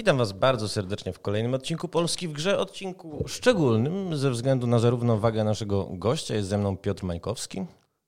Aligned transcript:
Witam 0.00 0.18
Was 0.18 0.32
bardzo 0.32 0.68
serdecznie 0.68 1.12
w 1.12 1.20
kolejnym 1.20 1.54
odcinku 1.54 1.88
Polski 1.88 2.28
w 2.28 2.32
Grze, 2.32 2.58
odcinku 2.58 3.24
szczególnym 3.28 4.16
ze 4.16 4.30
względu 4.30 4.66
na 4.66 4.78
zarówno 4.78 5.18
wagę 5.18 5.44
naszego 5.44 5.88
gościa. 5.90 6.34
Jest 6.34 6.48
ze 6.48 6.58
mną 6.58 6.76
Piotr 6.76 7.04
Majkowski. 7.04 7.66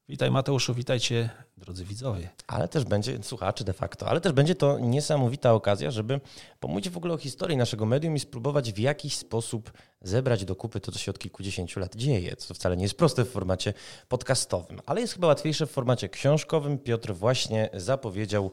Witaj 0.09 0.31
Mateuszu, 0.31 0.75
witajcie 0.75 1.31
drodzy 1.57 1.85
widzowie. 1.85 2.29
Ale 2.47 2.69
też 2.69 2.85
będzie, 2.85 3.23
słuchacze 3.23 3.64
de 3.64 3.73
facto, 3.73 4.09
ale 4.09 4.21
też 4.21 4.33
będzie 4.33 4.55
to 4.55 4.79
niesamowita 4.79 5.53
okazja, 5.55 5.91
żeby 5.91 6.21
pomówić 6.61 6.91
w 6.91 6.97
ogóle 6.97 7.14
o 7.14 7.19
historii 7.19 7.57
naszego 7.57 7.86
medium 7.86 8.17
i 8.17 8.21
spróbować 8.21 8.72
w 8.72 8.79
jakiś 8.79 9.17
sposób 9.17 9.72
zebrać 10.00 10.45
do 10.45 10.57
kupy 10.57 10.81
to, 10.81 10.93
co 10.93 10.99
się 10.99 11.11
od 11.11 11.19
kilkudziesięciu 11.19 11.81
lat 11.81 11.97
dzieje, 11.97 12.36
co 12.36 12.55
wcale 12.55 12.77
nie 12.77 12.83
jest 12.83 12.95
proste 12.95 13.25
w 13.25 13.31
formacie 13.31 13.75
podcastowym, 14.09 14.81
ale 14.86 15.00
jest 15.00 15.14
chyba 15.14 15.27
łatwiejsze 15.27 15.67
w 15.67 15.71
formacie 15.71 16.09
książkowym. 16.09 16.79
Piotr 16.79 17.14
właśnie 17.14 17.71
zapowiedział 17.75 18.50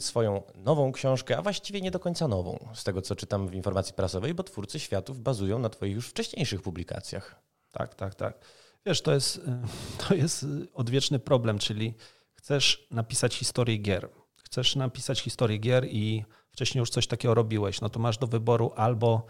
swoją 0.00 0.42
nową 0.54 0.92
książkę, 0.92 1.38
a 1.38 1.42
właściwie 1.42 1.80
nie 1.80 1.90
do 1.90 2.00
końca 2.00 2.28
nową, 2.28 2.68
z 2.74 2.84
tego 2.84 3.02
co 3.02 3.16
czytam 3.16 3.48
w 3.48 3.54
informacji 3.54 3.94
prasowej, 3.94 4.34
bo 4.34 4.42
twórcy 4.42 4.80
światów 4.80 5.20
bazują 5.20 5.58
na 5.58 5.68
Twoich 5.68 5.94
już 5.94 6.08
wcześniejszych 6.08 6.62
publikacjach. 6.62 7.42
Tak, 7.70 7.94
tak, 7.94 8.14
tak. 8.14 8.38
Wiesz, 8.86 9.02
to 9.02 9.12
jest, 9.14 9.40
to 10.08 10.14
jest 10.14 10.46
odwieczny 10.74 11.18
problem, 11.18 11.58
czyli 11.58 11.94
chcesz 12.34 12.86
napisać 12.90 13.34
historię 13.34 13.78
gier. 13.78 14.08
Chcesz 14.36 14.76
napisać 14.76 15.20
historię 15.20 15.58
gier 15.58 15.86
i 15.88 16.24
wcześniej 16.50 16.80
już 16.80 16.90
coś 16.90 17.06
takiego 17.06 17.34
robiłeś, 17.34 17.80
no 17.80 17.88
to 17.88 18.00
masz 18.00 18.18
do 18.18 18.26
wyboru 18.26 18.72
albo, 18.76 19.26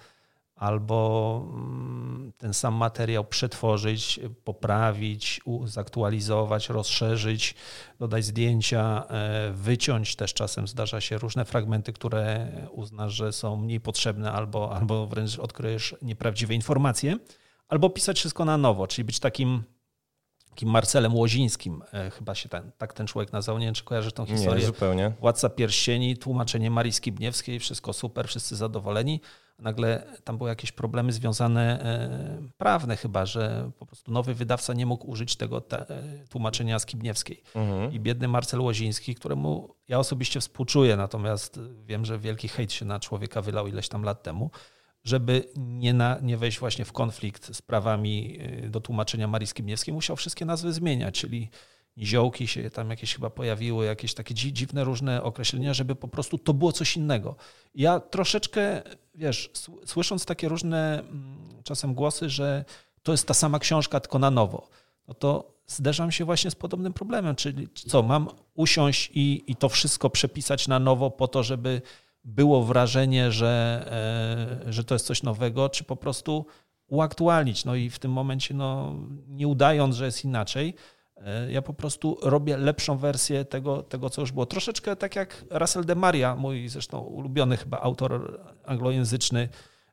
albo 0.57 1.43
mm, 1.53 2.33
ten 2.39 2.55
sam 2.55 2.75
materiał 2.75 3.25
przetworzyć, 3.25 4.21
poprawić, 4.45 5.41
zaktualizować, 5.65 6.69
rozszerzyć, 6.69 7.55
dodać 7.99 8.25
zdjęcia, 8.25 9.07
e, 9.09 9.53
wyciąć 9.53 10.17
też 10.17 10.35
czasem 10.35 10.69
zdarza 10.69 11.01
się 11.01 11.19
różne 11.19 11.45
fragmenty, 11.45 11.93
które 11.93 12.53
uznasz, 12.71 13.13
że 13.13 13.33
są 13.33 13.57
mniej 13.57 13.81
potrzebne 13.81 14.33
albo, 14.33 14.77
albo 14.77 15.07
wręcz 15.07 15.39
odkryjesz 15.39 15.95
nieprawdziwe 16.03 16.55
informacje 16.55 17.19
albo 17.69 17.91
pisać 17.91 18.19
wszystko 18.19 18.45
na 18.45 18.59
nowo, 18.59 18.87
czyli 18.87 19.05
być 19.05 19.21
takim, 19.21 19.63
takim 20.51 20.71
Marcelem 20.71 21.15
Łozińskim, 21.15 21.83
e, 21.93 22.11
chyba 22.11 22.35
się 22.35 22.49
ten, 22.49 22.71
tak 22.79 22.93
ten 22.93 23.07
człowiek 23.07 23.33
nazywał, 23.33 23.59
nie 23.59 23.67
wiem 23.67 23.75
czy 23.75 23.85
kojarzy 23.85 24.13
tą 24.13 24.27
historię. 24.27 24.61
Nie, 24.61 24.67
zupełnie. 24.67 25.13
Władca 25.21 25.49
Pierścieni, 25.49 26.17
tłumaczenie 26.17 26.71
Marii 26.71 26.93
Skibniewskiej, 26.93 27.61
wszystko 27.61 27.93
super, 27.93 28.29
wszyscy 28.29 28.57
zadowoleni. 28.57 29.21
Nagle 29.59 30.07
tam 30.25 30.39
były 30.39 30.51
jakieś 30.51 30.73
problemy 30.73 31.13
związane 31.13 31.81
e, 31.83 32.49
prawne 32.59 32.97
chyba, 32.97 33.27
że 33.27 33.71
po 33.79 33.87
prostu 33.87 34.13
nowy 34.13 34.35
wydawca 34.35 34.75
nie 34.75 34.87
mógł 34.87 35.11
użyć 35.11 35.37
tego 35.37 35.61
te, 35.61 35.87
tłumaczenia 36.31 36.79
Skibniewskiej. 36.79 37.43
Mhm. 37.55 37.93
I 37.93 38.01
biedny 38.01 38.29
Marcel 38.29 38.61
Łoziński, 38.61 39.15
któremu 39.15 39.75
ja 39.89 39.99
osobiście 39.99 40.41
współczuję, 40.41 40.97
natomiast 40.97 41.61
wiem, 41.85 42.05
że 42.05 42.19
wielki 42.19 42.49
hejt 42.49 42.73
się 42.73 42.85
na 42.85 43.01
człowieka 43.01 43.43
wylał 43.43 43.67
ileś 43.67 43.89
tam 43.89 44.03
lat 44.03 44.23
temu, 44.23 44.51
żeby 45.05 45.49
nie, 45.57 45.95
na, 45.95 46.19
nie 46.23 46.37
wejść 46.37 46.59
właśnie 46.59 46.85
w 46.85 46.93
konflikt 46.93 47.57
z 47.57 47.63
prawami 47.63 48.39
y, 48.65 48.71
do 48.71 48.81
tłumaczenia 48.81 49.29
Marii 49.29 49.47
Skibniewskiej, 49.47 49.95
musiał 49.95 50.17
wszystkie 50.17 50.45
nazwy 50.45 50.73
zmieniać, 50.73 51.21
czyli 51.21 51.51
niziołki 51.97 52.47
się 52.47 52.71
tam 52.71 52.91
jakieś 52.91 53.15
chyba 53.15 53.31
pojawiły, 53.31 53.87
jakieś 53.87 54.15
takie 54.15 54.35
dziwne 54.35 54.85
różne 54.85 55.23
określenia, 55.23 55.75
żeby 55.75 55.95
po 55.95 56.09
prostu 56.09 56.39
to 56.39 56.55
było 56.55 56.73
coś 56.73 56.97
innego. 56.97 57.37
Ja 57.75 58.01
troszeczkę, 58.01 58.83
wiesz, 59.15 59.51
słysząc 59.85 60.27
takie 60.27 60.49
różne 60.49 60.99
mm, 60.99 61.63
czasem 61.65 61.95
głosy, 61.95 62.31
że 62.31 62.65
to 63.03 63.13
jest 63.13 63.27
ta 63.27 63.35
sama 63.35 63.59
książka, 63.59 64.01
tylko 64.01 64.19
na 64.19 64.31
nowo, 64.31 64.69
no 65.09 65.15
to 65.15 65.57
zderzam 65.67 66.13
się 66.13 66.25
właśnie 66.25 66.51
z 66.51 66.55
podobnym 66.55 66.93
problemem, 66.93 67.37
czyli 67.37 67.69
co, 67.75 68.03
mam 68.03 68.29
usiąść 68.55 69.11
i, 69.15 69.45
i 69.47 69.57
to 69.57 69.69
wszystko 69.69 70.11
przepisać 70.11 70.69
na 70.69 70.79
nowo 70.79 71.11
po 71.11 71.29
to, 71.29 71.43
żeby 71.43 71.83
było 72.25 72.65
wrażenie, 72.65 73.33
że, 73.33 73.85
e, 74.67 74.73
że 74.73 74.85
to 74.85 74.95
jest 74.95 75.07
coś 75.07 75.23
nowego, 75.23 75.69
czy 75.69 75.85
po 75.85 75.97
prostu 75.97 76.47
uaktualnić. 76.87 77.65
No 77.65 77.75
i 77.75 77.91
w 77.91 77.99
tym 77.99 78.13
momencie, 78.13 78.55
no, 78.55 78.95
nie 79.29 79.49
udając, 79.49 79.97
że 79.97 80.05
jest 80.05 80.25
inaczej, 80.25 80.75
ja 81.49 81.63
po 81.63 81.75
prostu 81.75 82.19
robię 82.23 82.57
lepszą 82.57 82.97
wersję 82.99 83.45
tego, 83.45 83.83
tego, 83.83 84.11
co 84.11 84.21
już 84.21 84.33
było. 84.33 84.47
Troszeczkę 84.47 84.97
tak 84.97 85.17
jak 85.17 85.45
Russell 85.51 85.85
de 85.85 85.95
Maria, 85.95 86.37
mój 86.37 86.69
zresztą 86.69 87.01
ulubiony 87.01 87.57
chyba 87.57 87.81
autor 87.81 88.41
anglojęzyczny, 88.65 89.49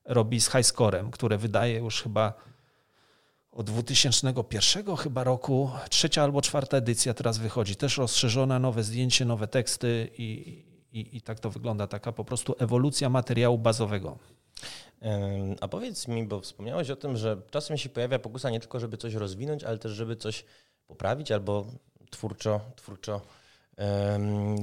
robi 0.05 0.41
z 0.41 0.51
Highscorem, 0.51 1.11
które 1.11 1.37
wydaje 1.37 1.79
już 1.79 2.03
chyba 2.03 2.33
od 3.51 3.65
2001 3.65 4.95
chyba 4.97 5.23
roku, 5.23 5.71
trzecia 5.89 6.23
albo 6.23 6.41
czwarta 6.41 6.77
edycja 6.77 7.13
teraz 7.13 7.37
wychodzi, 7.37 7.75
też 7.75 7.97
rozszerzona, 7.97 8.59
nowe 8.59 8.83
zdjęcie, 8.83 9.25
nowe 9.25 9.47
teksty 9.47 10.09
i, 10.17 10.23
i, 10.91 11.17
I 11.17 11.21
tak 11.21 11.39
to 11.39 11.49
wygląda, 11.49 11.87
taka 11.87 12.11
po 12.11 12.25
prostu 12.25 12.55
ewolucja 12.59 13.09
materiału 13.09 13.57
bazowego. 13.57 14.17
A 15.61 15.67
powiedz 15.67 16.07
mi, 16.07 16.23
bo 16.23 16.41
wspomniałeś 16.41 16.89
o 16.89 16.95
tym, 16.95 17.17
że 17.17 17.41
czasem 17.51 17.77
się 17.77 17.89
pojawia 17.89 18.19
pokusa 18.19 18.49
nie 18.49 18.59
tylko, 18.59 18.79
żeby 18.79 18.97
coś 18.97 19.13
rozwinąć, 19.13 19.63
ale 19.63 19.77
też, 19.77 19.91
żeby 19.91 20.15
coś 20.15 20.45
poprawić 20.87 21.31
albo 21.31 21.65
twórczo, 22.11 22.61
twórczo 22.75 23.21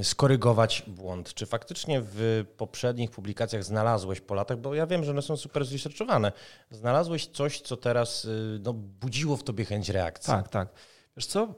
skorygować 0.03 0.83
błąd. 0.87 1.35
Czy 1.35 1.47
faktycznie 1.47 2.01
w 2.05 2.45
poprzednich 2.57 3.11
publikacjach 3.11 3.65
znalazłeś 3.65 4.21
po 4.21 4.35
latach, 4.35 4.59
bo 4.59 4.75
ja 4.75 4.87
wiem, 4.87 5.05
że 5.05 5.11
one 5.11 5.23
są 5.23 5.37
super 5.37 5.65
zresearchowane, 5.65 6.33
znalazłeś 6.71 7.27
coś, 7.27 7.61
co 7.61 7.77
teraz 7.77 8.25
y, 8.25 8.61
no, 8.63 8.73
budziło 8.73 9.37
w 9.37 9.45
tobie 9.45 9.65
chęć 9.65 9.89
reakcji? 9.89 10.27
Tak, 10.27 10.49
tak. 10.49 10.69
Wiesz 11.17 11.27
co, 11.27 11.55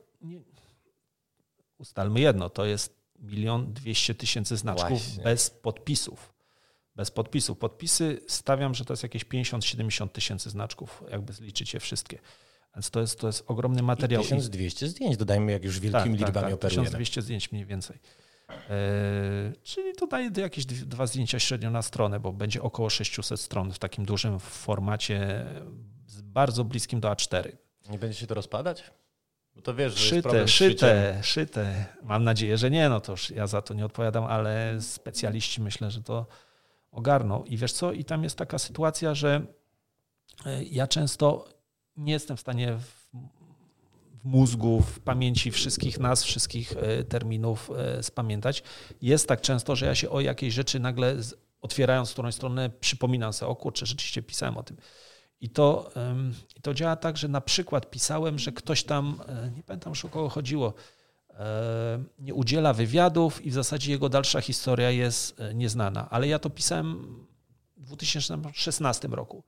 ustalmy 1.79 2.21
jedno, 2.21 2.51
to 2.51 2.65
jest 2.65 3.03
milion 3.19 3.73
dwieście 3.73 4.15
tysięcy 4.15 4.57
znaczków 4.57 4.89
Właśnie. 4.89 5.25
bez 5.25 5.51
podpisów. 5.51 6.33
Bez 6.97 7.11
podpisów. 7.11 7.59
Podpisy 7.59 8.21
stawiam, 8.29 8.75
że 8.75 8.85
to 8.85 8.93
jest 8.93 9.03
jakieś 9.03 9.25
50-70 9.25 10.09
tysięcy 10.09 10.51
znaczków, 10.51 11.03
jakby 11.11 11.33
zliczyć 11.33 11.75
je 11.75 11.81
wszystkie. 11.81 12.19
Więc 12.77 12.91
to 12.91 13.01
jest, 13.01 13.21
to 13.21 13.27
jest 13.27 13.45
ogromny 13.47 13.83
materiał. 13.83 14.23
I 14.23 14.25
1200 14.25 14.89
zdjęć, 14.89 15.17
dodajmy, 15.17 15.53
jak 15.53 15.65
już 15.65 15.81
wielkimi 15.81 16.19
tak, 16.19 16.27
liczbami 16.29 16.35
tak, 16.35 16.45
tak, 16.45 16.55
operujemy. 16.55 16.85
1200 16.85 17.23
zdjęć 17.23 17.53
mniej 17.53 17.67
więcej. 17.67 17.99
E, 18.71 19.53
czyli 19.63 19.93
to 19.93 20.07
daje 20.07 20.31
jakieś 20.37 20.67
dwa 20.67 21.07
zdjęcia 21.07 21.39
średnio 21.39 21.71
na 21.71 21.83
stronę, 21.83 22.21
bo 22.21 22.33
będzie 22.33 22.63
około 22.63 22.91
600 22.91 23.41
stron 23.41 23.73
w 23.73 23.79
takim 23.79 24.05
dużym 24.05 24.39
formacie, 24.39 25.47
bardzo 26.23 26.65
bliskim 26.65 27.01
do 27.01 27.09
A4. 27.09 27.53
Nie 27.91 27.99
będzie 27.99 28.19
się 28.19 28.27
to 28.27 28.35
rozpadać? 28.35 28.85
Bo 29.55 29.63
to 29.63 29.75
wiesz, 29.75 29.95
że 29.95 30.09
szyte, 30.09 30.49
szyte, 30.49 31.21
szyte. 31.23 31.87
Mam 32.03 32.25
nadzieję, 32.25 32.59
że 32.59 32.71
nie, 32.71 32.89
no 32.89 33.01
to 33.01 33.13
już 33.13 33.31
ja 33.31 33.47
za 33.47 33.63
to 33.63 33.75
nie 33.75 33.85
odpowiadam, 33.85 34.25
ale 34.25 34.77
specjaliści 34.81 35.63
myślę, 35.63 35.91
że 35.91 36.03
to 36.03 36.27
ogarną. 36.91 37.45
I 37.45 37.57
wiesz 37.57 37.73
co, 37.73 37.93
i 37.93 38.05
tam 38.05 38.25
jest 38.25 38.37
taka 38.37 38.59
sytuacja, 38.59 39.15
że 39.15 39.47
e, 40.47 40.65
ja 40.65 40.87
często 40.87 41.49
nie 41.97 42.13
jestem 42.13 42.37
w 42.37 42.41
stanie 42.41 42.73
w, 42.73 43.17
w 44.23 44.25
mózgu, 44.25 44.81
w 44.81 45.01
pamięci 45.01 45.51
wszystkich 45.51 46.01
nazw, 46.01 46.27
wszystkich 46.27 46.73
e, 46.77 47.05
terminów 47.05 47.71
e, 47.77 48.03
spamiętać. 48.03 48.63
Jest 49.03 49.29
tak 49.29 49.41
często, 49.41 49.77
że 49.77 49.87
ja 49.87 49.95
się 49.95 50.11
o 50.11 50.21
jakiejś 50.21 50.55
rzeczy 50.55 50.81
nagle 50.81 51.17
otwierając 51.61 52.13
którąś 52.13 52.35
stronę 52.35 52.71
przypominam 52.71 53.33
sobie, 53.33 53.51
o 53.51 53.57
kurczę, 53.57 53.87
rzeczywiście 53.87 54.23
pisałem 54.23 54.57
o 54.57 54.63
tym. 54.63 54.77
I 55.41 55.49
to, 55.49 55.91
I 56.57 56.61
to 56.61 56.75
działa 56.75 56.97
tak, 56.97 57.17
że 57.17 57.29
na 57.29 57.41
przykład 57.41 57.91
pisałem, 57.91 58.39
że 58.39 58.53
ktoś 58.53 58.85
tam, 58.85 59.21
e, 59.29 59.51
nie 59.57 59.63
pamiętam 59.63 59.91
już 59.91 60.05
o 60.05 60.09
kogo 60.09 60.29
chodziło, 60.29 60.75
nie 62.19 62.35
udziela 62.35 62.73
wywiadów 62.73 63.47
i 63.47 63.51
w 63.51 63.55
zasadzie 63.55 63.93
jego 63.93 64.09
dalsza 64.09 64.41
historia 64.41 64.91
jest 64.91 65.41
nieznana. 65.55 66.11
Ale 66.11 66.29
ja 66.29 66.39
to 66.39 66.51
pisałem 66.51 67.17
w 67.77 67.87
2016 67.87 69.09
roku. 69.09 69.45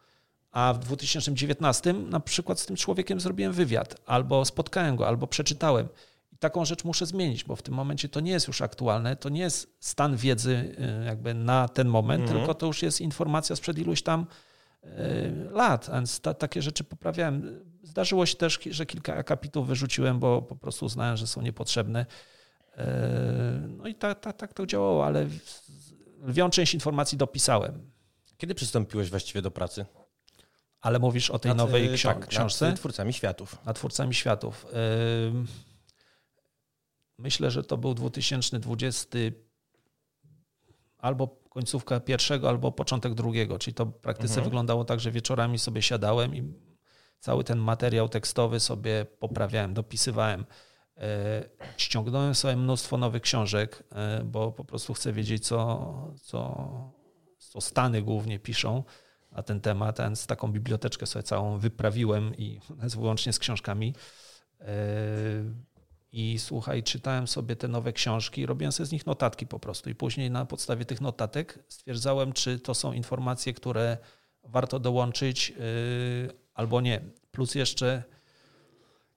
A 0.54 0.72
w 0.72 0.78
2019 0.78 1.92
na 1.92 2.20
przykład 2.20 2.60
z 2.60 2.66
tym 2.66 2.76
człowiekiem 2.76 3.20
zrobiłem 3.20 3.52
wywiad, 3.52 3.96
albo 4.06 4.44
spotkałem 4.44 4.96
go, 4.96 5.08
albo 5.08 5.26
przeczytałem. 5.26 5.88
I 6.32 6.36
taką 6.36 6.64
rzecz 6.64 6.84
muszę 6.84 7.06
zmienić, 7.06 7.44
bo 7.44 7.56
w 7.56 7.62
tym 7.62 7.74
momencie 7.74 8.08
to 8.08 8.20
nie 8.20 8.32
jest 8.32 8.46
już 8.46 8.62
aktualne, 8.62 9.16
to 9.16 9.28
nie 9.28 9.40
jest 9.40 9.76
stan 9.80 10.16
wiedzy 10.16 10.76
jakby 11.06 11.34
na 11.34 11.68
ten 11.68 11.88
moment, 11.88 12.22
mhm. 12.22 12.38
tylko 12.38 12.54
to 12.54 12.66
już 12.66 12.82
jest 12.82 13.00
informacja 13.00 13.56
sprzed 13.56 13.78
iluś 13.78 14.02
tam 14.02 14.26
Y, 14.86 15.50
lat, 15.50 15.90
więc 15.92 16.20
ta, 16.20 16.34
takie 16.34 16.62
rzeczy 16.62 16.84
poprawiałem. 16.84 17.64
Zdarzyło 17.82 18.26
się 18.26 18.36
też, 18.36 18.58
że 18.70 18.86
kilka 18.86 19.14
akapitów 19.14 19.66
wyrzuciłem, 19.66 20.18
bo 20.18 20.42
po 20.42 20.56
prostu 20.56 20.86
uznałem, 20.86 21.16
że 21.16 21.26
są 21.26 21.42
niepotrzebne. 21.42 22.06
Y, 22.06 22.82
no 23.68 23.86
i 23.86 23.94
tak, 23.94 24.20
tak, 24.20 24.36
tak 24.36 24.54
to 24.54 24.66
działało, 24.66 25.06
ale 25.06 25.26
lwią 26.22 26.50
część 26.50 26.74
informacji 26.74 27.18
dopisałem. 27.18 27.90
Kiedy 28.36 28.54
przystąpiłeś 28.54 29.10
właściwie 29.10 29.42
do 29.42 29.50
pracy? 29.50 29.86
Ale 30.84 30.98
mówisz 30.98 31.30
o 31.30 31.38
tej 31.38 31.48
nad, 31.48 31.58
nowej 31.58 31.94
ksi 31.94 32.02
tak, 32.06 32.26
książce? 32.26 32.66
Nad 32.66 32.76
twórcami 32.76 33.12
światów. 33.12 33.58
Nad 33.64 33.76
twórcami 33.76 34.14
światów. 34.14 34.66
Myślę, 37.18 37.50
że 37.50 37.64
to 37.64 37.76
był 37.76 37.94
2020 37.94 39.18
albo 40.98 41.28
końcówka 41.50 42.00
pierwszego, 42.00 42.48
albo 42.48 42.72
początek 42.72 43.14
drugiego. 43.14 43.58
Czyli 43.58 43.74
to 43.74 43.84
w 43.86 43.92
praktyce 43.92 44.32
mhm. 44.32 44.44
wyglądało 44.44 44.84
tak, 44.84 45.00
że 45.00 45.10
wieczorami 45.10 45.58
sobie 45.58 45.82
siadałem 45.82 46.36
i 46.36 46.52
cały 47.18 47.44
ten 47.44 47.58
materiał 47.58 48.08
tekstowy 48.08 48.60
sobie 48.60 49.06
poprawiałem, 49.18 49.74
dopisywałem. 49.74 50.44
Ściągnąłem 51.76 52.34
sobie 52.34 52.56
mnóstwo 52.56 52.98
nowych 52.98 53.22
książek, 53.22 53.82
bo 54.24 54.52
po 54.52 54.64
prostu 54.64 54.94
chcę 54.94 55.12
wiedzieć, 55.12 55.46
co, 55.46 56.14
co, 56.22 56.92
co 57.38 57.60
Stany 57.60 58.02
głównie 58.02 58.38
piszą 58.38 58.84
na 59.34 59.42
ten 59.42 59.60
temat, 59.60 59.98
więc 59.98 60.26
taką 60.26 60.52
biblioteczkę 60.52 61.06
sobie 61.06 61.22
całą 61.22 61.58
wyprawiłem 61.58 62.36
i 62.36 62.60
wyłącznie 62.98 63.32
z 63.32 63.38
książkami. 63.38 63.94
I 66.12 66.38
słuchaj, 66.38 66.82
czytałem 66.82 67.26
sobie 67.26 67.56
te 67.56 67.68
nowe 67.68 67.92
książki, 67.92 68.46
robiłem 68.46 68.72
sobie 68.72 68.86
z 68.86 68.92
nich 68.92 69.06
notatki 69.06 69.46
po 69.46 69.58
prostu. 69.58 69.90
I 69.90 69.94
później 69.94 70.30
na 70.30 70.44
podstawie 70.44 70.84
tych 70.84 71.00
notatek 71.00 71.58
stwierdzałem, 71.68 72.32
czy 72.32 72.58
to 72.58 72.74
są 72.74 72.92
informacje, 72.92 73.54
które 73.54 73.98
warto 74.44 74.78
dołączyć, 74.78 75.50
yy, 75.50 75.56
albo 76.54 76.80
nie. 76.80 77.00
Plus 77.30 77.54
jeszcze 77.54 78.02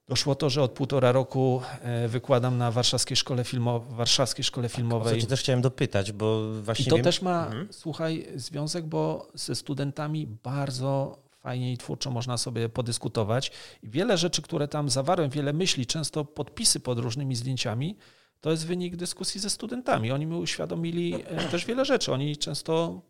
doszło 0.07 0.35
to, 0.35 0.49
że 0.49 0.63
od 0.63 0.71
półtora 0.71 1.11
roku 1.11 1.61
yy, 2.01 2.07
wykładam 2.07 2.57
na 2.57 2.71
Warszawskiej 2.71 3.17
Szkole, 3.17 3.43
Filmo 3.43 3.79
Warszawskiej 3.79 4.43
Szkole 4.43 4.69
Filmowej. 4.69 5.13
Tak, 5.13 5.17
o 5.17 5.21
co 5.21 5.27
też 5.27 5.39
chciałem 5.39 5.61
dopytać, 5.61 6.11
bo 6.11 6.53
właśnie. 6.61 6.85
I 6.85 6.89
to 6.89 6.95
wiem... 6.95 7.03
też 7.03 7.21
ma, 7.21 7.45
mhm. 7.45 7.67
słuchaj, 7.71 8.27
związek, 8.35 8.85
bo 8.85 9.27
ze 9.33 9.55
studentami 9.55 10.27
bardzo 10.43 11.17
fajnie 11.39 11.73
i 11.73 11.77
twórczo 11.77 12.11
można 12.11 12.37
sobie 12.37 12.69
podyskutować. 12.69 13.51
I 13.83 13.89
wiele 13.89 14.17
rzeczy, 14.17 14.41
które 14.41 14.67
tam 14.67 14.89
zawarłem, 14.89 15.29
wiele 15.29 15.53
myśli, 15.53 15.85
często 15.85 16.25
podpisy 16.25 16.79
pod 16.79 16.99
różnymi 16.99 17.35
zdjęciami, 17.35 17.97
to 18.41 18.51
jest 18.51 18.67
wynik 18.67 18.95
dyskusji 18.95 19.41
ze 19.41 19.49
studentami. 19.49 20.11
Oni 20.11 20.25
mi 20.25 20.35
uświadomili 20.35 21.15
e, 21.15 21.49
też 21.51 21.65
wiele 21.65 21.85
rzeczy. 21.85 22.13
Oni 22.13 22.37
często, 22.37 23.01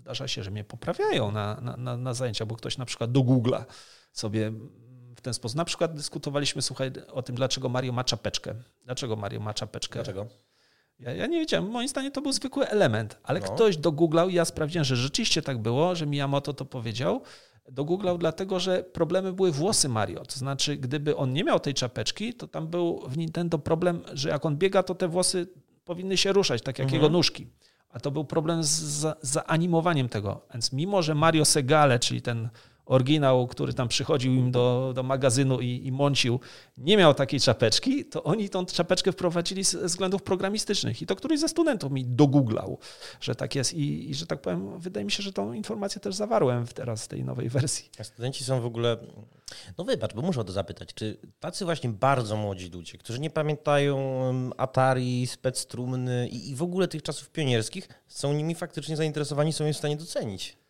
zdarza 0.00 0.28
się, 0.28 0.42
że 0.42 0.50
mnie 0.50 0.64
poprawiają 0.64 1.32
na, 1.32 1.60
na, 1.60 1.76
na, 1.76 1.96
na 1.96 2.14
zajęcia, 2.14 2.46
bo 2.46 2.56
ktoś 2.56 2.78
na 2.78 2.84
przykład 2.84 3.12
do 3.12 3.20
Google'a 3.20 3.64
sobie 4.12 4.52
ten 5.24 5.34
sposób. 5.34 5.56
Na 5.56 5.64
przykład 5.64 5.94
dyskutowaliśmy, 5.94 6.62
słuchaj, 6.62 6.92
o 7.12 7.22
tym, 7.22 7.34
dlaczego 7.34 7.68
Mario 7.68 7.92
ma 7.92 8.04
czapeczkę. 8.04 8.54
Dlaczego 8.84 9.16
Mario 9.16 9.40
ma 9.40 9.54
czapeczkę? 9.54 9.94
Dlaczego? 9.94 10.26
Ja, 10.98 11.12
ja, 11.12 11.26
nie 11.26 11.40
wiedziałem, 11.40 11.70
moim 11.70 11.88
zdaniem 11.88 12.12
to 12.12 12.22
był 12.22 12.32
zwykły 12.32 12.68
element, 12.68 13.18
ale 13.22 13.40
no. 13.40 13.46
ktoś 13.46 13.76
dogooglał 13.76 14.28
i 14.28 14.34
ja 14.34 14.44
sprawdziłem, 14.44 14.84
że 14.84 14.96
rzeczywiście 14.96 15.42
tak 15.42 15.58
było, 15.58 15.94
że 15.94 16.06
Miyamoto 16.06 16.52
to 16.52 16.64
powiedział, 16.64 17.22
dogooglał 17.72 18.18
dlatego, 18.18 18.60
że 18.60 18.82
problemy 18.82 19.32
były 19.32 19.52
włosy 19.52 19.88
Mario. 19.88 20.24
To 20.24 20.38
znaczy, 20.38 20.76
gdyby 20.76 21.16
on 21.16 21.32
nie 21.32 21.44
miał 21.44 21.60
tej 21.60 21.74
czapeczki, 21.74 22.34
to 22.34 22.48
tam 22.48 22.68
był 22.68 23.02
w 23.08 23.18
Nintendo 23.18 23.58
problem, 23.58 24.02
że 24.12 24.28
jak 24.28 24.46
on 24.46 24.56
biega, 24.56 24.82
to 24.82 24.94
te 24.94 25.08
włosy 25.08 25.46
powinny 25.84 26.16
się 26.16 26.32
ruszać, 26.32 26.62
tak 26.62 26.78
jak 26.78 26.86
mhm. 26.86 27.02
jego 27.02 27.12
nóżki. 27.12 27.46
A 27.88 28.00
to 28.00 28.10
był 28.10 28.24
problem 28.24 28.64
z 28.64 29.06
zaanimowaniem 29.22 30.08
tego. 30.08 30.46
Więc 30.52 30.72
mimo, 30.72 31.02
że 31.02 31.14
Mario 31.14 31.44
Segale, 31.44 31.98
czyli 31.98 32.22
ten 32.22 32.48
oryginał, 32.86 33.46
który 33.46 33.74
tam 33.74 33.88
przychodził 33.88 34.34
im 34.34 34.50
do, 34.50 34.92
do 34.94 35.02
magazynu 35.02 35.60
i, 35.60 35.86
i 35.86 35.92
mącił, 35.92 36.40
nie 36.78 36.96
miał 36.96 37.14
takiej 37.14 37.40
czapeczki, 37.40 38.04
to 38.04 38.24
oni 38.24 38.48
tą 38.48 38.66
czapeczkę 38.66 39.12
wprowadzili 39.12 39.64
ze 39.64 39.86
względów 39.86 40.22
programistycznych. 40.22 41.02
I 41.02 41.06
to 41.06 41.16
któryś 41.16 41.40
ze 41.40 41.48
studentów 41.48 41.92
mi 41.92 42.04
dogooglał, 42.04 42.78
że 43.20 43.34
tak 43.34 43.54
jest. 43.54 43.74
I, 43.74 44.10
I, 44.10 44.14
że 44.14 44.26
tak 44.26 44.40
powiem, 44.40 44.80
wydaje 44.80 45.04
mi 45.04 45.12
się, 45.12 45.22
że 45.22 45.32
tą 45.32 45.52
informację 45.52 46.00
też 46.00 46.14
zawarłem 46.14 46.66
teraz 46.66 47.04
w 47.04 47.08
tej 47.08 47.24
nowej 47.24 47.48
wersji. 47.48 47.90
A 47.98 48.04
studenci 48.04 48.44
są 48.44 48.60
w 48.60 48.66
ogóle. 48.66 48.96
No 49.78 49.84
wybacz, 49.84 50.14
bo 50.14 50.22
muszę 50.22 50.40
o 50.40 50.44
to 50.44 50.52
zapytać. 50.52 50.94
Czy 50.94 51.16
tacy 51.40 51.64
właśnie 51.64 51.90
bardzo 51.90 52.36
młodzi 52.36 52.70
ludzie, 52.70 52.98
którzy 52.98 53.20
nie 53.20 53.30
pamiętają 53.30 53.94
Atari, 54.56 55.26
spectrumny 55.26 56.28
i, 56.28 56.50
i 56.50 56.54
w 56.54 56.62
ogóle 56.62 56.88
tych 56.88 57.02
czasów 57.02 57.30
pionierskich, 57.30 57.88
są 58.08 58.32
nimi 58.32 58.54
faktycznie 58.54 58.96
zainteresowani, 58.96 59.52
są 59.52 59.64
je 59.64 59.72
w 59.72 59.76
stanie 59.76 59.96
docenić? 59.96 60.63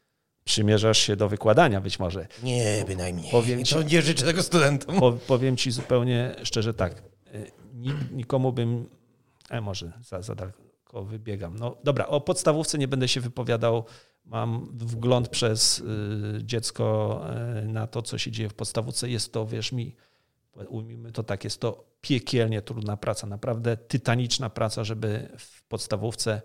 Przymierzasz 0.45 0.99
się 0.99 1.17
do 1.17 1.29
wykładania 1.29 1.81
być 1.81 1.99
może. 1.99 2.27
Nie, 2.43 2.85
bynajmniej. 2.87 3.31
Powiem 3.31 3.65
ci, 3.65 3.77
nie 3.77 4.03
życzę 4.03 4.25
tego 4.25 4.43
studentom. 4.43 5.01
Po, 5.01 5.13
powiem 5.13 5.57
ci 5.57 5.71
zupełnie 5.71 6.37
szczerze 6.43 6.75
tak. 6.75 7.03
Y, 7.35 7.53
nikomu 8.13 8.53
bym... 8.53 8.89
E, 9.51 9.61
może 9.61 9.93
za, 10.03 10.23
za 10.23 10.35
daleko 10.35 11.05
wybiegam. 11.05 11.57
No 11.59 11.77
dobra, 11.85 12.07
o 12.07 12.21
podstawówce 12.21 12.79
nie 12.79 12.89
będę 12.89 13.09
się 13.09 13.21
wypowiadał. 13.21 13.85
Mam 14.25 14.69
wgląd 14.79 15.29
przez 15.29 15.79
y, 15.79 15.85
dziecko 16.43 17.21
y, 17.63 17.69
na 17.69 17.87
to, 17.87 18.03
co 18.03 18.19
się 18.19 18.31
dzieje 18.31 18.49
w 18.49 18.55
podstawówce. 18.55 19.09
Jest 19.09 19.33
to, 19.33 19.47
wiesz 19.47 19.73
mi, 19.73 19.97
ujmijmy 20.69 21.13
to 21.13 21.23
tak, 21.23 21.45
jest 21.45 21.61
to 21.61 21.85
piekielnie 22.01 22.63
trudna 22.63 22.97
praca. 22.97 23.27
Naprawdę 23.27 23.77
tytaniczna 23.77 24.51
praca, 24.51 24.85
żeby 24.85 25.29
w 25.39 25.65
podstawówce 25.69 26.43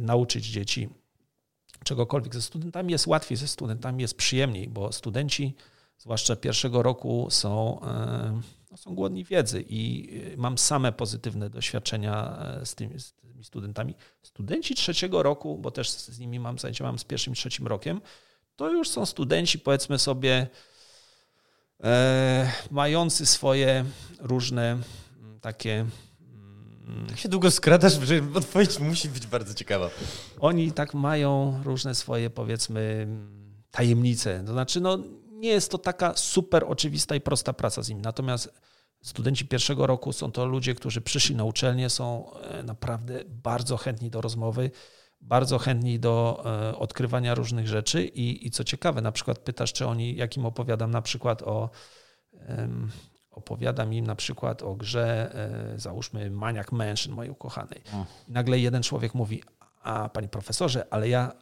nauczyć 0.00 0.46
dzieci 0.46 0.88
czegokolwiek. 1.84 2.34
Ze 2.34 2.42
studentami 2.42 2.92
jest 2.92 3.06
łatwiej, 3.06 3.36
ze 3.36 3.48
studentami 3.48 4.02
jest 4.02 4.16
przyjemniej, 4.16 4.68
bo 4.68 4.92
studenci, 4.92 5.54
zwłaszcza 5.98 6.36
pierwszego 6.36 6.82
roku, 6.82 7.28
są, 7.30 7.80
e, 7.82 8.40
no, 8.70 8.76
są 8.76 8.94
głodni 8.94 9.24
wiedzy 9.24 9.64
i 9.68 10.10
e, 10.34 10.36
mam 10.36 10.58
same 10.58 10.92
pozytywne 10.92 11.50
doświadczenia 11.50 12.38
e, 12.60 12.66
z 12.66 12.74
tymi, 12.74 13.00
z 13.00 13.12
tymi 13.12 13.44
studentami. 13.44 13.94
Studenci 14.22 14.74
trzeciego 14.74 15.22
roku, 15.22 15.58
bo 15.58 15.70
też 15.70 15.90
z 15.90 16.18
nimi 16.18 16.40
mam 16.40 16.58
zajęcia, 16.58 16.84
mam 16.84 16.98
z 16.98 17.04
pierwszym 17.04 17.32
i 17.32 17.36
trzecim 17.36 17.66
rokiem, 17.66 18.00
to 18.56 18.70
już 18.70 18.88
są 18.90 19.06
studenci, 19.06 19.58
powiedzmy 19.58 19.98
sobie, 19.98 20.46
e, 21.84 22.52
mający 22.70 23.26
swoje 23.26 23.84
różne 24.18 24.78
takie 25.40 25.86
jak 27.08 27.18
się 27.18 27.28
długo 27.28 27.50
skradasz, 27.50 28.00
że 28.00 28.20
odpowiedź 28.34 28.78
musi 28.78 29.08
być 29.08 29.26
bardzo 29.26 29.54
ciekawa. 29.54 29.90
Oni 30.40 30.72
tak 30.72 30.94
mają 30.94 31.60
różne 31.64 31.94
swoje, 31.94 32.30
powiedzmy, 32.30 33.08
tajemnice. 33.70 34.42
To 34.46 34.52
znaczy, 34.52 34.80
no, 34.80 34.98
nie 35.30 35.48
jest 35.48 35.70
to 35.70 35.78
taka 35.78 36.16
super 36.16 36.64
oczywista 36.68 37.16
i 37.16 37.20
prosta 37.20 37.52
praca 37.52 37.82
z 37.82 37.88
nimi. 37.88 38.02
Natomiast 38.02 38.52
studenci 39.02 39.46
pierwszego 39.46 39.86
roku 39.86 40.12
są 40.12 40.32
to 40.32 40.46
ludzie, 40.46 40.74
którzy 40.74 41.00
przyszli 41.00 41.36
na 41.36 41.44
uczelnię, 41.44 41.90
są 41.90 42.32
e, 42.32 42.62
naprawdę 42.62 43.24
bardzo 43.28 43.76
chętni 43.76 44.10
do 44.10 44.20
rozmowy, 44.20 44.70
bardzo 45.20 45.58
chętni 45.58 45.98
do 45.98 46.42
e, 46.44 46.78
odkrywania 46.78 47.34
różnych 47.34 47.68
rzeczy 47.68 48.04
i, 48.04 48.46
i 48.46 48.50
co 48.50 48.64
ciekawe, 48.64 49.00
na 49.00 49.12
przykład 49.12 49.38
pytasz, 49.38 49.72
czy 49.72 49.86
oni, 49.86 50.16
jakim 50.16 50.46
opowiadam 50.46 50.90
na 50.90 51.02
przykład 51.02 51.42
o 51.42 51.70
opowiadam 53.38 53.92
im 53.92 54.06
na 54.06 54.14
przykład 54.14 54.62
o 54.62 54.74
grze, 54.74 55.34
e, 55.74 55.78
załóżmy 55.78 56.30
Maniac 56.30 56.72
Mansion 56.72 57.14
mojej 57.14 57.30
ukochanej. 57.30 57.82
Nagle 58.28 58.58
jeden 58.58 58.82
człowiek 58.82 59.14
mówi, 59.14 59.42
a 59.82 60.08
panie 60.08 60.28
profesorze, 60.28 60.86
ale 60.90 61.08
ja 61.08 61.32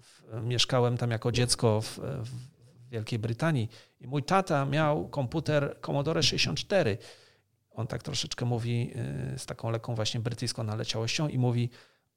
w, 0.00 0.42
mieszkałem 0.42 0.96
tam 0.96 1.10
jako 1.10 1.32
dziecko 1.32 1.80
w, 1.80 1.98
w, 1.98 2.56
Wielkiej 2.90 3.18
Brytanii 3.18 3.68
i 4.00 4.06
mój 4.06 4.22
tata 4.22 4.64
miał 4.64 5.08
komputer 5.08 5.76
Commodore 5.80 6.22
64. 6.22 6.98
On 7.70 7.86
tak 7.86 8.02
troszeczkę 8.02 8.44
mówi 8.44 8.92
e, 9.34 9.38
z 9.38 9.46
taką 9.46 9.70
lekką 9.70 9.94
właśnie 9.94 10.20
brytyjską 10.20 10.62
naleciałością 10.62 11.28
i 11.28 11.38
mówi, 11.38 11.70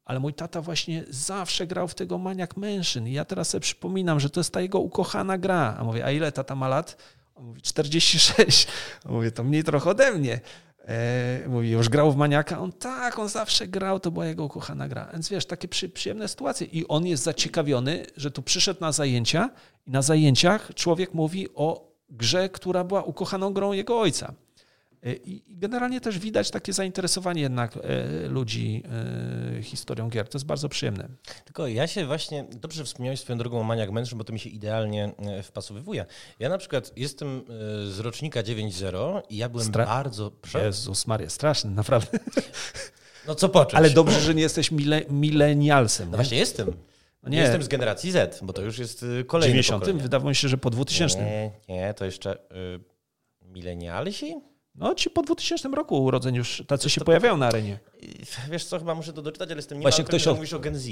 ale 0.06 0.20
mój 0.20 0.34
tata 0.34 0.62
właśnie 0.62 1.04
zawsze 1.10 1.68
grał 1.68 1.88
w 1.88 1.96
tego 1.96 2.18
Maniac 2.18 2.56
Mansion 2.56 3.08
i 3.08 3.13
ja 3.13 3.25
teraz 3.25 3.50
sobie 3.50 3.62
przypominam, 3.62 4.20
że 4.20 4.30
to 4.30 4.40
jest 4.40 4.54
ta 4.54 4.62
jego 4.62 4.80
ukochana 4.80 5.38
gra. 5.38 5.75
A 5.80 5.84
mówię, 5.84 6.06
a 6.06 6.12
ile 6.12 6.32
tata 6.32 6.56
ma 6.56 6.68
lat? 6.68 6.98
On 7.39 7.46
mówi 7.46 7.62
46. 7.62 8.67
On 9.05 9.13
mówi, 9.13 9.31
to 9.31 9.43
mniej 9.43 9.63
trochę 9.63 9.89
ode 9.89 10.12
mnie. 10.12 10.39
E, 10.88 11.48
mówi, 11.48 11.69
już 11.69 11.89
grał 11.89 12.12
w 12.12 12.15
Maniaka? 12.15 12.60
On 12.60 12.72
tak, 12.72 13.19
on 13.19 13.29
zawsze 13.29 13.67
grał, 13.67 14.00
to 14.00 14.12
była 14.12 14.25
jego 14.25 14.46
ukochana 14.46 14.88
gra. 14.88 15.10
Więc 15.13 15.29
wiesz, 15.29 15.46
takie 15.46 15.67
przy, 15.67 15.89
przyjemne 15.89 16.27
sytuacje. 16.27 16.67
I 16.67 16.88
on 16.88 17.05
jest 17.05 17.24
zaciekawiony, 17.24 18.05
że 18.17 18.31
tu 18.31 18.41
przyszedł 18.41 18.81
na 18.81 18.91
zajęcia 18.91 19.50
i 19.88 19.91
na 19.91 20.01
zajęciach 20.01 20.72
człowiek 20.75 21.13
mówi 21.13 21.48
o 21.55 21.91
grze, 22.10 22.50
która 22.50 22.84
była 22.84 23.03
ukochaną 23.03 23.53
grą 23.53 23.74
jego 23.74 24.00
ojca. 24.00 24.34
E, 25.03 25.13
I 25.13 25.44
generalnie 25.48 26.01
też 26.01 26.20
widać 26.20 26.51
takie 26.51 26.74
zainteresowanie 26.74 27.41
jednak 27.41 27.77
e, 27.77 28.27
ludzi 28.27 28.84
e, 29.58 29.63
historią 29.63 30.10
gier. 30.10 30.27
To 30.27 30.38
jest 30.38 30.46
bardzo 30.46 30.70
przyjemne. 30.70 31.10
Tylko 31.46 31.68
ja 31.68 31.88
się 31.88 32.06
właśnie, 32.06 32.46
dobrze 32.51 32.84
wspomniałeś 32.84 33.20
swoją 33.20 33.38
drogą 33.38 33.60
o 33.60 33.63
Maniac 33.63 33.89
Mansion, 33.89 34.18
bo 34.18 34.24
to 34.24 34.34
mi 34.34 34.39
się 34.39 34.50
idealnie 34.50 35.12
wpasowywuje. 35.44 36.06
Ja 36.39 36.50
na 36.50 36.58
przykład 36.58 36.91
jestem 36.96 37.41
z 37.86 38.00
rocznika 38.00 38.44
9.0 38.44 39.22
i 39.29 39.38
ja 39.38 39.50
byłem 39.50 39.68
Stra 39.68 39.86
bardzo... 39.86 40.32
Jezus 40.65 41.08
Maria, 41.08 41.29
straszny, 41.29 41.72
naprawdę. 41.72 42.20
No 43.27 43.36
co 43.36 43.50
począć? 43.50 43.75
Ale 43.75 43.89
dobrze, 43.89 44.20
że 44.20 44.36
nie 44.36 44.41
jesteś 44.41 44.72
mile, 44.72 45.01
milenialsem. 45.10 46.12
No 46.12 46.18
właśnie 46.18 46.38
jestem. 46.38 46.74
No 47.24 47.29
nie. 47.29 47.38
Jestem 47.38 47.63
z 47.63 47.68
generacji 47.68 48.12
Z, 48.12 48.39
bo 48.44 48.53
to 48.53 48.62
już 48.62 48.77
jest 48.77 49.06
kolejny 49.27 49.53
90. 49.53 49.82
Pokolenie. 49.82 50.03
Wydawało 50.03 50.29
mi 50.29 50.36
się, 50.36 50.48
że 50.48 50.58
po 50.58 50.70
2000. 50.70 51.18
Nie, 51.18 51.51
nie, 51.70 51.94
to 51.94 52.06
jeszcze 52.06 52.36
y, 52.36 52.79
milenialsi? 53.41 54.36
No 54.80 54.96
ci 54.96 55.10
po 55.10 55.22
2000 55.22 55.70
roku 55.70 56.04
urodzeń 56.04 56.36
już 56.36 56.64
tacy 56.68 56.90
się 56.90 57.02
to, 57.02 57.06
pojawiają 57.06 57.38
na 57.38 57.48
arenie. 57.48 57.80
Wiesz 58.52 58.66
co, 58.66 58.80
chyba 58.80 58.96
muszę 58.96 59.14
to 59.14 59.22
doczytać, 59.22 59.50
ale 59.50 59.56
jestem 59.58 59.78
nie 59.78 59.82
właśnie 59.82 60.04
ktoś 60.04 60.24
pewien, 60.24 60.36
mówisz 60.36 60.54
o 60.54 60.60
Gen 60.60 60.80
Z. 60.80 60.88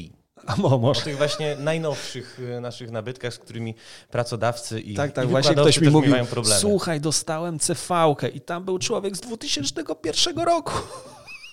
A 0.48 0.56
mo, 0.56 0.78
może. 0.78 1.02
O 1.02 1.04
tych 1.04 1.18
właśnie 1.18 1.56
najnowszych 1.56 2.40
e, 2.58 2.62
naszych 2.62 2.92
nabytkach, 2.92 3.34
z 3.34 3.40
którymi 3.40 3.76
pracodawcy 4.12 4.80
i 4.80 4.96
Tak, 4.96 5.12
tak, 5.12 5.26
i 5.26 5.28
właśnie 5.28 5.56
ktoś 5.56 5.82
mi 5.82 5.90
mówił, 5.90 6.16
słuchaj, 6.60 7.02
dostałem 7.02 7.60
cv 7.60 8.16
i 8.34 8.42
tam 8.42 8.66
był 8.66 8.80
człowiek 8.80 9.18
z 9.18 9.20
2001 9.20 10.40
roku. 10.40 10.74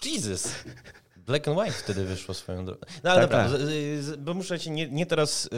Jesus. 0.04 0.48
Black 1.26 1.48
and 1.48 1.58
White 1.58 1.72
wtedy 1.72 2.04
wyszło 2.04 2.34
swoją 2.34 2.64
drogą. 2.64 2.80
No 3.04 3.10
ale 3.10 3.28
tak, 3.28 3.50
dobra, 3.50 3.66
tak. 4.10 4.20
bo 4.20 4.34
muszę 4.34 4.58
się 4.58 4.70
nie, 4.70 4.88
nie 4.88 5.06
teraz 5.06 5.46
y, 5.46 5.48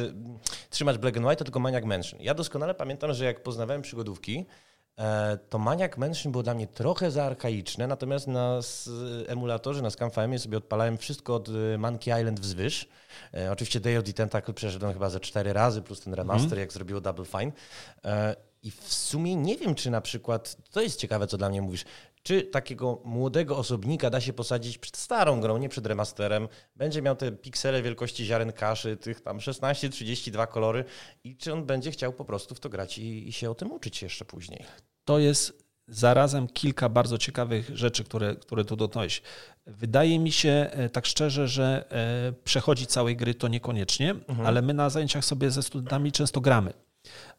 trzymać 0.70 0.98
Black 0.98 1.16
and 1.16 1.26
White, 1.26 1.44
tylko 1.44 1.60
Maniac 1.60 1.84
Mansion. 1.84 2.20
Ja 2.20 2.34
doskonale 2.34 2.74
pamiętam, 2.74 3.14
że 3.14 3.24
jak 3.24 3.42
poznawałem 3.42 3.82
przygodówki, 3.82 4.46
to 5.48 5.58
Maniac 5.58 5.96
Mansion 5.96 6.32
było 6.32 6.42
dla 6.42 6.54
mnie 6.54 6.66
trochę 6.66 7.10
za 7.10 7.24
archaiczne, 7.24 7.86
natomiast 7.86 8.26
na 8.26 8.60
emulatorze, 9.26 9.82
na 9.82 9.90
ScamFM 9.90 10.38
sobie 10.38 10.58
odpalałem 10.58 10.98
wszystko 10.98 11.34
od 11.34 11.48
e, 11.48 11.78
Monkey 11.78 12.20
Island 12.20 12.40
wzwyż. 12.40 12.88
E, 13.34 13.52
oczywiście 13.52 13.80
Day 13.80 13.98
of 13.98 14.04
the 14.04 14.12
Tentacle 14.12 14.54
przeszedłem 14.54 14.92
chyba 14.92 15.10
ze 15.10 15.20
cztery 15.20 15.52
razy, 15.52 15.82
plus 15.82 16.00
ten 16.00 16.14
remaster, 16.14 16.52
mm. 16.52 16.58
jak 16.58 16.72
zrobiło 16.72 17.00
Double 17.00 17.24
Fine. 17.24 17.52
E, 18.04 18.36
I 18.62 18.70
w 18.70 18.94
sumie 18.94 19.36
nie 19.36 19.56
wiem, 19.56 19.74
czy 19.74 19.90
na 19.90 20.00
przykład, 20.00 20.56
to 20.70 20.80
jest 20.80 21.00
ciekawe, 21.00 21.26
co 21.26 21.38
dla 21.38 21.48
mnie 21.48 21.62
mówisz, 21.62 21.84
czy 22.26 22.42
takiego 22.42 23.00
młodego 23.04 23.56
osobnika 23.56 24.10
da 24.10 24.20
się 24.20 24.32
posadzić 24.32 24.78
przed 24.78 24.96
starą 24.96 25.40
grą, 25.40 25.58
nie 25.58 25.68
przed 25.68 25.86
remasterem, 25.86 26.48
będzie 26.76 27.02
miał 27.02 27.16
te 27.16 27.32
piksele 27.32 27.82
wielkości 27.82 28.24
ziaren 28.24 28.52
kaszy, 28.52 28.96
tych 28.96 29.20
tam 29.20 29.38
16-32 29.38 30.48
kolory 30.48 30.84
i 31.24 31.36
czy 31.36 31.52
on 31.52 31.66
będzie 31.66 31.90
chciał 31.90 32.12
po 32.12 32.24
prostu 32.24 32.54
w 32.54 32.60
to 32.60 32.68
grać 32.68 32.98
i, 32.98 33.28
i 33.28 33.32
się 33.32 33.50
o 33.50 33.54
tym 33.54 33.72
uczyć 33.72 34.02
jeszcze 34.02 34.24
później? 34.24 34.64
To 35.04 35.18
jest 35.18 35.66
zarazem 35.88 36.48
kilka 36.48 36.88
bardzo 36.88 37.18
ciekawych 37.18 37.70
rzeczy, 37.74 38.04
które, 38.04 38.36
które 38.36 38.64
tu 38.64 38.76
dotknąłeś. 38.76 39.22
Wydaje 39.66 40.18
mi 40.18 40.32
się 40.32 40.70
e, 40.70 40.88
tak 40.88 41.06
szczerze, 41.06 41.48
że 41.48 41.84
e, 41.90 42.32
przechodzi 42.44 42.86
całej 42.86 43.16
gry 43.16 43.34
to 43.34 43.48
niekoniecznie, 43.48 44.10
mhm. 44.10 44.46
ale 44.46 44.62
my 44.62 44.74
na 44.74 44.90
zajęciach 44.90 45.24
sobie 45.24 45.50
ze 45.50 45.62
studentami 45.62 46.12
często 46.12 46.40
gramy 46.40 46.70
e, 46.70 46.74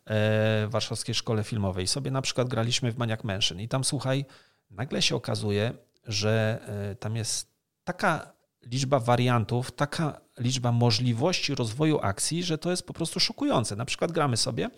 w 0.06 0.68
Warszawskiej 0.70 1.16
Szkole 1.16 1.44
Filmowej. 1.44 1.84
I 1.84 1.88
sobie 1.88 2.12
na 2.12 2.22
przykład 2.22 2.48
graliśmy 2.48 2.92
w 2.92 2.98
Maniac 2.98 3.24
Mansion 3.24 3.60
i 3.60 3.68
tam 3.68 3.84
słuchaj, 3.84 4.26
nagle 4.70 5.02
się 5.02 5.16
okazuje, 5.16 5.74
że 6.04 6.60
tam 7.00 7.16
jest 7.16 7.48
taka 7.84 8.38
liczba 8.66 9.00
wariantów, 9.00 9.72
taka 9.72 10.22
liczba 10.40 10.72
możliwości 10.72 11.56
rozwoju 11.56 12.00
akcji, 12.02 12.44
że 12.44 12.58
to 12.58 12.72
jest 12.72 12.84
po 12.84 12.94
prostu 12.94 13.20
szokujące. 13.20 13.76
Na 13.76 13.86
przykład 13.86 14.12
gramy 14.12 14.38
sobie 14.38 14.70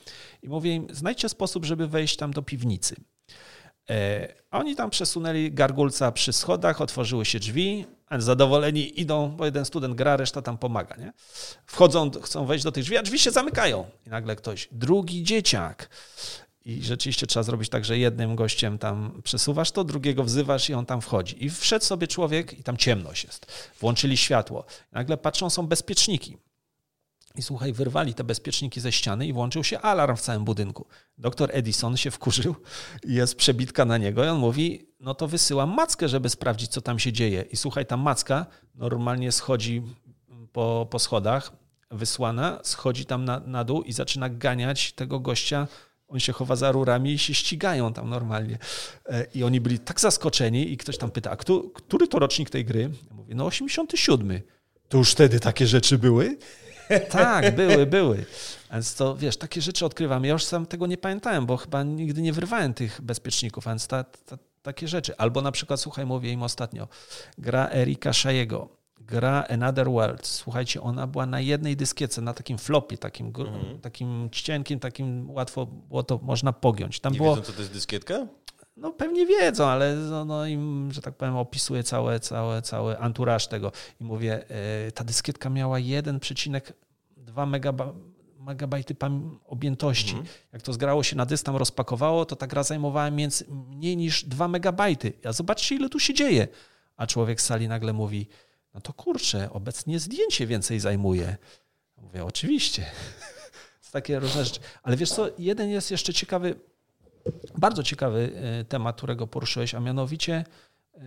i 0.43 0.49
mówię 0.49 0.75
im, 0.75 0.87
znajdźcie 0.91 1.29
sposób, 1.29 1.65
żeby 1.65 1.87
wejść 1.87 2.17
tam 2.17 2.33
do 2.33 2.41
piwnicy. 2.41 2.95
E, 3.89 4.27
oni 4.51 4.75
tam 4.75 4.89
przesunęli 4.89 5.51
gargulca 5.51 6.11
przy 6.11 6.33
schodach, 6.33 6.81
otworzyły 6.81 7.25
się 7.25 7.39
drzwi, 7.39 7.85
a 8.07 8.19
zadowoleni 8.19 9.01
idą, 9.01 9.29
bo 9.29 9.45
jeden 9.45 9.65
student 9.65 9.95
gra, 9.95 10.17
reszta 10.17 10.41
tam 10.41 10.57
pomaga. 10.57 10.95
Nie? 10.95 11.13
Wchodzą, 11.65 12.11
chcą 12.11 12.45
wejść 12.45 12.63
do 12.63 12.71
tych 12.71 12.83
drzwi, 12.83 12.97
a 12.97 13.03
drzwi 13.03 13.19
się 13.19 13.31
zamykają. 13.31 13.85
I 14.07 14.09
nagle 14.09 14.35
ktoś, 14.35 14.69
drugi 14.71 15.23
dzieciak. 15.23 15.89
I 16.69 16.83
rzeczywiście 16.83 17.27
trzeba 17.27 17.43
zrobić 17.43 17.69
tak, 17.69 17.85
że 17.85 17.97
jednym 17.97 18.35
gościem 18.35 18.77
tam 18.77 19.21
przesuwasz 19.23 19.71
to, 19.71 19.83
drugiego 19.83 20.23
wzywasz 20.23 20.69
i 20.69 20.73
on 20.73 20.85
tam 20.85 21.01
wchodzi. 21.01 21.45
I 21.45 21.49
wszedł 21.49 21.85
sobie 21.85 22.07
człowiek 22.07 22.59
i 22.59 22.63
tam 22.63 22.77
ciemność 22.77 23.23
jest. 23.23 23.71
Włączyli 23.79 24.17
światło. 24.17 24.65
Nagle 24.91 25.17
patrzą, 25.17 25.49
są 25.49 25.67
bezpieczniki. 25.67 26.37
I 27.35 27.41
słuchaj, 27.41 27.73
wyrwali 27.73 28.13
te 28.13 28.23
bezpieczniki 28.23 28.81
ze 28.81 28.91
ściany 28.91 29.27
i 29.27 29.33
włączył 29.33 29.63
się 29.63 29.79
alarm 29.79 30.15
w 30.15 30.21
całym 30.21 30.45
budynku. 30.45 30.87
Doktor 31.17 31.49
Edison 31.53 31.97
się 31.97 32.11
wkurzył, 32.11 32.55
jest 33.03 33.35
przebitka 33.35 33.85
na 33.85 33.97
niego 33.97 34.25
i 34.25 34.27
on 34.27 34.37
mówi, 34.37 34.87
no 34.99 35.13
to 35.13 35.27
wysyłam 35.27 35.69
mackę, 35.69 36.09
żeby 36.09 36.29
sprawdzić, 36.29 36.71
co 36.71 36.81
tam 36.81 36.99
się 36.99 37.13
dzieje. 37.13 37.41
I 37.41 37.57
słuchaj, 37.57 37.85
ta 37.85 37.97
macka 37.97 38.45
normalnie 38.75 39.31
schodzi 39.31 39.81
po, 40.51 40.87
po 40.91 40.99
schodach, 40.99 41.51
wysłana, 41.91 42.59
schodzi 42.63 43.05
tam 43.05 43.25
na, 43.25 43.39
na 43.39 43.63
dół 43.63 43.81
i 43.81 43.93
zaczyna 43.93 44.29
ganiać 44.29 44.93
tego 44.93 45.19
gościa. 45.19 45.67
On 46.09 46.19
się 46.19 46.33
chowa 46.33 46.55
za 46.55 46.71
rurami 46.71 47.13
i 47.13 47.17
się 47.17 47.33
ścigają 47.33 47.93
tam 47.93 48.09
normalnie. 48.09 48.57
E, 49.05 49.25
I 49.35 49.43
oni 49.43 49.61
byli 49.61 49.79
tak 49.79 49.99
zaskoczeni 49.99 50.71
i 50.71 50.77
ktoś 50.77 50.97
tam 50.97 51.11
pyta, 51.11 51.31
a 51.31 51.35
kto, 51.35 51.63
który 51.73 52.07
to 52.07 52.19
rocznik 52.19 52.49
tej 52.49 52.65
gry? 52.65 52.81
Ja 52.81 53.15
mówię, 53.15 53.35
no 53.35 53.45
87. 53.45 54.41
To 54.89 54.97
już 54.97 55.11
wtedy 55.11 55.39
takie 55.39 55.67
rzeczy 55.67 55.97
były? 55.97 56.37
Tak, 57.09 57.55
były, 57.55 57.85
były. 57.85 58.25
Więc 58.71 58.95
to, 58.95 59.15
wiesz, 59.15 59.37
takie 59.37 59.61
rzeczy 59.61 59.85
odkrywam. 59.85 60.25
Ja 60.25 60.31
już 60.31 60.45
sam 60.45 60.65
tego 60.65 60.87
nie 60.87 60.97
pamiętałem, 60.97 61.45
bo 61.45 61.57
chyba 61.57 61.83
nigdy 61.83 62.21
nie 62.21 62.33
wyrwałem 62.33 62.73
tych 62.73 63.01
bezpieczników, 63.01 63.65
więc 63.65 63.87
ta, 63.87 64.03
ta, 64.03 64.37
takie 64.61 64.87
rzeczy. 64.87 65.17
Albo 65.17 65.41
na 65.41 65.51
przykład, 65.51 65.79
słuchaj, 65.79 66.05
mówię 66.05 66.31
im 66.31 66.43
ostatnio, 66.43 66.87
gra 67.37 67.69
Erika 67.71 68.13
Shayego, 68.13 68.78
gra 69.09 69.45
Another 69.49 69.89
World. 69.89 70.27
Słuchajcie, 70.27 70.81
ona 70.81 71.07
była 71.07 71.25
na 71.25 71.39
jednej 71.39 71.75
dyskiece, 71.75 72.21
na 72.21 72.33
takim 72.33 72.57
flopie, 72.57 72.97
takim, 72.97 73.27
mhm. 73.27 73.79
takim 73.81 74.29
cienkim, 74.31 74.79
takim 74.79 75.31
łatwo 75.31 75.65
było 75.65 76.03
to 76.03 76.19
można 76.23 76.53
pogiąć. 76.53 76.99
Tam 76.99 77.13
nie 77.13 77.17
było, 77.17 77.35
wiedzą, 77.35 77.47
co 77.47 77.53
to 77.53 77.59
jest 77.59 77.73
dyskietka? 77.73 78.27
No 78.77 78.91
pewnie 78.91 79.25
wiedzą, 79.25 79.65
ale 79.65 79.95
no, 79.95 80.25
no 80.25 80.45
im, 80.45 80.89
że 80.91 81.01
tak 81.01 81.15
powiem, 81.15 81.37
opisuję 81.37 81.83
całe, 81.83 82.19
całe, 82.19 82.61
cały 82.61 82.99
anturaż 82.99 83.47
tego 83.47 83.71
i 84.01 84.03
mówię, 84.03 84.45
yy, 84.85 84.91
ta 84.91 85.03
dyskietka 85.03 85.49
miała 85.49 85.77
1,2 85.77 87.47
megaba, 87.47 87.93
megabajty 88.39 88.95
objętości. 89.45 90.11
Mhm. 90.11 90.27
Jak 90.53 90.61
to 90.61 90.73
zgrało 90.73 91.03
się 91.03 91.15
na 91.15 91.25
dysk, 91.25 91.45
tam 91.45 91.55
rozpakowało, 91.55 92.25
to 92.25 92.35
ta 92.35 92.47
gra 92.47 92.63
zajmowała 92.63 93.11
między, 93.11 93.45
mniej 93.49 93.97
niż 93.97 94.23
2 94.23 94.47
megabajty. 94.47 95.13
A 95.25 95.31
zobaczcie, 95.31 95.75
ile 95.75 95.89
tu 95.89 95.99
się 95.99 96.13
dzieje. 96.13 96.47
A 96.97 97.07
człowiek 97.07 97.41
z 97.41 97.45
sali 97.45 97.67
nagle 97.67 97.93
mówi, 97.93 98.27
no 98.73 98.81
to 98.81 98.93
kurczę, 98.93 99.49
obecnie 99.53 99.99
zdjęcie 99.99 100.47
więcej 100.47 100.79
zajmuje. 100.79 101.37
Mówię, 101.97 102.25
oczywiście. 102.25 102.85
Takie 103.91 104.19
różne 104.19 104.45
rzeczy. 104.45 104.59
Ale 104.83 104.97
wiesz 104.97 105.11
co, 105.11 105.29
jeden 105.37 105.69
jest 105.69 105.91
jeszcze 105.91 106.13
ciekawy, 106.13 106.55
bardzo 107.57 107.83
ciekawy 107.83 108.31
e, 108.35 108.65
temat, 108.65 108.97
którego 108.97 109.27
poruszyłeś, 109.27 109.75
a 109.75 109.79
mianowicie 109.79 110.45
e, 110.93 111.01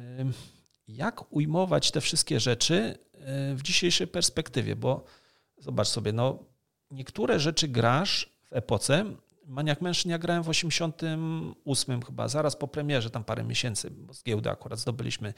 jak 0.89 1.33
ujmować 1.33 1.91
te 1.91 2.01
wszystkie 2.01 2.41
rzeczy 2.41 2.99
e, 3.15 3.55
w 3.55 3.63
dzisiejszej 3.63 4.07
perspektywie, 4.07 4.77
bo 4.77 5.05
zobacz 5.59 5.89
sobie, 5.89 6.13
no 6.13 6.39
niektóre 6.91 7.41
rzeczy 7.41 7.69
grasz 7.69 8.31
w 8.51 8.53
epoce, 8.53 9.05
Maniak 9.47 9.81
Mężczyzn 9.81 10.09
ja 10.09 10.19
grałem 10.19 10.43
w 10.43 10.49
88 10.49 12.03
chyba, 12.03 12.29
zaraz 12.29 12.57
po 12.57 12.69
premierze, 12.69 13.11
tam 13.11 13.25
parę 13.25 13.45
miesięcy, 13.45 13.91
bo 13.91 14.15
z 14.15 14.23
giełdy 14.23 14.51
akurat 14.51 14.79
zdobyliśmy 14.79 15.35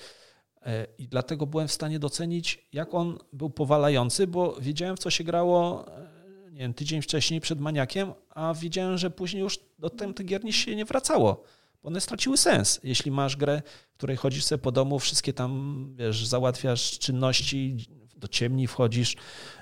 i 0.99 1.09
dlatego 1.09 1.47
byłem 1.47 1.69
w 1.69 1.73
stanie 1.73 1.99
docenić, 1.99 2.69
jak 2.73 2.95
on 2.95 3.19
był 3.33 3.51
powalający, 3.51 4.27
bo 4.27 4.57
wiedziałem, 4.61 4.97
w 4.97 4.99
co 4.99 5.11
się 5.11 5.25
grało 5.25 5.85
nie 6.55 6.61
wiem, 6.61 6.75
tydzień 6.75 7.03
wcześniej 7.03 7.41
przed 7.41 7.61
maniakiem, 7.61 8.13
a 8.31 8.55
widziałem, 8.55 8.99
że 8.99 9.11
później 9.11 9.43
już 9.43 9.59
do 9.79 9.91
tych 9.91 10.27
gier 10.27 10.55
się 10.55 10.77
nie 10.77 10.85
wracało, 10.85 11.45
bo 11.83 11.89
one 11.89 12.01
straciły 12.01 12.37
sens. 12.37 12.81
Jeśli 12.85 13.11
masz 13.11 13.37
grę, 13.37 13.63
w 13.93 13.97
której 13.97 14.17
chodzisz 14.17 14.45
sobie 14.45 14.59
po 14.59 14.73
domu, 14.73 14.99
wszystkie 14.99 15.33
tam, 15.33 15.95
wiesz, 15.99 16.27
załatwiasz 16.27 16.99
czynności, 16.99 17.87
do 18.17 18.29
ciemni 18.29 18.67
wchodzisz, 18.67 19.17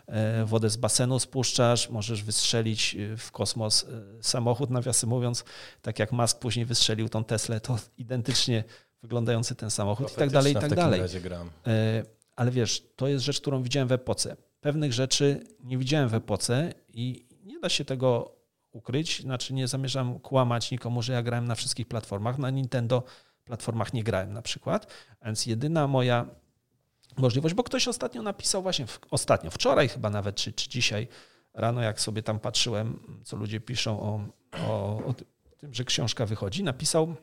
e, 0.06 0.44
wodę 0.44 0.70
z 0.70 0.76
basenu 0.76 1.18
spuszczasz, 1.18 1.90
możesz 1.90 2.22
wystrzelić 2.22 2.94
e, 2.94 3.16
w 3.16 3.32
kosmos 3.32 3.84
e, 3.84 4.22
samochód, 4.22 4.70
nawiasem 4.70 5.10
mówiąc, 5.10 5.44
tak 5.82 5.98
jak 5.98 6.12
Musk 6.12 6.38
później 6.38 6.66
wystrzelił 6.66 7.08
tą 7.08 7.24
Teslę, 7.24 7.60
to 7.60 7.78
identycznie 7.98 8.64
wyglądający 9.02 9.54
ten 9.54 9.70
samochód 9.70 10.12
i 10.12 10.16
tak 10.16 10.30
dalej, 10.30 10.52
i 10.52 10.56
tak 10.56 10.74
dalej. 10.74 11.00
Ale 12.36 12.50
wiesz, 12.50 12.82
to 12.96 13.08
jest 13.08 13.24
rzecz, 13.24 13.40
którą 13.40 13.62
widziałem 13.62 13.88
w 13.88 13.92
epoce 13.92 14.36
pewnych 14.62 14.92
rzeczy 14.92 15.44
nie 15.60 15.78
widziałem 15.78 16.08
w 16.08 16.14
epoce 16.14 16.74
i 16.88 17.26
nie 17.44 17.60
da 17.60 17.68
się 17.68 17.84
tego 17.84 18.36
ukryć. 18.72 19.22
Znaczy 19.22 19.54
nie 19.54 19.68
zamierzam 19.68 20.18
kłamać 20.18 20.70
nikomu, 20.70 21.02
że 21.02 21.12
ja 21.12 21.22
grałem 21.22 21.48
na 21.48 21.54
wszystkich 21.54 21.88
platformach. 21.88 22.38
Na 22.38 22.50
Nintendo 22.50 23.02
platformach 23.44 23.92
nie 23.92 24.04
grałem 24.04 24.32
na 24.32 24.42
przykład, 24.42 24.86
więc 25.24 25.46
jedyna 25.46 25.86
moja 25.86 26.26
możliwość, 27.16 27.54
bo 27.54 27.62
ktoś 27.62 27.88
ostatnio 27.88 28.22
napisał 28.22 28.62
właśnie, 28.62 28.86
ostatnio, 29.10 29.50
wczoraj 29.50 29.88
chyba 29.88 30.10
nawet, 30.10 30.36
czy, 30.36 30.52
czy 30.52 30.68
dzisiaj 30.68 31.08
rano, 31.54 31.82
jak 31.82 32.00
sobie 32.00 32.22
tam 32.22 32.40
patrzyłem, 32.40 33.18
co 33.24 33.36
ludzie 33.36 33.60
piszą 33.60 34.00
o, 34.00 34.20
o, 34.68 35.04
o 35.06 35.14
tym, 35.58 35.74
że 35.74 35.84
książka 35.84 36.26
wychodzi, 36.26 36.62
napisał, 36.62 37.14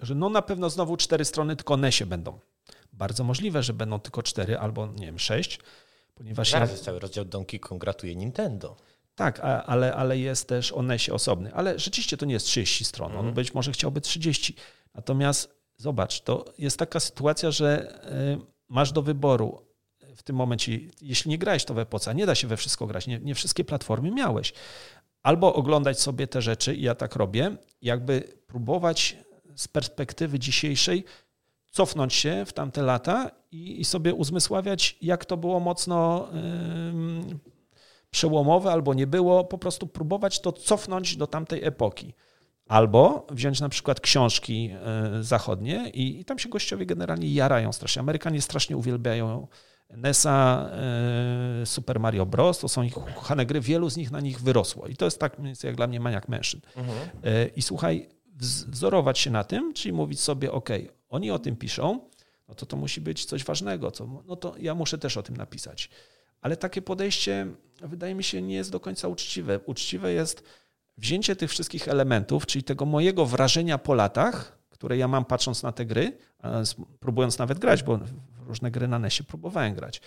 że 0.00 0.14
no 0.14 0.28
na 0.28 0.42
pewno 0.42 0.70
znowu 0.70 0.96
cztery 0.96 1.24
strony 1.24 1.56
tylko 1.56 1.76
Nesie 1.76 2.06
będą. 2.06 2.38
Bardzo 2.92 3.24
możliwe, 3.24 3.62
że 3.62 3.72
będą 3.72 4.00
tylko 4.00 4.22
cztery 4.22 4.58
albo 4.58 4.86
nie 4.86 5.06
wiem, 5.06 5.18
sześć, 5.18 5.58
Ponieważ 6.18 6.50
Zaraz 6.50 6.68
ja... 6.68 6.72
jest 6.72 6.84
cały 6.84 6.98
rozdział 6.98 7.24
Donkey 7.24 7.60
Kong 7.60 7.80
gratuje 7.80 8.16
Nintendo. 8.16 8.76
Tak, 9.14 9.40
ale, 9.40 9.94
ale 9.94 10.18
jest 10.18 10.48
też 10.48 10.72
o 10.72 10.82
NESie 10.82 11.12
osobny. 11.12 11.54
Ale 11.54 11.78
rzeczywiście 11.78 12.16
to 12.16 12.26
nie 12.26 12.34
jest 12.34 12.46
30 12.46 12.84
stron. 12.84 13.12
On 13.12 13.18
mm. 13.18 13.34
być 13.34 13.54
może 13.54 13.72
chciałby 13.72 14.00
30. 14.00 14.54
Natomiast 14.94 15.54
zobacz, 15.76 16.20
to 16.20 16.44
jest 16.58 16.78
taka 16.78 17.00
sytuacja, 17.00 17.50
że 17.50 18.00
y, 18.38 18.46
masz 18.68 18.92
do 18.92 19.02
wyboru 19.02 19.62
w 20.16 20.22
tym 20.22 20.36
momencie, 20.36 20.78
jeśli 21.00 21.30
nie 21.30 21.38
grałeś 21.38 21.64
to 21.64 21.74
w 21.74 21.78
epoce, 21.78 22.14
nie 22.14 22.26
da 22.26 22.34
się 22.34 22.48
we 22.48 22.56
wszystko 22.56 22.86
grać, 22.86 23.06
nie, 23.06 23.18
nie 23.18 23.34
wszystkie 23.34 23.64
platformy 23.64 24.10
miałeś. 24.10 24.52
Albo 25.22 25.54
oglądać 25.54 26.00
sobie 26.00 26.26
te 26.26 26.42
rzeczy, 26.42 26.74
i 26.74 26.82
ja 26.82 26.94
tak 26.94 27.16
robię, 27.16 27.56
jakby 27.82 28.20
próbować 28.46 29.16
z 29.58 29.68
perspektywy 29.68 30.38
dzisiejszej 30.38 31.04
cofnąć 31.70 32.14
się 32.14 32.44
w 32.46 32.52
tamte 32.52 32.82
lata 32.82 33.30
i, 33.52 33.80
i 33.80 33.84
sobie 33.84 34.14
uzmysławiać, 34.14 34.96
jak 35.02 35.24
to 35.24 35.36
było 35.36 35.60
mocno 35.60 36.28
yy, 36.32 37.38
przełomowe 38.10 38.72
albo 38.72 38.94
nie 38.94 39.06
było, 39.06 39.44
po 39.44 39.58
prostu 39.58 39.86
próbować 39.86 40.40
to 40.40 40.52
cofnąć 40.52 41.16
do 41.16 41.26
tamtej 41.26 41.64
epoki. 41.64 42.14
Albo 42.68 43.26
wziąć 43.30 43.60
na 43.60 43.68
przykład 43.68 44.00
książki 44.00 44.64
yy, 44.64 45.22
zachodnie 45.22 45.90
i, 45.94 46.20
i, 46.20 46.24
tam 46.24 46.38
się 46.38 46.48
gościowie 46.48 46.86
generalnie 46.86 47.34
jarają 47.34 47.72
strasznie. 47.72 48.00
Amerykanie 48.00 48.42
strasznie 48.42 48.76
uwielbiają 48.76 49.46
NESa, 49.90 50.70
yy, 51.60 51.66
Super 51.66 52.00
Mario 52.00 52.26
Bros. 52.26 52.58
To 52.58 52.68
są 52.68 52.82
ich 52.82 52.96
ukochane 52.96 53.46
gry, 53.46 53.60
wielu 53.60 53.90
z 53.90 53.96
nich 53.96 54.10
na 54.10 54.20
nich 54.20 54.40
wyrosło. 54.40 54.86
I 54.86 54.96
to 54.96 55.04
jest 55.04 55.18
tak 55.18 55.38
mniej 55.38 55.48
więcej 55.48 55.68
jak 55.68 55.76
dla 55.76 55.86
mnie 55.86 56.00
maniak 56.00 56.28
mężczyzn. 56.28 56.62
Mhm. 56.76 56.98
Yy, 57.22 57.50
I 57.56 57.62
słuchaj, 57.62 58.17
wzorować 58.68 59.18
się 59.18 59.30
na 59.30 59.44
tym, 59.44 59.72
czyli 59.72 59.92
mówić 59.92 60.20
sobie, 60.20 60.52
ok, 60.52 60.68
oni 61.08 61.30
o 61.30 61.38
tym 61.38 61.56
piszą, 61.56 62.00
no 62.48 62.54
to 62.54 62.66
to 62.66 62.76
musi 62.76 63.00
być 63.00 63.24
coś 63.24 63.44
ważnego, 63.44 63.90
co, 63.90 64.22
no 64.26 64.36
to 64.36 64.54
ja 64.58 64.74
muszę 64.74 64.98
też 64.98 65.16
o 65.16 65.22
tym 65.22 65.36
napisać. 65.36 65.90
Ale 66.40 66.56
takie 66.56 66.82
podejście 66.82 67.46
wydaje 67.80 68.14
mi 68.14 68.24
się 68.24 68.42
nie 68.42 68.54
jest 68.54 68.70
do 68.70 68.80
końca 68.80 69.08
uczciwe. 69.08 69.60
Uczciwe 69.66 70.12
jest 70.12 70.42
wzięcie 70.98 71.36
tych 71.36 71.50
wszystkich 71.50 71.88
elementów, 71.88 72.46
czyli 72.46 72.64
tego 72.64 72.84
mojego 72.84 73.26
wrażenia 73.26 73.78
po 73.78 73.94
latach, 73.94 74.58
które 74.70 74.96
ja 74.96 75.08
mam 75.08 75.24
patrząc 75.24 75.62
na 75.62 75.72
te 75.72 75.86
gry, 75.86 76.18
próbując 77.00 77.38
nawet 77.38 77.58
grać, 77.58 77.82
bo 77.82 77.98
różne 78.46 78.70
gry 78.70 78.88
na 78.88 78.98
NESie 78.98 79.24
próbowałem 79.24 79.74
grać. 79.74 80.00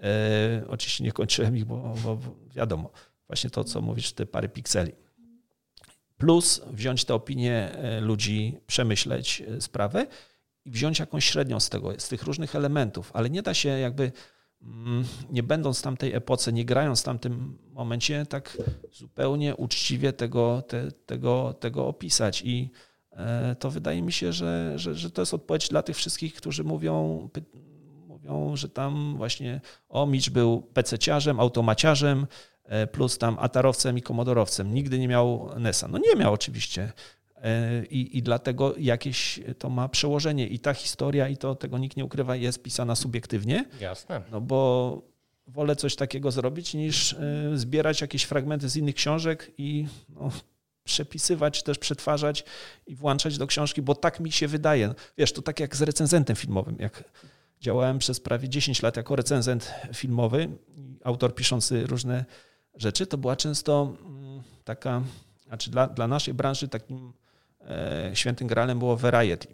E, 0.00 0.64
oczywiście 0.68 1.04
nie 1.04 1.12
kończyłem 1.12 1.56
ich, 1.56 1.64
bo, 1.64 1.94
bo, 2.04 2.18
wiadomo, 2.54 2.90
właśnie 3.26 3.50
to, 3.50 3.64
co 3.64 3.80
mówisz, 3.80 4.12
te 4.12 4.26
parę 4.26 4.48
pikseli. 4.48 4.92
Plus 6.20 6.60
wziąć 6.72 7.04
te 7.04 7.14
opinie 7.14 7.72
e, 7.72 8.00
ludzi, 8.00 8.58
przemyśleć 8.66 9.42
e, 9.42 9.60
sprawę 9.60 10.06
i 10.64 10.70
wziąć 10.70 10.98
jakąś 10.98 11.24
średnią 11.24 11.60
z 11.60 11.68
tego, 11.68 12.00
z 12.00 12.08
tych 12.08 12.22
różnych 12.22 12.56
elementów, 12.56 13.10
ale 13.14 13.30
nie 13.30 13.42
da 13.42 13.54
się 13.54 13.68
jakby 13.68 14.12
Mm, 14.62 15.04
nie 15.30 15.42
będąc 15.42 15.82
tamtej 15.82 16.14
epoce, 16.14 16.52
nie 16.52 16.64
grając 16.64 17.00
w 17.00 17.04
tamtym 17.04 17.58
momencie, 17.72 18.26
tak 18.26 18.58
zupełnie 18.92 19.56
uczciwie 19.56 20.12
tego, 20.12 20.62
te, 20.62 20.92
tego, 20.92 21.54
tego 21.60 21.86
opisać. 21.86 22.42
I 22.44 22.70
e, 23.12 23.56
to 23.58 23.70
wydaje 23.70 24.02
mi 24.02 24.12
się, 24.12 24.32
że, 24.32 24.72
że, 24.76 24.94
że 24.94 25.10
to 25.10 25.22
jest 25.22 25.34
odpowiedź 25.34 25.68
dla 25.68 25.82
tych 25.82 25.96
wszystkich, 25.96 26.34
którzy 26.34 26.64
mówią, 26.64 27.28
mówią, 28.08 28.56
że 28.56 28.68
tam 28.68 29.16
właśnie 29.16 29.60
o, 29.88 30.06
Micz 30.06 30.30
był 30.30 30.62
pececiarzem, 30.62 31.40
automaciarzem, 31.40 32.26
plus 32.92 33.18
tam 33.18 33.36
atarowcem 33.40 33.98
i 33.98 34.02
komodorowcem. 34.02 34.74
Nigdy 34.74 34.98
nie 34.98 35.08
miał 35.08 35.50
NESa. 35.58 35.88
No 35.88 35.98
nie 35.98 36.14
miał 36.16 36.32
oczywiście. 36.32 36.92
E, 37.42 37.84
I, 37.84 38.18
I 38.18 38.22
dlatego 38.22 38.74
jakieś 38.78 39.40
to 39.58 39.70
ma 39.70 39.88
przełożenie. 39.88 40.48
I 40.48 40.58
ta 40.58 40.74
historia, 40.74 41.28
i 41.28 41.36
to 41.36 41.54
tego 41.54 41.78
nikt 41.78 41.96
nie 41.96 42.04
ukrywa, 42.04 42.36
jest 42.36 42.62
pisana 42.62 42.94
subiektywnie. 42.94 43.64
Jasne. 43.80 44.22
No 44.30 44.40
bo 44.40 45.02
wolę 45.46 45.76
coś 45.76 45.96
takiego 45.96 46.30
zrobić, 46.30 46.74
niż 46.74 47.12
e, 47.12 47.18
zbierać 47.54 48.00
jakieś 48.00 48.22
fragmenty 48.22 48.68
z 48.68 48.76
innych 48.76 48.94
książek 48.94 49.50
i 49.58 49.86
no, 50.08 50.30
przepisywać, 50.84 51.62
też 51.62 51.78
przetwarzać 51.78 52.44
i 52.86 52.96
włączać 52.96 53.38
do 53.38 53.46
książki, 53.46 53.82
bo 53.82 53.94
tak 53.94 54.20
mi 54.20 54.32
się 54.32 54.48
wydaje. 54.48 54.94
Wiesz, 55.18 55.32
to 55.32 55.42
tak 55.42 55.60
jak 55.60 55.76
z 55.76 55.82
recenzentem 55.82 56.36
filmowym. 56.36 56.76
Jak 56.78 57.04
działałem 57.60 57.98
przez 57.98 58.20
prawie 58.20 58.48
10 58.48 58.82
lat 58.82 58.96
jako 58.96 59.16
recenzent 59.16 59.72
filmowy, 59.94 60.48
autor 61.04 61.34
piszący 61.34 61.86
różne 61.86 62.24
rzeczy, 62.80 63.06
to 63.06 63.18
była 63.18 63.36
często 63.36 63.94
mm, 64.06 64.42
taka, 64.64 65.02
znaczy 65.46 65.70
dla, 65.70 65.86
dla 65.86 66.08
naszej 66.08 66.34
branży 66.34 66.68
takim 66.68 67.12
E, 67.68 68.10
świętym 68.14 68.48
gralem 68.48 68.78
było 68.78 68.96
Variety. 68.96 69.48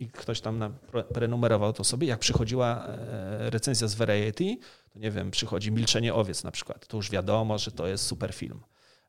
I 0.00 0.08
ktoś 0.08 0.40
tam 0.40 0.58
nam 0.58 0.74
prenumerował 1.14 1.72
to 1.72 1.84
sobie. 1.84 2.06
Jak 2.06 2.18
przychodziła 2.18 2.86
e, 2.86 3.50
recenzja 3.50 3.88
z 3.88 3.94
Variety, 3.94 4.56
to 4.92 4.98
nie 4.98 5.10
wiem, 5.10 5.30
przychodzi 5.30 5.72
Milczenie 5.72 6.14
Owiec 6.14 6.44
na 6.44 6.50
przykład. 6.50 6.86
To 6.86 6.96
już 6.96 7.10
wiadomo, 7.10 7.58
że 7.58 7.70
to 7.70 7.86
jest 7.86 8.04
super 8.04 8.34
film. 8.34 8.60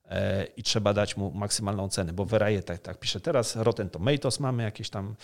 E, 0.05 0.45
I 0.45 0.63
trzeba 0.63 0.93
dać 0.93 1.17
mu 1.17 1.31
maksymalną 1.31 1.89
cenę, 1.89 2.13
bo 2.13 2.25
Variety 2.25 2.67
tak, 2.67 2.79
tak 2.79 2.99
pisze 2.99 3.19
teraz. 3.19 3.55
Rotten 3.55 3.89
Tomatoes 3.89 4.39
mamy 4.39 4.63
jakieś 4.63 4.89
tam 4.89 5.15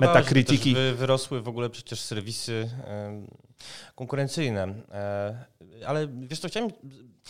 metakrytyki. 0.00 0.74
Wy, 0.74 0.94
wyrosły 0.94 1.42
w 1.42 1.48
ogóle 1.48 1.70
przecież 1.70 2.00
serwisy 2.00 2.70
konkurencyjne. 3.94 4.74
Ale 5.86 6.08
wiesz 6.08 6.40
co, 6.40 6.48
chciałem 6.48 6.70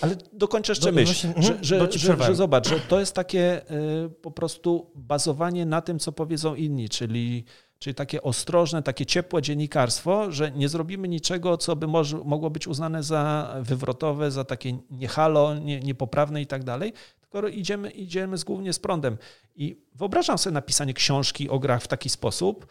ale 0.01 0.17
dokończę 0.33 0.73
jeszcze 0.73 0.93
myśl, 0.93 1.15
że, 1.15 1.29
mhm, 1.29 1.65
że, 1.65 1.93
że, 1.93 2.17
że, 2.19 2.35
zobacz, 2.35 2.69
że 2.69 2.81
to 2.81 3.01
jest 3.01 3.15
takie 3.15 3.71
y, 4.05 4.11
po 4.11 4.31
prostu 4.31 4.91
bazowanie 4.95 5.67
na 5.67 5.81
tym, 5.81 5.99
co 5.99 6.13
powiedzą 6.13 6.55
inni, 6.55 6.89
czyli, 6.89 7.45
czyli 7.79 7.95
takie 7.95 8.23
ostrożne, 8.23 8.83
takie 8.83 9.07
ciepłe 9.07 9.43
dziennikarstwo, 9.43 10.33
że 10.33 10.51
nie 10.51 10.69
zrobimy 10.69 11.09
niczego, 11.09 11.57
co 11.57 11.77
by 11.77 11.87
może, 11.87 12.19
mogło 12.25 12.51
być 12.51 12.67
uznane 12.67 13.03
za 13.03 13.55
wywrotowe, 13.61 14.31
za 14.31 14.45
takie 14.45 14.79
niehalo, 14.91 15.55
nie, 15.59 15.81
niepoprawne 15.81 16.43
i 16.43 16.47
tak 16.47 16.65
dalej, 16.65 16.93
tylko 17.21 17.49
idziemy, 17.49 17.91
idziemy 17.91 18.39
z, 18.39 18.45
głównie 18.45 18.73
z 18.73 18.79
prądem. 18.79 19.19
I 19.57 19.77
wyobrażam 19.95 20.39
sobie 20.39 20.55
napisanie 20.55 20.95
książki 20.95 21.49
o 21.49 21.59
grach 21.59 21.83
w 21.83 21.89
taki 21.89 22.09
sposób, 22.09 22.67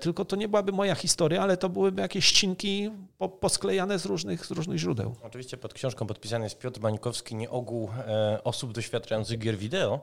tylko 0.00 0.24
to 0.24 0.36
nie 0.36 0.48
byłaby 0.48 0.72
moja 0.72 0.94
historia, 0.94 1.42
ale 1.42 1.56
to 1.56 1.68
byłyby 1.68 2.02
jakieś 2.02 2.24
ścinki 2.24 2.90
po, 3.18 3.28
posklejane 3.28 3.98
z 3.98 4.06
różnych, 4.06 4.46
z 4.46 4.50
różnych 4.50 4.78
źródeł. 4.78 5.14
Oczywiście 5.22 5.56
pod 5.56 5.74
książką 5.74 6.06
podpisany 6.06 6.44
jest 6.44 6.58
Piotr 6.58 6.80
Mańkowski, 6.80 7.34
nie 7.34 7.50
ogół 7.50 7.90
e, 8.06 8.44
osób 8.44 8.72
doświadczających 8.72 9.38
gier 9.38 9.56
wideo. 9.56 10.00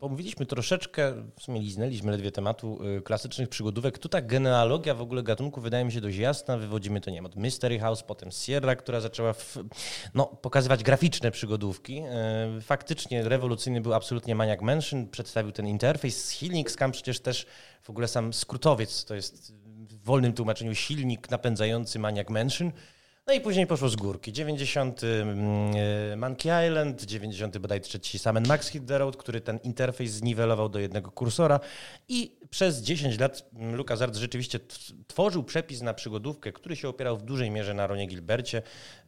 Pomówiliśmy 0.00 0.46
troszeczkę, 0.46 1.12
w 1.36 1.42
sumie 1.42 1.60
liznęliśmy 1.60 2.12
ledwie 2.12 2.32
tematu 2.32 2.78
y, 2.98 3.02
klasycznych 3.02 3.48
przygodówek. 3.48 3.98
Tu 3.98 4.08
ta 4.08 4.22
genealogia 4.22 4.94
w 4.94 5.00
ogóle 5.00 5.22
gatunku 5.22 5.60
wydaje 5.60 5.84
mi 5.84 5.92
się 5.92 6.00
dość 6.00 6.16
jasna. 6.16 6.56
Wywodzimy 6.56 7.00
to, 7.00 7.10
nie 7.10 7.16
wiem, 7.16 7.26
od 7.26 7.36
Mystery 7.36 7.78
House, 7.78 8.02
potem 8.02 8.30
Sierra, 8.30 8.76
która 8.76 9.00
zaczęła 9.00 9.32
w, 9.32 9.58
no, 10.14 10.26
pokazywać 10.26 10.82
graficzne 10.82 11.30
przygodówki. 11.30 12.02
Y, 12.58 12.60
faktycznie 12.60 13.28
rewolucyjny 13.28 13.80
był 13.80 13.94
absolutnie 13.94 14.34
Maniac 14.34 14.60
Mansion, 14.60 15.08
przedstawił 15.08 15.52
ten 15.52 15.66
interfejs. 15.66 16.30
Hilnik 16.30 16.70
Scam 16.70 16.92
przecież 16.92 17.20
też 17.20 17.46
w 17.82 17.90
ogóle 17.90 18.08
sam 18.08 18.32
skrótowiec, 18.32 19.04
to 19.04 19.14
jest 19.14 19.52
w 19.90 20.04
wolnym 20.04 20.32
tłumaczeniu 20.32 20.74
silnik 20.74 21.30
napędzający 21.30 21.98
Maniac 21.98 22.28
Mansion. 22.28 22.72
No 23.30 23.34
i 23.34 23.40
później 23.40 23.66
poszło 23.66 23.88
z 23.88 23.96
górki. 23.96 24.32
90 24.32 25.04
mm, 25.04 25.72
e, 26.12 26.16
Monkey 26.16 26.68
Island, 26.68 27.02
90 27.02 27.58
bodaj 27.58 27.80
trzeci 27.80 28.18
Sam 28.18 28.46
Max 28.46 28.68
Hit 28.68 28.86
the 28.86 28.98
Road, 28.98 29.16
który 29.16 29.40
ten 29.40 29.58
interfejs 29.62 30.12
zniwelował 30.12 30.68
do 30.68 30.78
jednego 30.78 31.10
kursora 31.10 31.60
i 32.08 32.36
przez 32.50 32.82
10 32.82 33.18
lat 33.18 33.50
mm, 33.54 33.74
LucasArts 33.74 34.18
rzeczywiście 34.18 34.60
tworzył 35.06 35.44
przepis 35.44 35.82
na 35.82 35.94
przygodówkę, 35.94 36.52
który 36.52 36.76
się 36.76 36.88
opierał 36.88 37.16
w 37.16 37.22
dużej 37.22 37.50
mierze 37.50 37.74
na 37.74 37.86
Ronie 37.86 38.06
Gilbercie. 38.06 38.62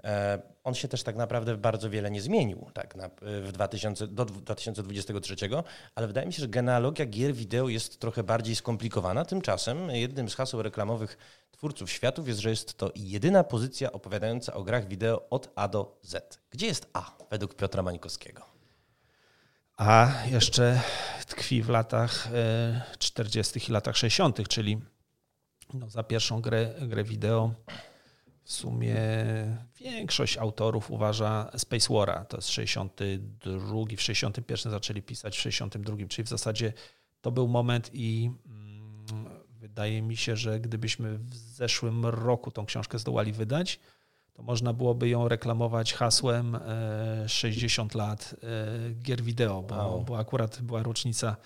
E, 0.04 0.42
on 0.64 0.74
się 0.74 0.88
też 0.88 1.02
tak 1.02 1.16
naprawdę 1.16 1.56
bardzo 1.56 1.90
wiele 1.90 2.10
nie 2.10 2.20
zmienił 2.20 2.70
tak, 2.74 2.96
na, 2.96 3.10
w 3.22 3.52
2000, 3.52 4.06
do 4.06 4.24
2023, 4.24 5.36
ale 5.94 6.06
wydaje 6.06 6.26
mi 6.26 6.32
się, 6.32 6.40
że 6.40 6.48
genealogia 6.48 7.06
gier 7.06 7.34
wideo 7.34 7.68
jest 7.68 8.00
trochę 8.00 8.22
bardziej 8.22 8.56
skomplikowana. 8.56 9.24
Tymczasem 9.24 9.90
jednym 9.90 10.28
z 10.28 10.34
haseł 10.34 10.62
reklamowych 10.62 11.18
twórców 11.62 11.90
światów 11.90 12.28
jest, 12.28 12.40
że 12.40 12.50
jest 12.50 12.74
to 12.74 12.92
jedyna 12.96 13.44
pozycja 13.44 13.92
opowiadająca 13.92 14.54
o 14.54 14.62
grach 14.62 14.88
wideo 14.88 15.28
od 15.30 15.52
A 15.54 15.68
do 15.68 15.98
Z. 16.02 16.40
Gdzie 16.50 16.66
jest 16.66 16.90
A 16.92 17.16
według 17.30 17.54
Piotra 17.54 17.82
Mańkowskiego? 17.82 18.46
A 19.76 20.12
jeszcze 20.30 20.80
tkwi 21.26 21.62
w 21.62 21.68
latach 21.68 22.28
40. 22.98 23.58
E, 23.58 23.62
i 23.68 23.72
latach 23.72 23.96
60., 23.96 24.48
czyli 24.48 24.80
no 25.74 25.90
za 25.90 26.02
pierwszą 26.02 26.40
grę, 26.40 26.74
grę 26.80 27.04
wideo 27.04 27.54
w 28.44 28.52
sumie 28.52 28.96
większość 29.80 30.36
autorów 30.38 30.90
uważa 30.90 31.50
Space 31.56 31.94
Wara. 31.94 32.24
To 32.24 32.36
jest 32.36 32.48
62, 32.48 33.84
w 33.96 34.00
61 34.00 34.72
zaczęli 34.72 35.02
pisać, 35.02 35.36
w 35.36 35.40
62, 35.40 35.96
czyli 36.08 36.24
w 36.24 36.28
zasadzie 36.28 36.72
to 37.20 37.30
był 37.30 37.48
moment 37.48 37.90
i 37.92 38.30
Wydaje 39.72 40.02
mi 40.02 40.16
się, 40.16 40.36
że 40.36 40.60
gdybyśmy 40.60 41.18
w 41.18 41.34
zeszłym 41.34 42.06
roku 42.06 42.50
tą 42.50 42.66
książkę 42.66 42.98
zdołali 42.98 43.32
wydać, 43.32 43.80
to 44.32 44.42
można 44.42 44.72
byłoby 44.72 45.08
ją 45.08 45.28
reklamować 45.28 45.94
hasłem 45.94 46.58
60 47.26 47.94
e, 47.94 47.98
lat 47.98 48.34
e, 48.42 48.94
gier 48.94 49.22
wideo, 49.22 49.62
bo, 49.62 49.74
wow. 49.74 50.04
bo 50.04 50.18
akurat 50.18 50.62
była 50.62 50.82
rocznica 50.82 51.36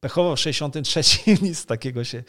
pechowo 0.00 0.36
w 0.36 0.40
63 0.40 1.00
nic 1.42 1.66
takiego 1.66 2.04
się 2.04 2.24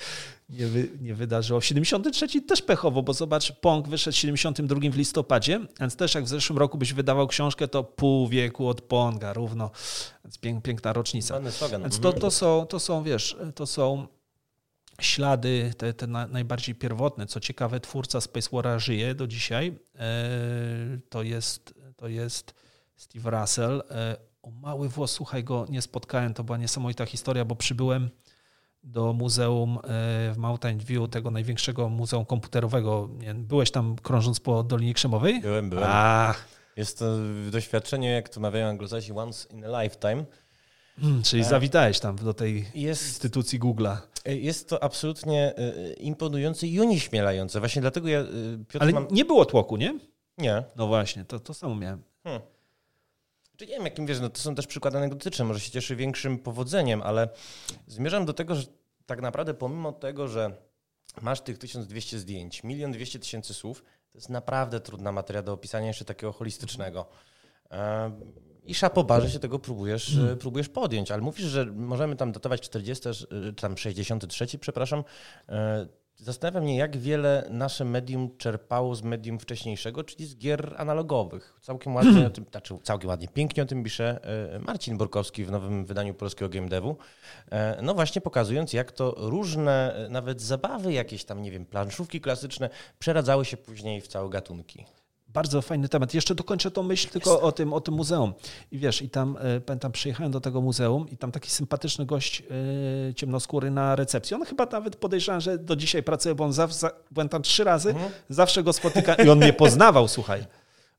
nie, 0.49 0.67
wy, 0.67 0.89
nie 1.01 1.15
wydarzyło. 1.15 1.60
W 1.60 1.65
73 1.65 2.41
też 2.41 2.62
pechowo, 2.62 3.04
bo 3.04 3.13
zobacz, 3.13 3.51
Pong 3.51 3.88
wyszedł 3.88 4.17
w 4.17 4.19
72 4.19 4.80
w 4.91 4.95
listopadzie, 4.95 5.60
więc 5.80 5.95
też 5.95 6.15
jak 6.15 6.23
w 6.23 6.27
zeszłym 6.27 6.60
roku 6.60 6.77
byś 6.77 6.93
wydawał 6.93 7.27
książkę, 7.27 7.67
to 7.67 7.84
pół 7.84 8.27
wieku 8.27 8.67
od 8.67 8.82
Ponga 8.82 9.34
równo. 9.34 9.71
Więc 10.23 10.38
piękna 10.63 10.93
rocznica. 10.93 11.39
Więc 11.82 11.99
to, 11.99 12.13
to, 12.13 12.32
są, 12.32 12.65
to 12.65 12.80
są, 12.80 13.04
wiesz, 13.04 13.38
to 13.56 13.65
są 13.65 14.08
ślady, 15.03 15.73
te, 15.77 15.93
te 15.93 16.07
najbardziej 16.07 16.75
pierwotne. 16.75 17.25
Co 17.25 17.39
ciekawe, 17.39 17.79
twórca 17.79 18.21
Space 18.21 18.49
Wara 18.51 18.79
żyje 18.79 19.15
do 19.15 19.27
dzisiaj. 19.27 19.79
E, 19.99 20.09
to 21.09 21.23
jest, 21.23 21.73
to 21.95 22.07
jest 22.07 22.53
Steve 22.95 23.31
Russell. 23.31 23.83
E, 23.91 24.17
o 24.41 24.51
mały 24.51 24.89
włos, 24.89 25.11
słuchaj 25.11 25.43
go, 25.43 25.65
nie 25.69 25.81
spotkałem. 25.81 26.33
To 26.33 26.43
była 26.43 26.57
niesamowita 26.57 27.05
historia, 27.05 27.45
bo 27.45 27.55
przybyłem 27.55 28.09
do 28.83 29.13
muzeum 29.13 29.77
e, 29.77 29.79
w 30.33 30.37
Mountain 30.37 30.77
View, 30.77 31.09
tego 31.09 31.31
największego 31.31 31.89
muzeum 31.89 32.25
komputerowego. 32.25 33.09
Byłeś 33.35 33.71
tam 33.71 33.95
krążąc 33.95 34.39
po 34.39 34.63
Dolinie 34.63 34.93
Krzemowej? 34.93 35.41
Byłem, 35.41 35.69
byłem. 35.69 35.85
Ach. 35.87 36.47
Jest 36.75 36.99
to 36.99 37.05
doświadczenie, 37.51 38.11
jak 38.11 38.29
to 38.29 38.39
mawiają 38.39 38.67
Anglosasi, 38.67 39.11
once 39.11 39.49
in 39.49 39.65
a 39.65 39.83
lifetime. 39.83 40.25
Hmm, 41.01 41.23
czyli 41.23 41.43
zawitałeś 41.43 41.99
tam 41.99 42.15
do 42.15 42.33
tej 42.33 42.65
jest, 42.75 43.03
instytucji 43.03 43.59
Google'a. 43.59 43.97
E, 44.25 44.35
jest 44.35 44.69
to 44.69 44.83
absolutnie 44.83 45.55
e, 45.57 45.93
imponujące 45.93 46.67
i 46.67 46.79
unieśmielające. 46.79 47.59
Właśnie 47.59 47.81
dlatego 47.81 48.07
ja, 48.07 48.19
e, 48.19 48.25
Piotr, 48.67 48.83
Ale 48.83 48.91
mam... 48.91 49.07
nie 49.11 49.25
było 49.25 49.45
tłoku, 49.45 49.77
nie? 49.77 49.99
Nie. 50.37 50.63
No 50.75 50.87
właśnie, 50.87 51.25
to, 51.25 51.39
to 51.39 51.53
samo 51.53 51.75
miałem. 51.75 52.03
Hmm. 52.23 52.41
Czy 53.57 53.67
nie 53.67 53.73
wiem, 53.73 53.83
jakim 53.83 54.05
wiesz, 54.05 54.19
no 54.19 54.29
to 54.29 54.39
są 54.39 54.55
też 54.55 54.67
przykłady 54.67 54.97
anegdotyczne, 54.97 55.45
może 55.45 55.59
się 55.59 55.71
cieszy 55.71 55.95
większym 55.95 56.39
powodzeniem, 56.39 57.01
ale 57.01 57.29
zmierzam 57.87 58.25
do 58.25 58.33
tego, 58.33 58.55
że 58.55 58.63
tak 59.05 59.21
naprawdę 59.21 59.53
pomimo 59.53 59.91
tego, 59.91 60.27
że 60.27 60.57
masz 61.21 61.41
tych 61.41 61.57
1200 61.57 62.19
zdjęć, 62.19 62.63
milion 62.63 62.91
dwieście 62.91 63.19
tysięcy 63.19 63.53
słów, 63.53 63.83
to 64.11 64.17
jest 64.17 64.29
naprawdę 64.29 64.79
trudna 64.79 65.11
materia 65.11 65.41
do 65.41 65.53
opisania 65.53 65.87
jeszcze 65.87 66.05
takiego 66.05 66.31
holistycznego. 66.33 67.05
E, 67.71 68.11
I 68.65 68.76
szapoba, 68.76 69.21
że 69.21 69.30
się 69.30 69.39
tego 69.39 69.60
próbujesz, 69.60 70.15
hmm. 70.15 70.38
próbujesz 70.38 70.69
podjąć, 70.69 71.12
ale 71.12 71.21
mówisz, 71.21 71.45
że 71.45 71.65
możemy 71.65 72.15
tam 72.15 72.32
datować 72.32 72.62
40, 72.62 73.10
e, 73.10 73.13
tam 73.54 73.78
63, 73.78 74.58
przepraszam. 74.60 75.04
Zastanawia 76.15 76.62
mnie, 76.62 76.78
jak 76.78 76.97
wiele 76.97 77.47
nasze 77.50 77.86
medium 77.86 78.38
czerpało 78.38 78.95
z 78.95 79.04
medium 79.04 79.39
wcześniejszego, 79.39 80.04
czyli 80.04 80.26
z 80.26 80.38
gier 80.38 80.74
analogowych. 80.78 81.60
Całkiem 81.62 81.95
ładnie, 81.95 82.28
o 82.28 82.30
tym, 82.30 82.45
znaczy 82.52 82.78
całkiem 82.84 83.10
ładnie, 83.10 83.28
pięknie 83.28 83.63
o 83.63 83.65
tym 83.65 83.84
pisze 83.84 84.19
Marcin 84.60 84.97
Borkowski 84.97 85.45
w 85.45 85.52
nowym 85.52 85.86
wydaniu 85.86 86.13
polskiego 86.13 86.50
Game 86.50 86.69
Devu. 86.69 86.97
No 87.82 87.93
właśnie 87.93 88.21
pokazując, 88.21 88.74
jak 88.74 88.91
to 88.91 89.15
różne, 89.17 90.06
nawet 90.10 90.41
zabawy 90.41 90.93
jakieś 90.93 91.26
tam, 91.26 91.41
nie 91.41 91.52
wiem, 91.52 91.65
planszówki 91.65 92.21
klasyczne 92.21 92.69
przeradzały 93.00 93.45
się 93.45 93.58
później 93.58 94.02
w 94.02 94.08
całe 94.08 94.30
gatunki. 94.30 94.86
Bardzo 95.34 95.62
fajny 95.62 95.89
temat. 95.89 96.13
Jeszcze 96.13 96.36
dokończę 96.36 96.72
tą 96.72 96.84
myśl 96.84 97.10
tylko 97.10 97.41
o 97.41 97.52
tym, 97.52 97.74
o 97.74 97.82
tym 97.82 97.94
muzeum. 97.94 98.34
I 98.72 98.78
wiesz, 98.78 99.02
i 99.02 99.10
tam, 99.10 99.38
e, 99.41 99.62
pamiętam, 99.62 99.91
przyjechałem 99.91 100.32
do 100.32 100.41
tego 100.41 100.62
muzeum 100.62 101.10
i 101.10 101.17
tam 101.17 101.32
taki 101.32 101.50
sympatyczny 101.50 102.06
gość 102.06 102.39
yy, 103.08 103.13
ciemnoskóry 103.13 103.72
na 103.72 103.96
recepcji. 103.96 104.36
On 104.36 104.46
chyba 104.46 104.65
nawet 104.65 104.96
podejrzewam, 104.96 105.41
że 105.41 105.58
do 105.58 105.76
dzisiaj 105.76 106.04
pracuje, 106.04 106.36
bo 106.36 106.44
on 106.44 106.54
zawsze, 106.54 106.89
byłem 107.12 107.30
tam 107.30 107.41
trzy 107.41 107.63
razy, 107.63 107.89
mhm. 107.89 108.12
zawsze 108.30 108.63
go 108.63 108.74
spotyka 108.74 109.15
i 109.15 109.30
on 109.30 109.38
mnie 109.38 109.54
poznawał, 109.54 110.08
słuchaj. 110.08 110.46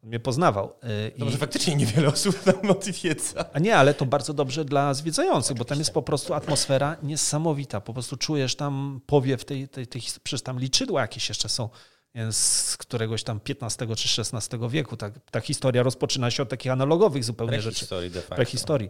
On 0.02 0.08
mnie 0.08 0.20
poznawał. 0.20 0.72
Yy, 1.18 1.24
może 1.24 1.38
faktycznie 1.38 1.74
niewiele 1.74 2.08
osób 2.08 2.42
tam 2.42 2.70
odwiedza. 2.70 3.44
A 3.52 3.58
nie, 3.58 3.76
ale 3.76 3.94
to 3.94 4.06
bardzo 4.06 4.34
dobrze 4.34 4.64
dla 4.64 4.94
zwiedzających, 4.94 5.56
bo 5.56 5.64
tam 5.64 5.78
jest 5.78 5.92
po 5.92 6.02
prostu 6.02 6.34
atmosfera 6.34 6.96
niesamowita. 7.02 7.80
Po 7.80 7.92
prostu 7.92 8.16
czujesz 8.16 8.56
tam 8.56 9.00
powiew 9.06 9.44
tej, 9.44 9.68
tej, 9.68 9.86
tej, 9.86 10.02
przecież 10.22 10.42
tam 10.42 10.58
liczydła 10.58 11.00
jakieś 11.00 11.28
jeszcze 11.28 11.48
są 11.48 11.68
z 12.30 12.76
któregoś 12.76 13.22
tam 13.22 13.40
XV 13.48 13.96
czy 13.96 14.22
XVI 14.22 14.58
wieku. 14.68 14.96
Ta, 14.96 15.10
ta 15.10 15.40
historia 15.40 15.82
rozpoczyna 15.82 16.30
się 16.30 16.42
od 16.42 16.48
takich 16.48 16.72
analogowych 16.72 17.24
zupełnie 17.24 17.58
Prehistorii 17.58 18.08
rzeczy. 18.08 18.14
De 18.14 18.20
facto. 18.20 18.36
Prehistorii. 18.36 18.88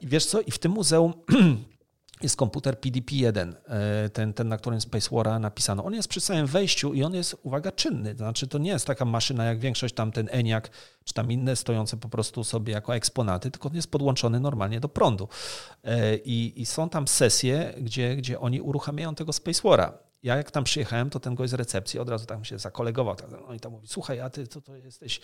I 0.00 0.06
wiesz 0.06 0.26
co, 0.26 0.40
i 0.40 0.50
w 0.50 0.58
tym 0.58 0.72
muzeum 0.72 1.12
jest 2.22 2.36
komputer 2.36 2.74
PDP-1, 2.74 3.52
e, 3.68 4.08
ten, 4.08 4.32
ten, 4.32 4.48
na 4.48 4.58
którym 4.58 4.80
Space 4.80 5.08
Wara 5.12 5.38
napisano. 5.38 5.84
On 5.84 5.94
jest 5.94 6.08
przy 6.08 6.20
samym 6.20 6.46
wejściu 6.46 6.94
i 6.94 7.02
on 7.02 7.14
jest, 7.14 7.36
uwaga, 7.42 7.72
czynny. 7.72 8.14
To 8.14 8.18
znaczy, 8.18 8.46
to 8.46 8.58
nie 8.58 8.70
jest 8.70 8.86
taka 8.86 9.04
maszyna 9.04 9.44
jak 9.44 9.58
większość 9.58 9.94
tam 9.94 10.12
ten 10.12 10.28
ENIAC, 10.30 10.64
czy 11.04 11.14
tam 11.14 11.32
inne 11.32 11.56
stojące 11.56 11.96
po 11.96 12.08
prostu 12.08 12.44
sobie 12.44 12.72
jako 12.72 12.94
eksponaty, 12.94 13.50
tylko 13.50 13.68
on 13.68 13.74
jest 13.74 13.90
podłączony 13.90 14.40
normalnie 14.40 14.80
do 14.80 14.88
prądu. 14.88 15.28
E, 15.84 16.16
I, 16.16 16.60
i 16.62 16.66
są 16.66 16.88
tam 16.88 17.08
sesje, 17.08 17.74
gdzie, 17.78 18.16
gdzie 18.16 18.40
oni 18.40 18.60
uruchamiają 18.60 19.14
tego 19.14 19.32
Space 19.32 19.60
Wara 19.64 20.09
ja 20.22 20.36
jak 20.36 20.50
tam 20.50 20.64
przyjechałem, 20.64 21.10
to 21.10 21.20
ten 21.20 21.34
gość 21.34 21.50
z 21.50 21.54
recepcji 21.54 22.00
od 22.00 22.08
razu 22.08 22.26
tam 22.26 22.44
się 22.44 22.58
zakolegował. 22.58 23.16
Tak, 23.16 23.26
no 23.48 23.54
i 23.54 23.60
tam 23.60 23.72
mówi, 23.72 23.86
słuchaj, 23.88 24.20
a 24.20 24.30
ty 24.30 24.46
to, 24.46 24.60
to 24.60 24.76
jesteś 24.76 25.20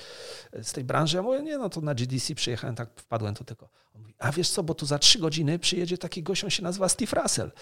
z 0.62 0.72
tej 0.72 0.84
branży? 0.84 1.16
Ja 1.16 1.22
mówię, 1.22 1.42
nie, 1.42 1.58
no 1.58 1.68
to 1.68 1.80
na 1.80 1.94
GDC 1.94 2.34
przyjechałem, 2.34 2.76
tak 2.76 2.88
wpadłem 2.96 3.34
to 3.34 3.44
tylko. 3.44 3.68
On 3.94 4.00
mówi, 4.00 4.14
a 4.18 4.32
wiesz 4.32 4.50
co, 4.50 4.62
bo 4.62 4.74
tu 4.74 4.86
za 4.86 4.98
trzy 4.98 5.18
godziny 5.18 5.58
przyjedzie 5.58 5.98
taki 5.98 6.22
gość, 6.22 6.44
on 6.44 6.50
się 6.50 6.62
nazywa 6.62 6.88
Steve 6.88 7.22
Russell. 7.22 7.52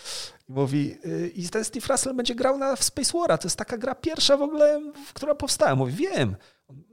I 0.48 0.52
mówi, 0.52 0.96
y, 1.06 1.28
i 1.34 1.48
ten 1.48 1.64
Steve 1.64 1.86
Russell 1.90 2.14
będzie 2.14 2.34
grał 2.34 2.58
na 2.58 2.76
w 2.76 2.84
Space 2.84 3.18
War, 3.18 3.38
to 3.38 3.46
jest 3.46 3.56
taka 3.56 3.78
gra 3.78 3.94
pierwsza 3.94 4.36
w 4.36 4.42
ogóle, 4.42 4.92
która 5.14 5.34
powstała. 5.34 5.76
Mówi, 5.76 5.92
wiem. 5.92 6.36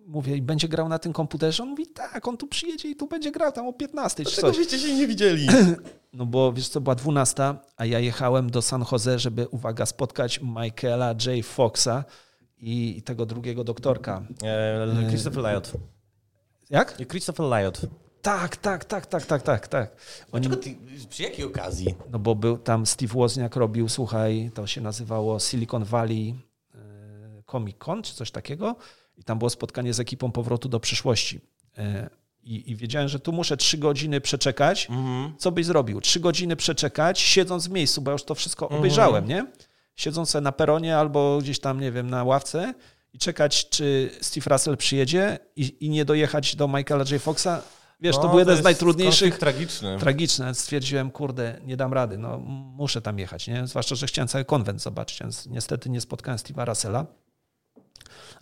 Mówię, 0.06 0.36
i 0.36 0.41
będzie 0.41 0.67
grał 0.67 0.89
na 0.89 0.99
tym 0.99 1.13
komputerze? 1.13 1.63
On 1.63 1.69
mówi, 1.69 1.88
tak, 1.88 2.27
on 2.27 2.38
tu 2.38 2.47
przyjedzie 2.47 2.89
i 2.89 2.95
tu 2.95 3.08
będzie 3.08 3.32
grał 3.32 3.51
tam 3.51 3.67
o 3.67 3.73
15 3.73 4.25
czy 4.25 4.41
coś. 4.41 4.56
żeście 4.56 4.80
się 4.80 4.95
nie 4.95 5.08
widzieli. 5.08 5.47
No 6.13 6.26
bo 6.26 6.54
wiesz 6.54 6.69
co, 6.69 6.82
była 6.82 6.95
12, 6.95 7.56
a 7.78 7.86
ja 7.86 8.00
jechałem 8.00 8.50
do 8.50 8.62
San 8.62 8.86
Jose, 8.91 9.19
żeby, 9.19 9.47
uwaga, 9.47 9.86
spotkać 9.86 10.39
Michaela 10.41 11.08
J. 11.08 11.45
Foxa 11.45 12.04
i 12.58 13.02
tego 13.06 13.26
drugiego 13.26 13.63
doktorka. 13.63 14.24
E, 14.43 15.08
Christopher 15.08 15.43
Lyot. 15.43 15.74
Jak? 16.69 16.97
Christopher 17.10 17.45
Lyot. 17.45 17.82
Tak, 18.21 18.58
tak, 18.58 18.86
tak, 18.86 19.06
tak, 19.06 19.26
tak, 19.26 19.41
tak, 19.41 19.67
tak. 19.67 19.95
Oni... 20.32 20.50
Ty, 20.50 20.78
przy 21.10 21.24
jakiej 21.24 21.45
okazji? 21.45 21.95
No 22.12 22.19
bo 22.19 22.36
był 22.36 22.58
tam 22.58 22.86
Steve 22.86 23.13
Wozniak 23.13 23.56
robił, 23.56 23.89
słuchaj, 23.89 24.52
to 24.54 24.67
się 24.67 24.82
nazywało 24.82 25.39
Silicon 25.39 25.84
Valley 25.84 26.36
e, 26.76 27.43
Comic 27.52 27.78
Con, 27.78 28.04
czy 28.04 28.15
coś 28.15 28.32
takiego. 28.32 28.76
I 29.17 29.24
tam 29.24 29.38
było 29.38 29.50
spotkanie 29.50 29.93
z 29.93 30.00
ekipą 30.00 30.32
powrotu 30.32 30.69
do 30.69 30.80
przyszłości. 30.80 31.41
I, 32.43 32.71
I, 32.71 32.75
wiedziałem, 32.75 33.08
że 33.08 33.19
tu 33.19 33.34
muszę 33.34 33.58
trzy 33.58 33.77
godziny 33.77 34.21
przeczekać. 34.21 34.88
Mhm. 34.89 35.34
Co 35.38 35.51
byś 35.51 35.65
zrobił? 35.65 36.01
Trzy 36.01 36.19
godziny 36.19 36.56
przeczekać, 36.56 37.19
siedząc 37.19 37.67
w 37.67 37.71
miejscu, 37.71 38.01
bo 38.01 38.12
ja 38.12 38.13
już 38.13 38.23
to 38.23 38.36
wszystko 38.36 38.65
mhm. 38.65 38.80
obejrzałem, 38.80 39.27
nie? 39.27 39.45
Siedząc 39.95 40.34
na 40.34 40.51
peronie 40.51 40.97
albo 40.97 41.39
gdzieś 41.41 41.60
tam, 41.60 41.80
nie 41.80 41.91
wiem, 41.91 42.10
na 42.10 42.23
ławce 42.23 42.73
i 43.13 43.19
czekać, 43.19 43.69
czy 43.69 44.10
Steve 44.21 44.49
Russell 44.49 44.77
przyjedzie 44.77 45.39
i, 45.56 45.86
i 45.86 45.89
nie 45.89 46.06
dojechać 46.06 46.56
do 46.56 46.67
Michaela 46.67 47.06
J. 47.12 47.21
Foxa. 47.21 47.62
Wiesz, 48.01 48.15
no, 48.15 48.21
to 48.21 48.30
był 48.30 48.39
jeden 48.39 48.58
z 48.58 48.63
najtrudniejszych. 48.63 49.38
Tragiczny. 49.38 49.97
Tragiczne. 49.99 50.56
Stwierdziłem, 50.56 51.12
kurde, 51.12 51.62
nie 51.65 51.77
dam 51.77 51.93
rady, 51.93 52.17
no 52.17 52.38
muszę 52.77 53.01
tam 53.01 53.19
jechać, 53.19 53.47
nie? 53.47 53.67
Zwłaszcza, 53.67 53.95
że 53.95 54.08
chciałem 54.08 54.27
cały 54.27 54.45
konwent 54.45 54.82
zobaczyć, 54.82 55.19
więc 55.19 55.47
niestety 55.47 55.89
nie 55.89 56.01
spotkałem 56.01 56.38
Steve'a 56.38 56.67
Russella. 56.67 57.06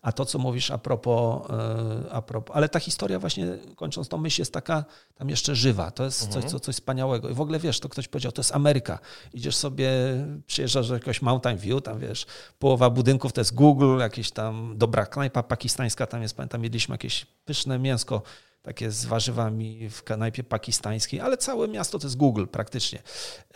A 0.02 0.12
to, 0.12 0.26
co 0.26 0.40
mówisz 0.40 0.72
a 0.72 0.78
propos, 0.78 1.50
e, 1.50 2.12
a 2.12 2.22
propos, 2.22 2.56
ale 2.56 2.70
ta 2.70 2.80
historia 2.80 3.20
właśnie, 3.20 3.48
kończąc 3.76 4.08
tą 4.08 4.18
myśl, 4.18 4.42
jest 4.42 4.54
taka 4.54 4.86
tam 5.16 5.30
jeszcze 5.30 5.56
żywa. 5.56 5.92
To 5.92 6.04
jest 6.04 6.24
mhm. 6.24 6.42
coś, 6.42 6.52
co, 6.52 6.60
coś 6.60 6.76
wspaniałego. 6.76 7.30
I 7.30 7.34
w 7.34 7.42
ogóle 7.42 7.60
wiesz, 7.60 7.80
to 7.80 7.90
ktoś 7.90 8.08
powiedział, 8.08 8.32
to 8.32 8.40
jest 8.40 8.56
Ameryka. 8.56 9.00
Idziesz 9.34 9.56
sobie, 9.56 9.90
przyjeżdżasz 10.48 10.88
do 10.88 10.94
jakiegoś 10.94 11.22
Mountain 11.22 11.58
View, 11.58 11.82
tam 11.82 12.00
wiesz, 12.00 12.26
połowa 12.60 12.90
budynków 12.90 13.34
to 13.34 13.42
jest 13.42 13.56
Google, 13.56 14.00
jakieś 14.00 14.32
tam 14.32 14.78
dobra 14.78 15.06
knajpa 15.06 15.44
pakistańska, 15.44 16.08
tam 16.08 16.22
jest, 16.22 16.36
pamiętam, 16.36 16.64
jedliśmy 16.64 16.94
jakieś 16.94 17.26
pyszne 17.26 17.80
mięsko 17.80 18.22
takie 18.62 18.92
z 18.92 19.06
warzywami 19.06 19.90
w 19.90 20.04
knajpie 20.04 20.44
pakistańskiej, 20.44 21.20
ale 21.20 21.38
całe 21.38 21.68
miasto 21.68 22.00
to 22.00 22.08
jest 22.08 22.18
Google 22.18 22.46
praktycznie. 22.46 23.00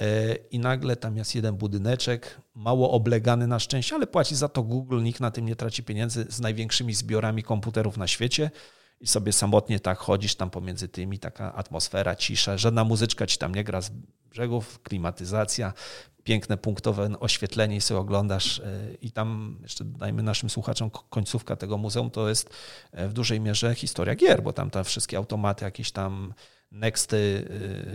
E, 0.02 0.36
I 0.36 0.60
nagle 0.60 0.96
tam 0.96 1.18
jest 1.18 1.36
jeden 1.36 1.56
budyneczek, 1.56 2.42
mało 2.56 2.92
oblegany 2.92 3.48
na 3.48 3.60
szczęście, 3.60 3.96
ale 3.96 4.08
płaci 4.08 4.36
za 4.36 4.50
to 4.50 4.64
Google, 4.64 5.02
nikt 5.04 5.20
na 5.20 5.32
tym 5.32 5.46
nie 5.46 5.56
traci 5.56 5.84
pieniędzy, 5.84 6.26
z 6.30 6.40
największymi 6.40 6.94
zbiorami 6.94 7.44
komputerów 7.44 7.98
na 7.98 8.08
świecie 8.08 8.52
i 9.00 9.08
sobie 9.08 9.34
samotnie 9.34 9.80
tak 9.80 9.98
chodzisz 9.98 10.36
tam 10.36 10.50
pomiędzy 10.50 10.88
tymi, 10.88 11.20
taka 11.20 11.54
atmosfera, 11.56 12.16
cisza, 12.16 12.58
żadna 12.58 12.84
muzyczka 12.84 13.28
ci 13.28 13.38
tam 13.38 13.56
nie 13.56 13.64
gra 13.64 13.82
z 13.82 13.92
brzegów, 14.30 14.82
klimatyzacja, 14.84 15.74
piękne 16.24 16.58
punktowe 16.58 17.10
oświetlenie 17.20 17.76
i 17.76 17.82
sobie 17.82 18.00
oglądasz 18.00 18.60
e, 18.60 18.64
i 19.02 19.12
tam 19.12 19.58
jeszcze 19.62 19.86
dajmy 19.86 20.24
naszym 20.24 20.50
słuchaczom 20.50 20.90
końcówka 21.10 21.56
tego 21.56 21.78
muzeum 21.78 22.12
to 22.12 22.30
jest 22.30 22.50
e, 22.92 23.08
w 23.08 23.14
dużej 23.14 23.40
mierze 23.40 23.76
historia 23.76 24.16
gier, 24.16 24.44
bo 24.44 24.54
tam 24.54 24.70
te 24.70 24.84
wszystkie 24.84 25.18
automaty, 25.18 25.66
jakieś 25.66 25.92
tam 25.92 26.34
Nexty 26.72 27.48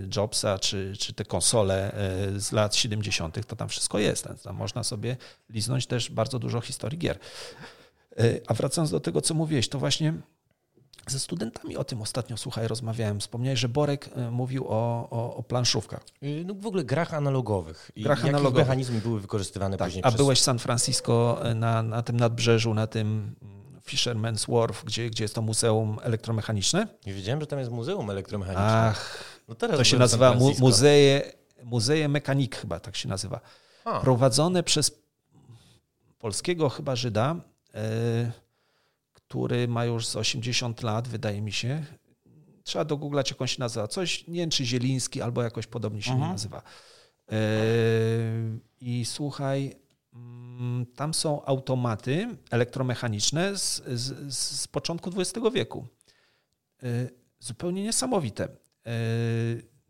e, 0.05 0.17
Jobsa, 0.17 0.59
czy, 0.59 0.95
czy 0.99 1.13
te 1.13 1.25
konsole 1.25 1.93
z 2.37 2.53
lat 2.53 2.75
70., 2.75 3.47
to 3.47 3.57
tam 3.57 3.69
wszystko 3.69 3.99
jest. 3.99 4.29
Tam 4.45 4.57
można 4.57 4.85
sobie 4.85 5.17
liznąć 5.51 5.87
też 5.87 6.11
bardzo 6.11 6.39
dużo 6.39 6.61
historii 6.61 6.99
gier. 6.99 7.19
A 8.47 8.55
wracając 8.55 8.91
do 8.91 9.01
tego, 9.01 9.21
co 9.21 9.35
mówiłeś, 9.35 9.69
to 9.69 9.79
właśnie 9.79 10.15
ze 11.11 11.19
studentami 11.19 11.77
o 11.77 11.85
tym 11.85 12.03
ostatnio, 12.03 12.37
słuchaj, 12.37 12.69
rozmawiałem. 12.69 13.21
Wspomniałeś, 13.21 13.61
że 13.61 13.69
Borek 13.69 14.09
e, 14.17 14.31
mówił 14.31 14.65
o, 14.69 15.09
o, 15.11 15.37
o 15.37 15.43
planszówkach. 15.43 16.03
Y, 16.23 16.45
no 16.47 16.55
w 16.55 16.67
ogóle 16.67 16.85
grach 16.85 17.15
analogowych. 17.15 17.91
I 17.97 18.03
grach 18.03 18.25
analogowych. 18.25 18.59
mechanizmy 18.59 19.01
były 19.01 19.21
wykorzystywane 19.21 19.77
tak, 19.77 19.89
później 19.89 20.05
A 20.05 20.09
przez... 20.09 20.17
byłeś 20.17 20.41
w 20.41 20.43
San 20.43 20.59
Francisco 20.59 21.39
e, 21.43 21.55
na, 21.55 21.83
na 21.83 22.03
tym 22.03 22.17
nadbrzeżu, 22.17 22.75
na 22.75 22.87
tym 22.87 23.35
mm, 23.43 23.81
Fisherman's 23.81 24.53
Wharf, 24.53 24.85
gdzie, 24.85 25.11
gdzie 25.11 25.25
jest 25.25 25.35
to 25.35 25.43
muzeum 25.43 25.99
elektromechaniczne? 26.03 26.89
Nie 27.07 27.15
wiedziałem, 27.15 27.41
że 27.41 27.47
tam 27.47 27.59
jest 27.59 27.71
muzeum 27.71 28.11
elektromechaniczne. 28.11 28.65
Ach, 28.65 29.25
no 29.49 29.55
to 29.55 29.85
się 29.85 29.99
nazywa 29.99 30.35
mu, 30.35 30.53
Muzeje, 30.59 31.33
Muzeje 31.65 32.09
Mechanik 32.09 32.57
chyba, 32.57 32.81
tak 32.81 32.97
się 32.97 33.09
nazywa. 33.09 33.41
A. 33.85 34.01
Prowadzone 34.01 34.63
przez 34.63 35.03
polskiego 36.19 36.69
chyba 36.69 36.97
Żyda, 36.97 37.37
yy, 37.75 37.81
który 39.29 39.69
ma 39.69 39.85
już 39.85 40.07
z 40.07 40.17
80 40.17 40.83
lat, 40.83 41.09
wydaje 41.09 41.43
mi 41.43 41.53
się. 41.53 41.85
Trzeba 42.65 42.85
dogooglać, 42.85 43.31
jak 43.31 43.41
on 43.41 43.47
się 43.47 43.61
nazywa. 43.61 43.89
Coś, 43.89 44.27
nie 44.27 44.41
wiem, 44.41 44.51
czy 44.51 44.65
Zieliński, 44.65 45.23
albo 45.23 45.43
jakoś 45.43 45.67
podobnie 45.67 46.03
się 46.03 46.13
mhm. 46.13 46.33
nazywa. 46.33 46.63
Yy, 47.31 47.37
I 48.81 49.05
słuchaj, 49.05 49.77
mm, 50.15 50.87
tam 50.87 51.15
są 51.15 51.45
automaty 51.45 52.37
elektromechaniczne 52.51 53.57
z, 53.57 53.83
z, 53.87 54.35
z 54.37 54.69
początku 54.69 55.11
XX 55.17 55.47
wieku. 55.55 55.87
Yy, 56.83 57.11
zupełnie 57.39 57.83
niesamowite. 57.83 58.49
Yy, 58.87 58.93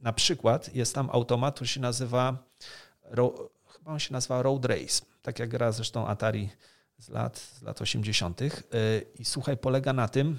na 0.01 0.13
przykład 0.13 0.75
jest 0.75 0.95
tam 0.95 1.11
automat, 1.13 1.55
który 1.55 1.69
się 1.69 1.81
nazywa, 1.81 2.45
chyba 3.67 3.93
on 3.93 3.99
się 3.99 4.13
nazywa 4.13 4.43
Road 4.43 4.65
Race, 4.65 5.03
tak 5.23 5.39
jak 5.39 5.49
gra 5.49 5.73
zresztą 5.73 6.07
Atari 6.07 6.49
z 6.99 7.09
lat, 7.09 7.39
z 7.39 7.63
lat 7.63 7.83
80. 7.83 8.43
Y, 8.43 8.51
I 9.19 9.25
słuchaj, 9.25 9.57
polega 9.57 9.93
na 9.93 10.09
tym, 10.09 10.39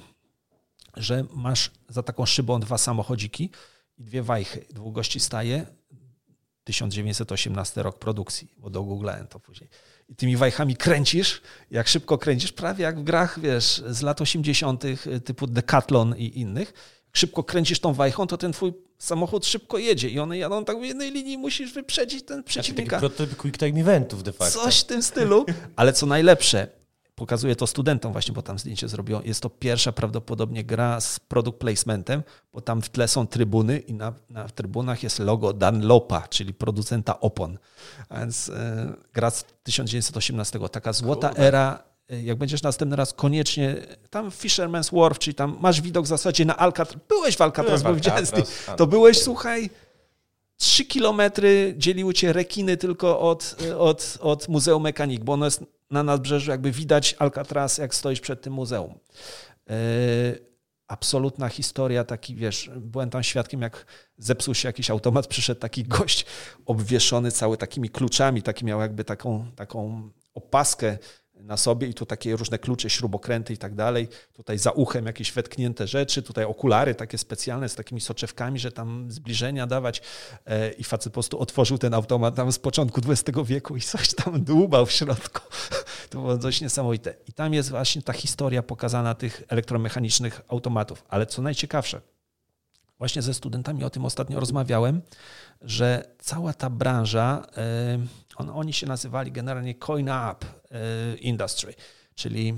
że 0.98 1.26
masz 1.34 1.72
za 1.90 2.04
taką 2.04 2.26
szybą 2.26 2.60
dwa 2.60 2.78
samochodziki 2.78 3.50
i 3.98 4.04
dwie 4.04 4.24
wajchy. 4.24 4.66
Dwóch 4.70 4.94
gości 4.94 5.20
staje, 5.20 5.66
1918 6.64 7.84
rok 7.84 8.00
produkcji, 8.00 8.52
bo 8.58 8.70
dogooglałem 8.70 9.28
to 9.28 9.40
później. 9.40 9.70
I 10.10 10.16
tymi 10.16 10.38
wajchami 10.38 10.76
kręcisz, 10.76 11.42
jak 11.72 11.88
szybko 11.88 12.18
kręcisz, 12.18 12.52
prawie 12.52 12.84
jak 12.84 13.00
w 13.00 13.04
grach, 13.04 13.40
wiesz, 13.40 13.84
z 13.88 14.02
lat 14.02 14.22
80. 14.22 14.84
typu 15.26 15.48
Decathlon 15.48 16.16
i 16.18 16.40
innych. 16.40 16.74
Jak 17.06 17.18
szybko 17.18 17.44
kręcisz 17.44 17.80
tą 17.80 17.94
wajchą, 17.94 18.28
to 18.28 18.38
ten 18.38 18.52
twój 18.52 18.74
samochód 19.00 19.46
szybko 19.46 19.78
jedzie 19.78 20.10
i 20.10 20.20
one 20.20 20.38
jadą 20.38 20.66
tak 20.66 20.80
w 20.80 20.84
jednej 20.84 21.12
linii 21.12 21.38
musisz 21.38 21.74
wyprzedzić 21.74 22.26
ten 22.26 22.44
przeciwnika. 22.44 22.90
Taki 22.90 23.00
prototyp 23.00 23.38
quick 23.38 23.58
time 23.58 23.82
eventów 23.82 24.24
de 24.24 24.32
facto. 24.32 24.60
Coś 24.60 24.80
w 24.80 24.84
tym 24.84 25.04
stylu, 25.04 25.46
ale 25.76 25.94
co 25.94 26.06
najlepsze, 26.06 26.68
pokazuję 27.16 27.56
to 27.56 27.68
studentom 27.68 28.12
właśnie, 28.12 28.34
bo 28.34 28.42
tam 28.42 28.60
zdjęcie 28.60 28.88
zrobią. 28.88 29.22
Jest 29.26 29.42
to 29.42 29.50
pierwsza 29.50 29.92
prawdopodobnie 29.92 30.64
gra 30.64 31.02
z 31.02 31.20
product 31.20 31.58
placementem, 31.58 32.24
bo 32.54 32.62
tam 32.62 32.82
w 32.82 32.90
tle 32.90 33.08
są 33.08 33.28
trybuny 33.28 33.80
i 33.80 33.94
na, 33.94 34.14
na 34.30 34.48
w 34.48 34.52
trybunach 34.52 35.04
jest 35.04 35.20
logo 35.20 35.54
Dunlopa, 35.54 36.28
czyli 36.28 36.54
producenta 36.54 37.20
opon. 37.20 37.58
A 38.10 38.20
więc 38.20 38.50
e, 38.50 38.94
gra 39.14 39.32
z 39.32 39.46
1918, 39.64 40.60
taka 40.72 40.94
złota 40.94 41.30
cool. 41.30 41.46
era. 41.46 41.89
E, 42.10 42.22
jak 42.22 42.38
będziesz 42.38 42.64
następny 42.64 42.96
raz, 42.96 43.14
koniecznie 43.14 43.76
tam 44.10 44.30
Fisherman's 44.30 45.00
Wharf, 45.00 45.20
czyli 45.20 45.36
tam 45.36 45.58
masz 45.60 45.82
widok 45.82 46.06
w 46.06 46.08
zasadzie 46.08 46.46
na 46.46 46.58
Alcatraz. 46.58 47.02
Byłeś 47.10 47.38
w 47.38 47.42
Alcatraz, 47.42 47.84
bo 47.84 47.96
widziałem 47.96 48.26
To 48.78 48.88
byłeś, 48.88 49.22
słuchaj, 49.22 49.70
trzy 50.58 50.86
kilometry 50.86 51.74
dzieliły 51.78 52.14
cię 52.14 52.34
rekiny 52.34 52.78
tylko 52.78 53.20
od, 53.20 53.56
od, 53.78 54.18
od 54.22 54.48
Muzeum 54.48 54.84
Mechanik, 54.84 55.24
bo 55.24 55.34
ono 55.34 55.46
jest 55.46 55.64
na 55.92 56.04
nadbrzeżu, 56.04 56.52
jakby 56.52 56.72
widać 56.72 57.16
Alcatraz, 57.20 57.78
jak 57.78 57.96
stoisz 57.96 58.20
przed 58.20 58.42
tym 58.42 58.54
muzeum. 58.54 59.00
Yy, 59.70 59.76
absolutna 60.88 61.50
historia, 61.50 62.04
taki 62.04 62.36
wiesz, 62.36 62.72
byłem 62.76 63.10
tam 63.10 63.24
świadkiem, 63.24 63.62
jak 63.62 63.86
zepsuł 64.18 64.56
się 64.56 64.70
jakiś 64.70 64.90
automat, 64.90 65.28
przyszedł 65.34 65.62
taki 65.62 65.84
gość 65.84 66.26
obwieszony 66.66 67.32
cały 67.32 67.58
takimi 67.58 67.90
kluczami, 67.90 68.42
taki 68.42 68.66
miał 68.66 68.80
jakby 68.80 69.04
taką, 69.04 69.52
taką 69.56 70.10
opaskę 70.34 70.98
na 71.40 71.58
sobie 71.58 71.88
i 71.88 71.94
tu 71.94 72.06
takie 72.06 72.36
różne 72.36 72.60
klucze, 72.60 72.90
śrubokręty 72.90 73.54
i 73.54 73.58
tak 73.58 73.76
dalej. 73.76 74.08
Tutaj 74.34 74.58
za 74.58 74.72
uchem 74.72 75.06
jakieś 75.06 75.32
wetknięte 75.32 75.88
rzeczy, 75.88 76.22
tutaj 76.22 76.46
okulary 76.46 76.96
takie 76.96 77.18
specjalne 77.18 77.70
z 77.70 77.76
takimi 77.76 78.02
soczewkami, 78.02 78.60
że 78.60 78.72
tam 78.72 79.12
zbliżenia 79.12 79.68
dawać. 79.68 80.02
E, 80.46 80.72
I 80.72 80.84
facet 80.84 81.14
po 81.14 81.14
prostu 81.14 81.40
otworzył 81.40 81.78
ten 81.78 81.94
automat 81.94 82.36
tam 82.36 82.52
z 82.52 82.60
początku 82.60 83.02
XX 83.08 83.40
wieku 83.46 83.78
i 83.78 83.82
coś 83.82 84.14
tam 84.14 84.44
dłubał 84.44 84.86
w 84.86 84.92
środku. 84.92 85.42
To 86.10 86.20
było 86.20 86.38
coś 86.38 86.62
niesamowite. 86.62 87.16
I 87.28 87.34
tam 87.34 87.54
jest 87.54 87.70
właśnie 87.70 88.02
ta 88.02 88.14
historia 88.14 88.64
pokazana 88.64 89.16
tych 89.16 89.44
elektromechanicznych 89.48 90.42
automatów. 90.48 91.04
Ale 91.10 91.26
co 91.26 91.42
najciekawsze, 91.42 92.02
właśnie 92.98 93.22
ze 93.22 93.34
studentami 93.34 93.84
o 93.84 93.90
tym 93.90 94.06
ostatnio 94.06 94.40
rozmawiałem, 94.40 95.02
że 95.62 96.04
cała 96.20 96.54
ta 96.54 96.70
branża, 96.70 97.46
e, 97.58 98.00
on, 98.40 98.50
oni 98.50 98.74
się 98.74 98.88
nazywali 98.88 99.32
generalnie 99.32 99.76
coin 99.76 100.10
up 100.10 100.46
e, 100.72 101.16
industry, 101.16 101.74
czyli 102.16 102.54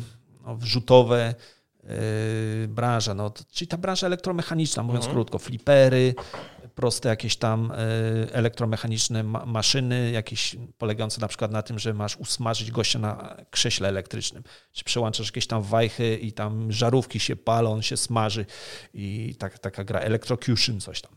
no, 0.46 0.56
wrzutowe 0.56 1.36
e, 1.84 1.88
branża, 2.67 3.13
no, 3.13 3.34
czyli 3.52 3.67
ta 3.67 3.78
branża 3.78 4.08
elektromechaniczna, 4.08 4.84
mówiąc 4.84 5.06
mhm. 5.06 5.15
krótko, 5.15 5.39
flipery, 5.39 6.15
proste 6.76 7.10
jakieś 7.10 7.36
tam 7.36 7.72
elektromechaniczne 8.32 9.24
maszyny, 9.24 10.12
jakieś 10.12 10.56
polegające 10.78 11.22
na 11.22 11.28
przykład 11.28 11.52
na 11.52 11.62
tym, 11.62 11.80
że 11.80 11.94
masz 11.94 12.17
usmażyć 12.17 12.72
gościa 12.72 13.00
na 13.00 13.38
krześle 13.50 13.89
elektrycznym, 13.89 14.44
czy 14.72 14.84
przełączasz 14.84 15.28
jakieś 15.28 15.48
tam 15.48 15.62
wajchy 15.62 16.17
i 16.17 16.32
tam 16.34 16.72
żarówki 16.72 17.20
się 17.20 17.36
palą, 17.36 17.74
on 17.74 17.82
się 17.82 17.98
smaży 17.98 18.46
i 18.94 19.36
tak, 19.39 19.60
taka 19.60 19.84
gra 19.84 20.00
electrocution, 20.00 20.82
coś 20.82 21.02
tam. 21.02 21.15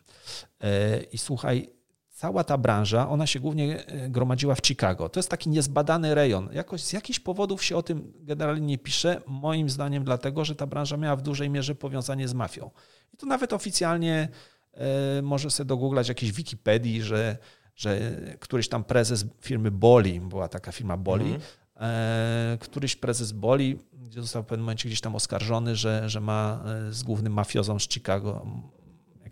I 1.12 1.18
słuchaj, 1.18 1.70
cała 2.14 2.44
ta 2.44 2.58
branża, 2.58 3.08
ona 3.08 3.26
się 3.26 3.40
głównie 3.40 3.86
e, 3.86 4.10
gromadziła 4.10 4.54
w 4.54 4.66
Chicago. 4.66 5.08
To 5.08 5.18
jest 5.18 5.30
taki 5.30 5.50
niezbadany 5.50 6.14
rejon. 6.14 6.48
Jakoś 6.52 6.82
z 6.82 6.92
jakichś 6.92 7.20
powodów 7.20 7.64
się 7.64 7.76
o 7.76 7.82
tym 7.82 8.12
generalnie 8.16 8.66
nie 8.66 8.78
pisze. 8.78 9.20
Moim 9.26 9.70
zdaniem 9.70 10.04
dlatego, 10.04 10.44
że 10.44 10.54
ta 10.54 10.66
branża 10.66 10.96
miała 10.96 11.16
w 11.16 11.22
dużej 11.22 11.50
mierze 11.50 11.74
powiązanie 11.74 12.28
z 12.28 12.34
mafią. 12.34 12.70
I 13.14 13.16
to 13.16 13.26
nawet 13.26 13.52
oficjalnie 13.52 14.28
e, 14.72 15.22
może 15.22 15.50
sobie 15.50 15.68
dogooglać 15.68 16.08
jakiejś 16.08 16.32
Wikipedii, 16.32 17.02
że, 17.02 17.36
że 17.76 18.00
któryś 18.40 18.68
tam 18.68 18.84
prezes 18.84 19.24
firmy 19.40 19.70
Boli, 19.70 20.20
była 20.20 20.48
taka 20.48 20.72
firma 20.72 20.96
Boli, 20.96 21.26
mm. 21.26 21.40
e, 21.76 22.58
któryś 22.60 22.96
prezes 22.96 23.32
Boli 23.32 23.78
został 24.10 24.42
w 24.42 24.46
pewnym 24.46 24.64
momencie 24.64 24.88
gdzieś 24.88 25.00
tam 25.00 25.16
oskarżony, 25.16 25.76
że, 25.76 26.08
że 26.08 26.20
ma 26.20 26.64
z 26.90 27.02
głównym 27.02 27.32
mafiozą 27.32 27.78
z 27.78 27.88
Chicago 27.88 28.46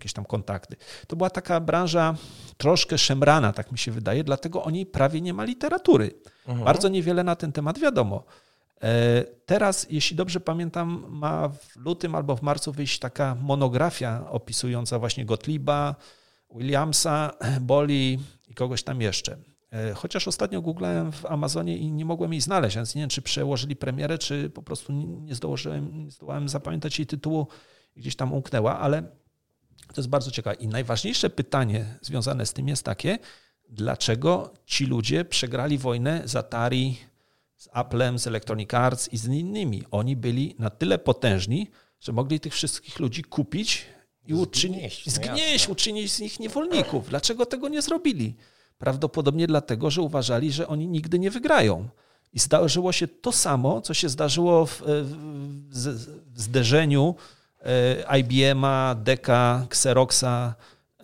jakieś 0.03 0.12
tam 0.12 0.25
kontakty. 0.25 0.77
To 1.07 1.17
była 1.17 1.31
taka 1.31 1.61
branża 1.61 2.15
troszkę 2.57 2.99
szemrana, 2.99 3.53
tak 3.53 3.73
mi 3.73 3.79
się 3.79 3.93
wydaje, 3.93 4.25
dlatego 4.25 4.62
o 4.62 4.71
niej 4.71 4.87
prawie 4.87 5.21
nie 5.21 5.35
ma 5.35 5.45
literatury. 5.45 6.11
Mhm. 6.47 6.65
Bardzo 6.65 6.88
niewiele 6.88 7.25
na 7.25 7.37
ten 7.37 7.53
temat 7.53 7.79
wiadomo. 7.79 8.25
E, 8.83 9.25
teraz, 9.47 9.87
jeśli 9.91 10.17
dobrze 10.17 10.41
pamiętam, 10.41 11.05
ma 11.09 11.49
w 11.49 11.77
lutym 11.77 12.15
albo 12.15 12.37
w 12.37 12.43
marcu 12.43 12.73
wyjść 12.73 12.99
taka 12.99 13.35
monografia 13.35 14.31
opisująca 14.31 14.99
właśnie 14.99 15.25
Gottlieba, 15.25 15.95
Williamsa, 16.55 17.31
Boli 17.61 18.19
i 18.49 18.55
kogoś 18.55 18.83
tam 18.83 19.01
jeszcze. 19.01 19.37
E, 19.73 19.95
chociaż 19.95 20.29
ostatnio 20.29 20.62
googlałem 20.62 21.12
w 21.12 21.27
Amazonie 21.27 21.79
i 21.79 21.93
nie 21.93 22.05
mogłem 22.05 22.33
jej 22.33 22.41
znaleźć, 22.41 22.77
więc 22.77 22.95
nie 22.95 23.03
wiem, 23.03 23.11
czy 23.11 23.23
przełożyli 23.23 23.77
premierę, 23.77 24.19
czy 24.19 24.51
po 24.51 24.62
prostu 24.62 24.93
nie 24.93 25.35
zdążyłem, 25.35 26.05
nie 26.05 26.11
zdołałem 26.11 26.49
zapamiętać 26.49 26.99
jej 26.99 27.07
tytułu, 27.07 27.47
gdzieś 27.97 28.17
tam 28.17 28.33
umknęła, 28.33 28.79
ale 28.79 29.03
to 29.95 30.01
jest 30.01 30.09
bardzo 30.09 30.31
ciekawe. 30.31 30.57
I 30.57 30.69
najważniejsze 30.69 31.31
pytanie 31.31 31.99
związane 32.01 32.47
z 32.47 32.53
tym 32.53 32.69
jest 32.69 32.83
takie, 32.83 33.19
dlaczego 33.69 34.55
ci 34.67 34.87
ludzie 34.87 35.25
przegrali 35.25 35.79
wojnę 35.79 36.23
z 36.25 36.37
Atari, 36.37 36.99
z 37.57 37.69
Applem, 37.73 38.19
z 38.19 38.27
Electronic 38.27 38.75
Arts 38.75 39.09
i 39.13 39.17
z 39.17 39.27
innymi. 39.27 39.83
Oni 39.91 40.17
byli 40.17 40.55
na 40.59 40.71
tyle 40.71 40.99
potężni, 40.99 41.71
że 42.01 42.13
mogli 42.13 42.41
tych 42.41 42.53
wszystkich 42.53 42.99
ludzi 42.99 43.23
kupić 43.23 43.87
i 44.27 44.35
uczynić, 44.35 45.07
no 45.07 45.13
zgnieść, 45.13 45.69
uczynić 45.69 46.13
z 46.13 46.21
nich 46.21 46.41
niewolników. 46.41 47.09
Dlaczego 47.09 47.47
tego 47.47 47.69
nie 47.69 47.83
zrobili? 47.83 48.35
Prawdopodobnie 48.79 49.47
dlatego, 49.47 49.91
że 49.91 50.03
uważali, 50.03 50.53
że 50.53 50.69
oni 50.69 50.89
nigdy 50.89 51.19
nie 51.19 51.31
wygrają. 51.31 51.89
I 52.33 52.39
zdarzyło 52.39 52.93
się 52.93 53.09
to 53.09 53.33
samo, 53.33 53.81
co 53.81 53.95
się 53.95 54.09
zdarzyło 54.09 54.67
w, 54.67 54.83
w, 54.87 55.17
w 56.35 56.41
zderzeniu 56.41 57.15
IBM-a, 58.18 58.94
Deka, 58.94 59.62
Xeroxa 59.64 60.55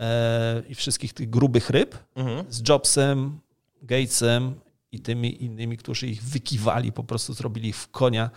e, 0.01 0.63
i 0.69 0.75
wszystkich 0.75 1.13
tych 1.13 1.31
grubych 1.31 1.71
ryb 1.71 1.99
mhm. 2.15 2.45
z 2.49 2.69
Jobsem, 2.69 3.39
Gatesem 3.83 4.55
i 4.93 5.01
tymi 5.01 5.45
innymi, 5.45 5.77
którzy 5.77 6.07
ich 6.07 6.23
wykiwali, 6.23 6.93
po 6.93 7.05
prostu 7.05 7.35
zrobili 7.35 7.73
w 7.73 7.89
konia 7.89 8.31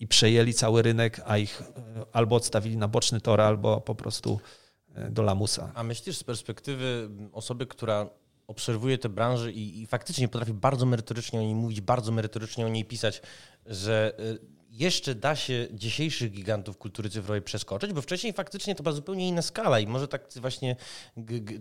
i 0.00 0.08
przejęli 0.08 0.54
cały 0.54 0.82
rynek, 0.82 1.20
a 1.26 1.38
ich 1.38 1.62
e, 1.62 2.06
albo 2.12 2.36
odstawili 2.36 2.76
na 2.76 2.88
boczny 2.88 3.20
tor, 3.20 3.40
albo 3.40 3.80
po 3.80 3.94
prostu 3.94 4.40
do 5.10 5.22
lamusa. 5.22 5.72
A 5.74 5.82
myślisz 5.82 6.16
z 6.16 6.24
perspektywy 6.24 7.08
osoby, 7.32 7.66
która 7.66 8.10
obserwuje 8.46 8.98
tę 8.98 9.08
branżę 9.08 9.52
i, 9.52 9.82
i 9.82 9.86
faktycznie 9.86 10.28
potrafi 10.28 10.52
bardzo 10.52 10.86
merytorycznie 10.86 11.38
o 11.38 11.42
niej 11.42 11.54
mówić, 11.54 11.80
bardzo 11.80 12.12
merytorycznie 12.12 12.66
o 12.66 12.68
niej 12.68 12.84
pisać, 12.84 13.22
że 13.66 14.16
jeszcze 14.72 15.14
da 15.14 15.36
się 15.36 15.66
dzisiejszych 15.72 16.30
gigantów 16.30 16.78
kultury 16.78 17.10
cyfrowej 17.10 17.42
przeskoczyć, 17.42 17.92
bo 17.92 18.02
wcześniej 18.02 18.32
faktycznie 18.32 18.74
to 18.74 18.82
była 18.82 18.92
zupełnie 18.92 19.28
inna 19.28 19.42
skala 19.42 19.80
i 19.80 19.86
może 19.86 20.08
tak 20.08 20.28
właśnie 20.36 20.76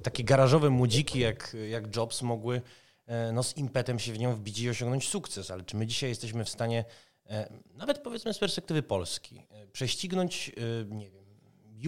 takie 0.04 0.24
garażowe 0.24 0.70
młodziki 0.70 1.20
jak, 1.20 1.58
jak 1.70 1.96
Jobs 1.96 2.22
mogły 2.22 2.62
e, 3.08 3.32
no, 3.32 3.44
z 3.44 3.58
impetem 3.58 4.00
się 4.00 4.14
w 4.14 4.20
nią 4.20 4.36
wbić 4.36 4.60
i 4.60 4.70
osiągnąć 4.70 5.08
sukces, 5.08 5.52
ale 5.52 5.64
czy 5.64 5.78
my 5.78 5.88
dzisiaj 5.88 6.10
jesteśmy 6.10 6.46
w 6.46 6.50
stanie, 6.50 6.86
e, 7.30 7.54
nawet 7.76 7.98
powiedzmy 7.98 8.34
z 8.34 8.40
perspektywy 8.40 8.84
Polski, 8.84 9.48
e, 9.50 9.68
prześcignąć, 9.68 10.52
nie 10.90 11.10
wiem, 11.10 11.22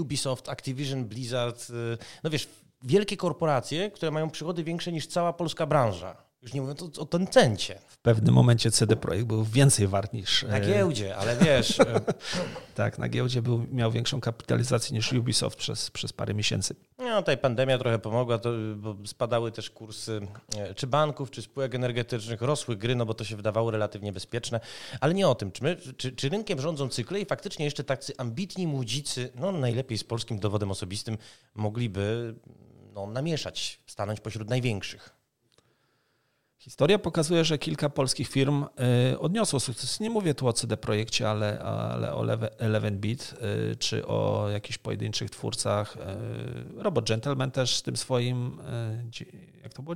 Ubisoft, 0.02 0.50
Activision, 0.50 1.06
Blizzard, 1.06 1.68
no 2.24 2.30
wiesz, 2.30 2.48
wielkie 2.84 3.18
korporacje, 3.18 3.92
które 3.92 4.12
mają 4.12 4.30
przychody 4.30 4.64
większe 4.64 4.92
niż 4.92 5.08
cała 5.08 5.34
polska 5.34 5.66
branża. 5.66 6.33
Już 6.44 6.54
nie 6.54 6.62
mówiąc 6.62 6.84
o, 6.84 7.02
o 7.02 7.06
tencencie. 7.06 7.80
W 7.88 7.98
pewnym 7.98 8.36
momencie 8.36 8.72
CD 8.72 8.96
Projekt 8.96 9.26
był 9.26 9.44
więcej 9.44 9.88
wart 9.88 10.14
niż... 10.14 10.44
Na 10.44 10.60
giełdzie, 10.60 11.18
ale 11.18 11.38
wiesz... 11.38 11.80
E, 11.84 12.76
tak, 12.76 12.98
na 12.98 13.10
giełdzie 13.10 13.42
był, 13.42 13.66
miał 13.72 13.92
większą 13.92 14.22
kapitalizację 14.22 14.96
niż 14.96 15.14
Ubisoft 15.14 15.58
przez, 15.58 15.92
przez 15.92 16.14
parę 16.14 16.34
miesięcy. 16.34 16.76
No, 16.98 17.20
tutaj 17.20 17.38
pandemia 17.38 17.78
trochę 17.78 18.00
pomogła, 18.00 18.38
to, 18.38 18.50
bo 18.76 18.96
spadały 19.06 19.52
też 19.52 19.70
kursy 19.70 20.28
e, 20.58 20.74
czy 20.74 20.88
banków, 20.88 21.32
czy 21.32 21.42
spółek 21.42 21.76
energetycznych, 21.76 22.42
rosły 22.42 22.76
gry, 22.76 22.96
no 22.96 23.06
bo 23.06 23.14
to 23.14 23.24
się 23.24 23.36
wydawało 23.36 23.72
relatywnie 23.72 24.14
bezpieczne, 24.14 24.60
ale 25.00 25.14
nie 25.14 25.28
o 25.28 25.36
tym, 25.36 25.52
czy, 25.52 25.64
my, 25.64 25.78
czy, 25.98 26.12
czy 26.12 26.30
rynkiem 26.30 26.62
rządzą 26.62 26.90
cykle 26.90 27.20
i 27.20 27.26
faktycznie 27.26 27.66
jeszcze 27.66 27.84
tacy 27.84 28.14
ambitni 28.18 28.68
młodzicy, 28.68 29.32
no 29.36 29.52
najlepiej 29.52 29.98
z 29.98 30.04
polskim 30.04 30.40
dowodem 30.40 30.72
osobistym, 30.72 31.18
mogliby 31.56 32.36
no, 32.94 33.08
namieszać, 33.08 33.80
stanąć 33.88 34.20
pośród 34.20 34.50
największych. 34.50 35.23
Historia 36.64 37.00
pokazuje, 37.00 37.46
że 37.46 37.58
kilka 37.58 37.90
polskich 37.90 38.28
firm 38.28 38.66
y, 39.14 39.20
odniosło 39.20 39.60
sukces. 39.60 40.00
Nie 40.00 40.10
mówię 40.10 40.34
tu 40.34 40.48
o 40.48 40.54
CD 40.54 40.78
Projekcie, 40.78 41.30
ale, 41.30 41.60
ale 41.60 42.14
o 42.14 42.26
Eleven 42.58 43.00
Beat, 43.00 43.36
y, 43.72 43.76
czy 43.76 44.08
o 44.08 44.50
jakichś 44.50 44.78
pojedynczych 44.78 45.30
twórcach. 45.30 45.98
Y, 45.98 46.84
Robot 46.84 47.08
Gentleman 47.08 47.52
też 47.52 47.76
z 47.76 47.82
tym 47.82 47.98
swoim, 47.98 48.60
jak 49.64 49.74
to 49.74 49.84
było? 49.84 49.96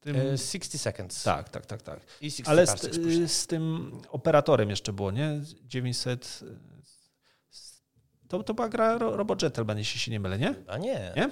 Tym... 0.00 0.16
60 0.16 0.64
Seconds. 0.64 1.22
Tak, 1.22 1.48
tak, 1.48 1.66
tak. 1.66 1.82
tak. 1.82 2.00
Ale 2.44 2.66
z, 2.66 3.30
z, 3.32 3.46
tym 3.46 3.92
operatorem 4.10 4.70
jeszcze 4.70 4.92
było, 4.92 5.10
nie? 5.10 5.40
900... 5.64 6.44
To, 8.28 8.42
to 8.42 8.54
była 8.54 8.68
gra 8.68 8.98
Robot 8.98 9.40
Gentleman, 9.40 9.78
jeśli 9.78 10.00
się 10.00 10.10
nie 10.10 10.20
mylę, 10.20 10.38
nie? 10.38 10.54
A 10.66 10.78
nie. 10.78 11.12
Nie? 11.16 11.30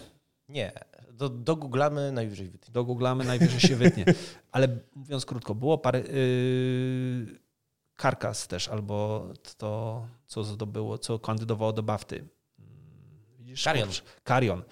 Nie. 0.48 0.72
Do, 1.12 1.28
dogooglamy, 1.28 2.12
najwyżej 2.12 2.48
wytnie. 2.48 2.72
Dogooglamy, 2.72 3.24
najwyżej 3.24 3.60
się 3.60 3.76
wytnie. 3.76 4.04
Ale 4.52 4.68
mówiąc 4.94 5.26
krótko, 5.26 5.54
było 5.54 5.78
parę... 5.78 6.00
Yy, 6.00 7.38
Karkas 7.96 8.48
też, 8.48 8.68
albo 8.68 9.26
to, 9.56 10.06
co 10.26 10.44
zdobyło, 10.44 10.98
co 10.98 11.18
kandydowało 11.18 11.72
do 11.72 11.82
BAFTY. 11.82 12.28
Widzisz? 13.38 13.64
Karion. 13.64 13.88
Karion. 14.24 14.62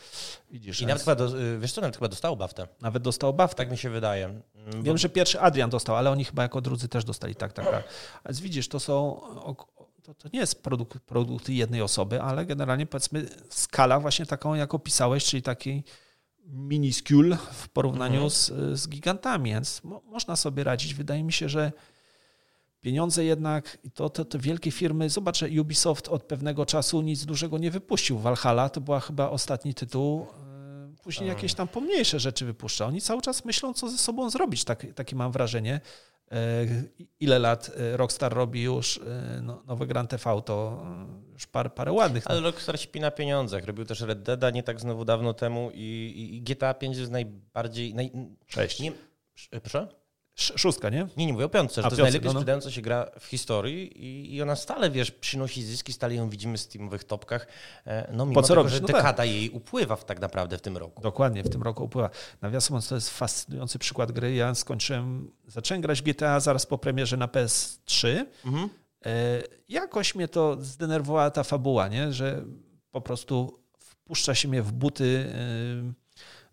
Widzisz. 0.50 0.80
I 0.80 0.86
nawet 0.86 1.02
chyba, 1.02 1.14
do, 1.14 1.28
wiesz 1.58 1.72
co, 1.72 1.80
nawet 1.80 1.96
chyba 1.96 2.08
dostał 2.08 2.36
BAFTę. 2.36 2.68
Nawet 2.80 3.02
dostał 3.02 3.34
BAFTę. 3.34 3.56
Tak 3.56 3.70
mi 3.70 3.78
się 3.78 3.90
wydaje. 3.90 4.24
Mm, 4.24 4.82
Wiem, 4.82 4.98
że 4.98 5.08
pierwszy 5.08 5.40
Adrian 5.40 5.70
dostał, 5.70 5.96
ale 5.96 6.10
oni 6.10 6.24
chyba 6.24 6.42
jako 6.42 6.60
drudzy 6.60 6.88
też 6.88 7.04
dostali. 7.04 7.34
Tak, 7.34 7.52
tak, 7.52 7.70
tak. 7.70 7.84
Więc 8.26 8.40
widzisz, 8.40 8.68
to 8.68 8.80
są 8.80 9.20
to, 10.06 10.14
to 10.14 10.28
nie 10.32 10.40
jest 10.40 10.62
produkt, 10.62 10.98
produkty 11.00 11.52
jednej 11.52 11.82
osoby, 11.82 12.22
ale 12.22 12.46
generalnie 12.46 12.86
powiedzmy 12.86 13.28
skala 13.50 14.00
właśnie 14.00 14.26
taką, 14.26 14.54
jak 14.54 14.74
opisałeś, 14.74 15.24
czyli 15.24 15.42
takiej 15.42 15.84
miniskul 16.46 17.36
w 17.52 17.68
porównaniu 17.68 18.14
mhm. 18.24 18.30
z, 18.30 18.52
z 18.80 18.88
gigantami, 18.88 19.50
więc 19.50 19.84
mo, 19.84 20.02
można 20.04 20.36
sobie 20.36 20.64
radzić. 20.64 20.94
Wydaje 20.94 21.24
mi 21.24 21.32
się, 21.32 21.48
że 21.48 21.72
pieniądze 22.80 23.24
jednak, 23.24 23.78
i 23.84 23.90
to, 23.90 24.10
to, 24.10 24.24
te 24.24 24.38
wielkie 24.38 24.70
firmy, 24.70 25.10
zobaczę, 25.10 25.48
Ubisoft 25.60 26.08
od 26.08 26.22
pewnego 26.22 26.66
czasu 26.66 27.02
nic 27.02 27.24
dużego 27.24 27.58
nie 27.58 27.70
wypuścił. 27.70 28.18
Valhalla 28.18 28.68
to 28.68 28.80
była 28.80 29.00
chyba 29.00 29.30
ostatni 29.30 29.74
tytuł, 29.74 30.20
e, 30.22 31.02
później 31.02 31.28
jakieś 31.28 31.54
tam 31.54 31.68
pomniejsze 31.68 32.20
rzeczy 32.20 32.44
wypuszcza. 32.44 32.86
Oni 32.86 33.00
cały 33.00 33.22
czas 33.22 33.44
myślą, 33.44 33.74
co 33.74 33.88
ze 33.88 33.98
sobą 33.98 34.30
zrobić, 34.30 34.64
tak, 34.64 34.86
takie 34.94 35.16
mam 35.16 35.32
wrażenie. 35.32 35.80
E, 36.32 36.66
ile 37.20 37.38
lat 37.38 37.70
e, 37.76 37.96
Rockstar 37.96 38.32
robi 38.32 38.62
już 38.62 38.98
e, 38.98 39.40
no, 39.42 39.62
nowe 39.66 39.86
Grand 39.86 40.10
TV, 40.10 40.42
to 40.42 40.86
już 41.32 41.46
parę, 41.46 41.70
parę 41.70 41.92
ładnych. 41.92 42.24
Ale 42.26 42.40
Rockstar 42.40 42.80
śpi 42.80 43.00
na 43.00 43.10
pieniądzach. 43.10 43.64
Robił 43.64 43.84
też 43.84 44.00
Red 44.00 44.22
Deada 44.22 44.50
nie 44.50 44.62
tak 44.62 44.80
znowu 44.80 45.04
dawno 45.04 45.34
temu 45.34 45.70
i, 45.74 46.14
i 46.36 46.42
GTA 46.42 46.74
5 46.74 46.96
jest 46.96 47.10
najbardziej... 47.10 47.94
Naj... 47.94 48.10
Sześć. 48.46 48.80
Nie... 48.80 48.92
Proszę? 49.62 49.88
Szóstka, 50.36 50.90
nie? 50.90 51.08
Nie, 51.16 51.26
nie 51.26 51.32
mówię 51.32 51.44
o 51.44 51.48
piątce, 51.48 51.82
że 51.82 51.88
to 51.88 51.94
jest 51.94 52.02
najlepiej 52.02 52.26
no, 52.26 52.32
no. 52.32 52.40
sprzedająca 52.40 52.70
się 52.70 52.82
gra 52.82 53.10
w 53.20 53.26
historii 53.26 54.04
i, 54.04 54.34
i, 54.34 54.42
ona 54.42 54.56
stale, 54.56 54.90
wiesz, 54.90 55.10
przynosi 55.10 55.62
zyski, 55.62 55.92
stale 55.92 56.14
ją 56.14 56.30
widzimy 56.30 56.58
w 56.58 56.60
steamowych 56.60 57.04
topkach. 57.04 57.46
E, 57.86 58.12
no 58.12 58.26
mimo 58.26 58.40
po 58.40 58.46
co 58.46 58.56
tego, 58.56 58.68
że 58.68 58.80
no 58.80 58.86
dekada 58.86 59.12
tak. 59.12 59.28
jej 59.28 59.50
upływa 59.50 59.96
w, 59.96 60.04
tak 60.04 60.20
naprawdę 60.20 60.58
w 60.58 60.60
tym 60.60 60.76
roku. 60.76 61.02
Dokładnie, 61.02 61.42
w 61.42 61.48
tym 61.48 61.62
roku 61.62 61.84
upływa. 61.84 62.10
Nawiasem 62.42 62.74
mówiąc, 62.74 62.88
to 62.88 62.94
jest 62.94 63.10
fascynujący 63.10 63.78
przykład 63.78 64.12
gry. 64.12 64.34
Ja 64.34 64.54
skończyłem, 64.54 65.30
zacząłem 65.46 65.82
grać 65.82 66.02
GTA 66.02 66.40
zaraz 66.40 66.66
po 66.66 66.78
premierze 66.78 67.16
na 67.16 67.26
PS3. 67.26 68.24
Mhm. 68.44 68.68
E, 69.06 69.42
jakoś 69.68 70.14
mnie 70.14 70.28
to 70.28 70.56
zdenerwowała 70.60 71.30
ta 71.30 71.44
fabuła, 71.44 71.88
nie? 71.88 72.12
że 72.12 72.44
po 72.90 73.00
prostu 73.00 73.60
wpuszcza 73.78 74.34
się 74.34 74.48
mnie 74.48 74.62
w 74.62 74.72
buty... 74.72 75.32
Yy, 75.84 76.05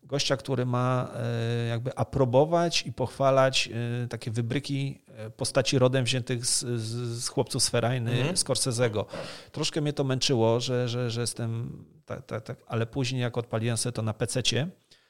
gościa, 0.06 0.38
który 0.38 0.66
ma 0.66 1.10
e, 1.16 1.68
jakby 1.68 1.98
aprobować 1.98 2.88
i 2.88 2.94
pochwalać 2.94 3.70
e, 4.04 4.08
takie 4.08 4.32
wybryki 4.32 5.02
e, 5.08 5.30
postaci 5.30 5.80
rodem 5.80 6.06
wziętych 6.06 6.46
z, 6.46 6.60
z, 6.60 7.24
z 7.24 7.28
chłopców 7.28 7.64
z 7.64 7.70
Ferajny, 7.70 8.12
mhm. 8.12 8.36
Scorsese'ego. 8.36 9.06
Troszkę 9.52 9.82
mnie 9.82 9.94
to 9.94 10.04
męczyło, 10.04 10.60
że, 10.60 10.90
że, 10.90 11.12
że 11.12 11.22
jestem, 11.22 11.86
tak, 12.06 12.26
tak, 12.26 12.44
tak, 12.44 12.58
ale 12.68 12.86
później 12.86 13.22
jak 13.22 13.38
odpaliłem 13.38 13.78
sobie 13.78 13.94
to 13.94 14.02
na 14.02 14.14
PC-cie, 14.14 14.68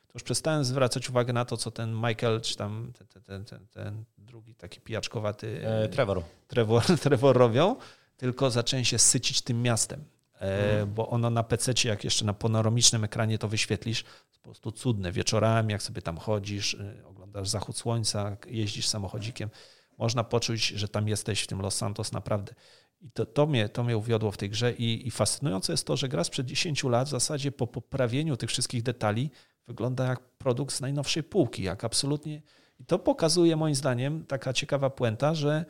to 0.08 0.14
już 0.14 0.24
przestałem 0.24 0.64
zwracać 0.66 1.10
uwagę 1.10 1.34
na 1.34 1.46
to, 1.46 1.58
co 1.58 1.72
ten 1.72 1.94
Michael, 1.96 2.42
czy 2.42 2.56
tam 2.56 2.94
ten, 2.98 3.22
ten, 3.24 3.46
ten, 3.46 3.68
ten 3.68 4.04
drugi 4.18 4.56
taki 4.56 4.82
pijaczkowaty 4.82 5.68
e, 5.68 5.90
Trevor. 5.90 6.22
Trevor, 6.48 6.84
Trevor 7.04 7.38
robią, 7.38 7.76
tylko 8.18 8.52
zacząłem 8.52 8.86
się 8.86 9.00
sycić 9.00 9.42
tym 9.42 9.62
miastem. 9.62 10.04
Mhm. 10.44 10.94
bo 10.94 11.10
ono 11.10 11.30
na 11.30 11.44
PC, 11.44 11.74
jak 11.84 12.04
jeszcze 12.04 12.26
na 12.26 12.34
panoramicznym 12.34 13.04
ekranie 13.04 13.38
to 13.38 13.48
wyświetlisz, 13.48 14.04
po 14.04 14.40
prostu 14.40 14.72
cudne. 14.72 15.12
Wieczorami, 15.12 15.72
jak 15.72 15.84
sobie 15.84 16.02
tam 16.02 16.18
chodzisz, 16.18 16.74
y, 16.74 17.06
oglądasz 17.06 17.50
zachód 17.50 17.78
słońca, 17.78 18.38
jeździsz 18.48 18.88
samochodzikiem, 18.88 19.50
można 19.98 20.24
poczuć, 20.24 20.68
że 20.68 20.88
tam 20.88 21.08
jesteś 21.08 21.42
w 21.42 21.48
tym 21.48 21.62
Los 21.62 21.76
Santos 21.76 22.12
naprawdę. 22.12 22.54
I 23.02 23.12
to, 23.12 23.26
to, 23.26 23.48
mnie, 23.48 23.70
to 23.70 23.84
mnie 23.84 23.98
uwiodło 23.98 24.32
w 24.32 24.38
tej 24.38 24.50
grze 24.50 24.74
i, 24.74 25.08
i 25.08 25.12
fascynujące 25.12 25.74
jest 25.74 25.88
to, 25.88 25.98
że 25.98 26.10
gra 26.10 26.24
sprzed 26.24 26.46
10 26.46 26.84
lat 26.84 27.08
w 27.08 27.12
zasadzie 27.12 27.52
po 27.52 27.68
poprawieniu 27.68 28.38
tych 28.38 28.50
wszystkich 28.50 28.84
detali 28.84 29.30
wygląda 29.68 30.06
jak 30.06 30.20
produkt 30.20 30.76
z 30.76 30.82
najnowszej 30.82 31.24
półki, 31.24 31.64
jak 31.64 31.84
absolutnie... 31.84 32.42
I 32.80 32.86
to 32.86 33.00
pokazuje 33.00 33.56
moim 33.56 33.76
zdaniem 33.76 34.26
taka 34.26 34.54
ciekawa 34.54 34.90
puenta, 34.90 35.36
że 35.36 35.66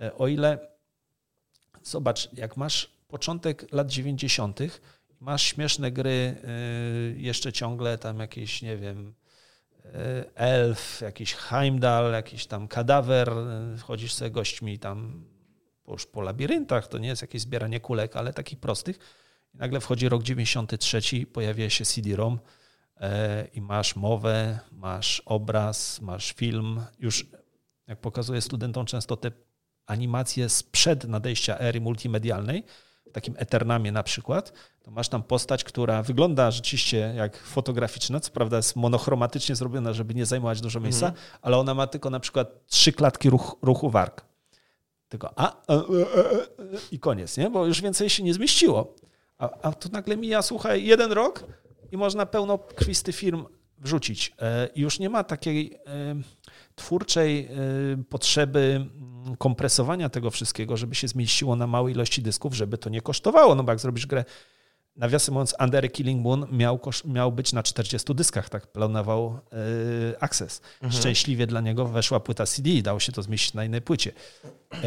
e, 0.00 0.14
o 0.14 0.28
ile 0.28 0.58
zobacz, 1.82 2.32
jak 2.32 2.56
masz 2.56 2.97
początek 3.08 3.72
lat 3.72 3.90
90., 3.90 4.60
masz 5.20 5.42
śmieszne 5.42 5.92
gry, 5.92 6.36
y, 7.14 7.20
jeszcze 7.20 7.52
ciągle 7.52 7.98
tam 7.98 8.18
jakieś, 8.18 8.62
nie 8.62 8.76
wiem, 8.76 9.14
y, 9.84 9.90
elf, 10.34 11.00
jakiś 11.00 11.34
Heimdall, 11.34 12.12
jakiś 12.12 12.46
tam 12.46 12.68
kadawer, 12.68 13.32
y, 13.76 13.78
chodzisz 13.78 14.14
sobie 14.14 14.30
gośćmi 14.30 14.78
tam 14.78 15.24
już 15.88 16.06
po 16.06 16.22
labiryntach, 16.22 16.88
to 16.88 16.98
nie 16.98 17.08
jest 17.08 17.22
jakieś 17.22 17.42
zbieranie 17.42 17.80
kulek, 17.80 18.16
ale 18.16 18.32
takich 18.32 18.60
prostych. 18.60 18.98
I 19.54 19.58
nagle 19.58 19.80
wchodzi 19.80 20.08
rok 20.08 20.22
93, 20.22 21.26
pojawia 21.26 21.70
się 21.70 21.84
CD-ROM 21.84 22.38
i 23.54 23.60
masz 23.60 23.96
mowę, 23.96 24.58
masz 24.72 25.22
obraz, 25.26 26.00
masz 26.00 26.32
film. 26.32 26.84
Już 26.98 27.26
jak 27.86 28.00
pokazuję 28.00 28.40
studentom 28.40 28.86
często 28.86 29.16
te 29.16 29.30
animacje 29.86 30.48
sprzed 30.48 31.04
nadejścia 31.04 31.58
ery 31.58 31.80
multimedialnej, 31.80 32.64
w 33.08 33.12
takim 33.12 33.34
Eternamie 33.38 33.92
na 33.92 34.02
przykład, 34.02 34.52
to 34.82 34.90
masz 34.90 35.08
tam 35.08 35.22
postać, 35.22 35.64
która 35.64 36.02
wygląda 36.02 36.50
rzeczywiście 36.50 37.12
jak 37.16 37.36
fotograficzna, 37.36 38.20
co 38.20 38.30
prawda 38.30 38.56
jest 38.56 38.76
monochromatycznie 38.76 39.56
zrobiona, 39.56 39.92
żeby 39.92 40.14
nie 40.14 40.26
zajmować 40.26 40.60
dużo 40.60 40.80
miejsca, 40.80 41.06
mm. 41.06 41.18
ale 41.42 41.58
ona 41.58 41.74
ma 41.74 41.86
tylko 41.86 42.10
na 42.10 42.20
przykład 42.20 42.66
trzy 42.66 42.92
klatki 42.92 43.30
ruch, 43.30 43.56
ruchu 43.62 43.90
warg. 43.90 44.24
Tylko 45.08 45.32
a, 45.36 45.52
a, 45.66 45.74
a, 45.74 45.82
i 46.92 46.98
koniec, 46.98 47.36
nie? 47.36 47.50
bo 47.50 47.66
już 47.66 47.82
więcej 47.82 48.10
się 48.10 48.22
nie 48.22 48.34
zmieściło. 48.34 48.94
A, 49.38 49.50
a 49.62 49.72
tu 49.72 49.88
nagle 49.92 50.16
mija, 50.16 50.42
słuchaj, 50.42 50.84
jeden 50.84 51.12
rok 51.12 51.44
i 51.92 51.96
można 51.96 52.26
pełno 52.26 52.58
krwisty 52.58 53.12
firm 53.12 53.44
wrzucić. 53.78 54.34
E, 54.38 54.68
I 54.74 54.80
już 54.80 54.98
nie 54.98 55.08
ma 55.08 55.24
takiej 55.24 55.78
e, 55.86 56.14
twórczej 56.78 57.46
e, 57.46 57.48
potrzeby 58.08 58.86
kompresowania 59.38 60.08
tego 60.08 60.30
wszystkiego, 60.30 60.76
żeby 60.76 60.94
się 60.94 61.08
zmieściło 61.08 61.56
na 61.56 61.66
małej 61.66 61.94
ilości 61.94 62.22
dysków, 62.22 62.54
żeby 62.54 62.78
to 62.78 62.90
nie 62.90 63.00
kosztowało. 63.00 63.54
No 63.54 63.64
bo 63.64 63.72
jak 63.72 63.80
zrobisz 63.80 64.06
grę, 64.06 64.24
nawiasem 64.96 65.32
mówiąc, 65.34 65.54
Under 65.60 65.92
Killing 65.92 66.22
Moon 66.22 66.46
miał, 66.52 66.80
miał 67.04 67.32
być 67.32 67.52
na 67.52 67.62
40 67.62 68.14
dyskach, 68.14 68.48
tak 68.48 68.66
planował 68.66 69.40
yy, 69.52 70.20
Access. 70.20 70.60
Mhm. 70.82 70.92
Szczęśliwie 70.92 71.46
dla 71.46 71.60
niego 71.60 71.84
weszła 71.84 72.20
płyta 72.20 72.46
CD 72.46 72.70
i 72.70 72.82
dało 72.82 73.00
się 73.00 73.12
to 73.12 73.22
zmieścić 73.22 73.54
na 73.54 73.64
innej 73.64 73.82
płycie. 73.82 74.12
Yy, 74.72 74.80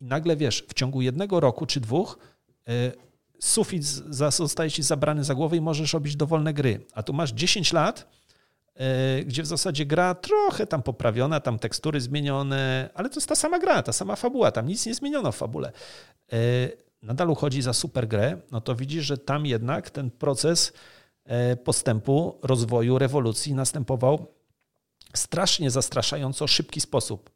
nagle 0.00 0.36
wiesz, 0.36 0.64
w 0.68 0.74
ciągu 0.74 1.02
jednego 1.02 1.40
roku 1.40 1.66
czy 1.66 1.80
dwóch 1.80 2.18
yy, 2.66 2.92
sufit 3.40 3.84
zostaje 4.30 4.70
ci 4.70 4.82
zabrany 4.82 5.24
za 5.24 5.34
głowę 5.34 5.56
i 5.56 5.60
możesz 5.60 5.92
robić 5.92 6.16
dowolne 6.16 6.54
gry. 6.54 6.86
A 6.94 7.02
tu 7.02 7.12
masz 7.12 7.32
10 7.32 7.72
lat, 7.72 8.08
gdzie 9.26 9.42
w 9.42 9.46
zasadzie 9.46 9.86
gra 9.86 10.14
trochę 10.14 10.66
tam 10.66 10.82
poprawiona, 10.82 11.40
tam 11.40 11.58
tekstury 11.58 12.00
zmienione, 12.00 12.90
ale 12.94 13.08
to 13.08 13.14
jest 13.14 13.28
ta 13.28 13.34
sama 13.34 13.58
gra, 13.58 13.82
ta 13.82 13.92
sama 13.92 14.16
fabuła, 14.16 14.50
tam 14.50 14.66
nic 14.66 14.86
nie 14.86 14.94
zmieniono 14.94 15.32
w 15.32 15.36
fabule. 15.36 15.72
E, 16.32 16.36
nadal 17.02 17.30
uchodzi 17.30 17.62
za 17.62 17.72
super 17.72 18.08
grę, 18.08 18.40
no 18.50 18.60
to 18.60 18.74
widzisz, 18.74 19.04
że 19.04 19.18
tam 19.18 19.46
jednak 19.46 19.90
ten 19.90 20.10
proces 20.10 20.72
e, 21.24 21.56
postępu, 21.56 22.38
rozwoju, 22.42 22.98
rewolucji 22.98 23.54
następował 23.54 24.26
strasznie 25.14 25.70
zastraszająco 25.70 26.46
szybki 26.46 26.80
sposób. 26.80 27.30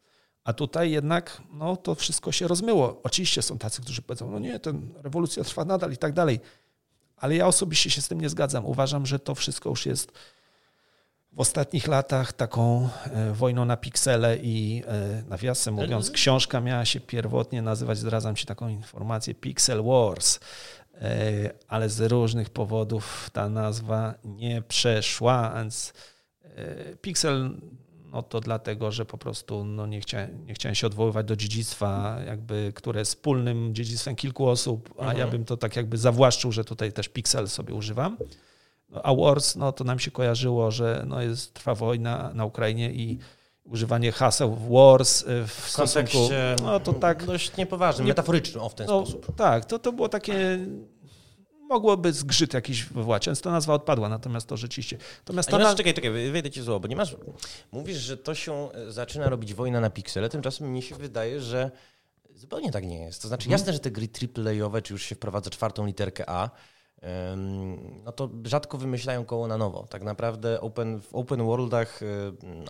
A 0.44 0.52
tutaj 0.52 0.90
jednak 0.90 1.42
no, 1.52 1.76
to 1.76 1.94
wszystko 1.94 2.32
się 2.32 2.48
rozmyło. 2.48 3.00
Oczywiście 3.02 3.42
są 3.42 3.58
tacy, 3.58 3.82
którzy 3.82 4.02
powiedzą, 4.02 4.30
no 4.30 4.38
nie, 4.38 4.60
ten 4.60 4.94
rewolucja 4.96 5.44
trwa 5.44 5.64
nadal 5.64 5.92
i 5.92 5.96
tak 5.96 6.12
dalej. 6.12 6.40
Ale 7.16 7.36
ja 7.36 7.46
osobiście 7.46 7.90
się 7.90 8.02
z 8.02 8.08
tym 8.08 8.20
nie 8.20 8.28
zgadzam. 8.28 8.66
Uważam, 8.66 9.06
że 9.06 9.18
to 9.18 9.34
wszystko 9.34 9.70
już 9.70 9.86
jest 9.86 10.12
w 11.32 11.40
ostatnich 11.40 11.86
latach 11.88 12.32
taką 12.32 12.88
e, 13.04 13.32
wojną 13.32 13.64
na 13.64 13.76
piksele 13.76 14.36
i 14.36 14.82
e, 14.86 15.22
nawiasem 15.28 15.74
mówiąc, 15.74 16.10
książka 16.10 16.60
miała 16.60 16.84
się 16.84 17.00
pierwotnie 17.00 17.62
nazywać, 17.62 17.98
zdradzam 17.98 18.36
Ci 18.36 18.46
taką 18.46 18.68
informację, 18.68 19.34
Pixel 19.34 19.82
Wars, 19.82 20.40
e, 20.94 21.50
ale 21.68 21.88
z 21.88 22.00
różnych 22.00 22.50
powodów 22.50 23.30
ta 23.32 23.48
nazwa 23.48 24.14
nie 24.24 24.62
przeszła, 24.62 25.52
więc 25.56 25.92
Pixel 27.00 27.56
no 28.12 28.22
to 28.22 28.40
dlatego, 28.40 28.92
że 28.92 29.04
po 29.04 29.18
prostu 29.18 29.64
no 29.64 29.86
nie, 29.86 30.00
chciałem, 30.00 30.46
nie 30.46 30.54
chciałem 30.54 30.74
się 30.74 30.86
odwoływać 30.86 31.26
do 31.26 31.36
dziedzictwa, 31.36 32.18
jakby, 32.26 32.72
które 32.74 33.00
jest 33.00 33.14
wspólnym 33.14 33.74
dziedzictwem 33.74 34.16
kilku 34.16 34.48
osób, 34.48 34.94
a 34.98 35.04
ja 35.04 35.10
Mhm. 35.10 35.30
bym 35.30 35.44
to 35.44 35.56
tak 35.56 35.76
jakby 35.76 35.98
zawłaszczył, 35.98 36.52
że 36.52 36.64
tutaj 36.64 36.92
też 36.92 37.08
Pixel 37.08 37.48
sobie 37.48 37.74
używam. 37.74 38.16
A 39.02 39.14
Wars, 39.14 39.56
no 39.56 39.72
to 39.72 39.84
nam 39.84 39.98
się 39.98 40.10
kojarzyło, 40.10 40.70
że 40.70 41.04
no 41.06 41.22
jest, 41.22 41.54
trwa 41.54 41.74
wojna 41.74 42.30
na 42.34 42.44
Ukrainie 42.44 42.92
i 42.92 43.18
używanie 43.64 44.12
haseł 44.12 44.56
Wars 44.70 45.22
y, 45.22 45.46
w, 45.46 45.52
stosunku, 45.70 46.18
no 46.62 46.80
to 46.80 46.92
tak, 46.92 47.24
dość 47.24 47.56
niepoważnym, 47.56 48.06
Nie- 48.06 48.10
metaforycznym 48.10 48.64
o 48.64 48.68
w 48.68 48.74
ten 48.74 48.86
no, 48.86 49.06
sposób. 49.06 49.36
tak, 49.36 49.64
to, 49.64 49.78
to 49.78 49.92
było 49.92 50.08
takie, 50.08 50.58
mogłoby 51.68 52.12
zgrzyt 52.12 52.54
jakiś 52.54 52.84
wywołać, 52.84 53.26
więc 53.26 53.40
ta 53.40 53.50
nazwa 53.50 53.74
odpadła, 53.74 54.08
natomiast 54.08 54.46
to 54.46 54.56
rzeczywiście. 54.56 54.98
Natomiast 55.18 55.48
ta 55.48 55.58
masz, 55.58 55.74
czekaj, 55.76 55.94
czekaj, 55.94 56.10
wejdę 56.30 56.50
ci 56.50 56.62
zło, 56.62 56.80
bo 56.80 56.88
nie 56.88 56.96
masz, 56.96 57.16
mówisz, 57.72 57.96
że 57.98 58.16
to 58.16 58.34
się 58.34 58.68
e, 58.72 58.92
zaczyna 58.92 59.28
robić 59.28 59.54
wojna 59.54 59.80
na 59.80 59.90
piksele, 59.90 60.28
tymczasem 60.28 60.70
mnie 60.70 60.82
się 60.82 60.94
wydaje, 60.94 61.40
że 61.40 61.70
zupełnie 62.34 62.72
tak 62.72 62.86
nie 62.86 63.00
jest. 63.00 63.22
To 63.22 63.28
znaczy 63.28 63.44
Mhm. 63.44 63.52
jasne, 63.60 63.72
że 63.72 63.78
te 63.78 63.90
gry 63.90 64.08
AAA-owe, 64.36 64.82
czy 64.82 64.92
już 64.92 65.02
się 65.02 65.14
wprowadza 65.14 65.50
czwartą 65.50 65.86
literkę 65.86 66.30
A, 66.30 66.50
no 68.04 68.12
to 68.12 68.30
rzadko 68.44 68.78
wymyślają 68.78 69.24
koło 69.24 69.46
na 69.46 69.58
nowo. 69.58 69.86
Tak 69.90 70.02
naprawdę 70.02 70.60
open, 70.60 71.00
w 71.00 71.14
open 71.14 71.42
worldach 71.42 72.00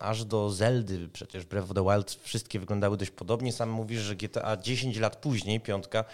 aż 0.00 0.24
do 0.24 0.50
Zeldy, 0.50 1.08
przecież 1.08 1.44
Breath 1.44 1.70
of 1.70 1.74
the 1.74 1.84
Wild, 1.84 2.12
wszystkie 2.12 2.60
wyglądały 2.60 2.96
dość 2.96 3.10
podobnie. 3.10 3.52
Sam 3.52 3.70
mówisz, 3.70 4.00
że 4.00 4.16
GTA 4.16 4.56
10 4.56 4.98
lat 4.98 5.16
później, 5.16 5.60
piątka, 5.60 6.04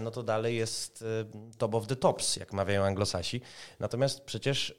no 0.00 0.10
to 0.10 0.22
dalej 0.22 0.56
jest 0.56 1.04
top 1.58 1.74
of 1.74 1.86
the 1.86 1.96
tops, 1.96 2.36
jak 2.36 2.52
mawiają 2.52 2.84
anglosasi. 2.84 3.40
Natomiast 3.80 4.20
przecież 4.20 4.74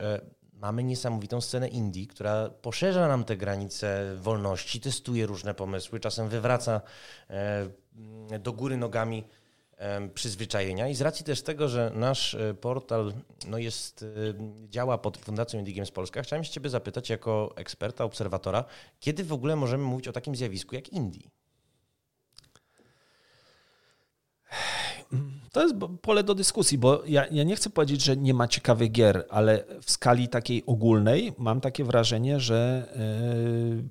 mamy 0.53 0.84
niesamowitą 0.84 1.41
scenę 1.41 1.67
indie, 1.67 2.07
która 2.07 2.49
poszerza 2.49 3.07
nam 3.07 3.24
te 3.24 3.38
granice 3.38 4.15
wolności, 4.22 4.82
testuje 4.82 5.26
różne 5.26 5.53
pomysły, 5.53 5.99
czasem 5.99 6.30
wywraca 6.30 6.82
do 8.39 8.53
góry 8.53 8.78
nogami 8.78 9.24
przyzwyczajenia 10.13 10.88
i 10.88 10.95
z 10.95 11.01
racji 11.01 11.25
też 11.25 11.41
tego, 11.41 11.67
że 11.67 11.91
nasz 11.95 12.36
e, 12.36 12.53
portal 12.53 13.13
no 13.47 13.57
jest, 13.57 14.03
e, 14.03 14.07
działa 14.69 14.97
pod 14.97 15.17
Fundacją 15.17 15.59
Indie 15.59 15.73
Games 15.73 15.91
Polska, 15.91 16.21
chciałem 16.21 16.43
się 16.43 16.51
Ciebie 16.51 16.69
zapytać 16.69 17.09
jako 17.09 17.53
eksperta, 17.55 18.03
obserwatora, 18.03 18.63
kiedy 18.99 19.23
w 19.23 19.34
ogóle 19.34 19.55
możemy 19.55 19.84
mówić 19.84 20.07
o 20.07 20.11
takim 20.11 20.36
zjawisku 20.36 20.75
jak 20.75 20.89
indie? 20.89 21.30
to 25.51 25.61
jest 25.61 25.75
pole 26.01 26.23
do 26.23 26.36
dyskusji, 26.36 26.77
bo 26.77 27.03
ja, 27.05 27.25
ja 27.32 27.43
nie 27.43 27.55
chcę 27.55 27.69
powiedzieć, 27.69 28.03
że 28.03 28.17
nie 28.17 28.34
ma 28.34 28.47
ciekawych 28.47 28.91
gier, 28.91 29.25
ale 29.30 29.63
w 29.82 29.91
skali 29.91 30.27
takiej 30.27 30.63
ogólnej 30.65 31.34
mam 31.38 31.61
takie 31.61 31.84
wrażenie, 31.84 32.39
że 32.39 32.88
yy, 33.75 33.84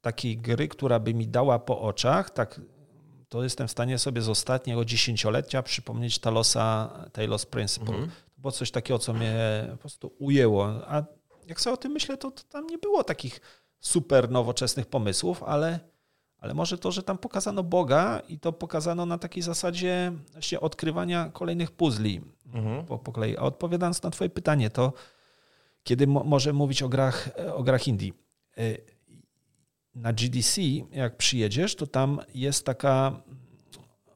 takiej 0.00 0.38
gry, 0.38 0.68
która 0.68 1.00
by 1.00 1.14
mi 1.14 1.28
dała 1.28 1.58
po 1.58 1.80
oczach, 1.80 2.30
tak 2.30 2.60
to 3.32 3.42
jestem 3.42 3.68
w 3.68 3.70
stanie 3.70 3.98
sobie 3.98 4.22
z 4.22 4.28
ostatniego 4.28 4.84
dziesięciolecia 4.84 5.62
przypomnieć 5.62 6.18
Talosa 6.18 6.90
Talos 7.12 7.46
Principle. 7.46 7.94
Mhm. 7.94 8.10
To 8.10 8.40
było 8.40 8.52
coś 8.52 8.70
takiego, 8.70 8.98
co 8.98 9.12
mnie 9.12 9.66
po 9.70 9.76
prostu 9.76 10.12
ujęło. 10.18 10.66
A 10.66 11.04
jak 11.46 11.60
sobie 11.60 11.74
o 11.74 11.76
tym 11.76 11.92
myślę, 11.92 12.16
to, 12.16 12.30
to 12.30 12.42
tam 12.42 12.66
nie 12.66 12.78
było 12.78 13.04
takich 13.04 13.40
super 13.80 14.30
nowoczesnych 14.30 14.86
pomysłów, 14.86 15.42
ale, 15.42 15.80
ale 16.38 16.54
może 16.54 16.78
to, 16.78 16.92
że 16.92 17.02
tam 17.02 17.18
pokazano 17.18 17.62
Boga 17.62 18.22
i 18.28 18.38
to 18.38 18.52
pokazano 18.52 19.06
na 19.06 19.18
takiej 19.18 19.42
zasadzie 19.42 20.12
właśnie 20.32 20.60
odkrywania 20.60 21.30
kolejnych 21.32 21.70
puzli 21.70 22.20
Mhm. 22.54 22.86
po, 22.86 22.98
po 22.98 23.12
kolei. 23.12 23.36
A 23.36 23.40
odpowiadając 23.40 24.02
na 24.02 24.10
Twoje 24.10 24.30
pytanie, 24.30 24.70
to 24.70 24.92
kiedy 25.84 26.06
mo, 26.06 26.24
może 26.24 26.52
mówić 26.52 26.82
o 26.82 26.88
grach, 26.88 27.28
o 27.54 27.62
grach 27.62 27.88
indie? 27.88 28.12
Na 29.94 30.12
GDC, 30.12 30.60
jak 30.92 31.16
przyjedziesz, 31.16 31.74
to 31.76 31.86
tam 31.86 32.20
jest 32.34 32.66
taka 32.66 33.22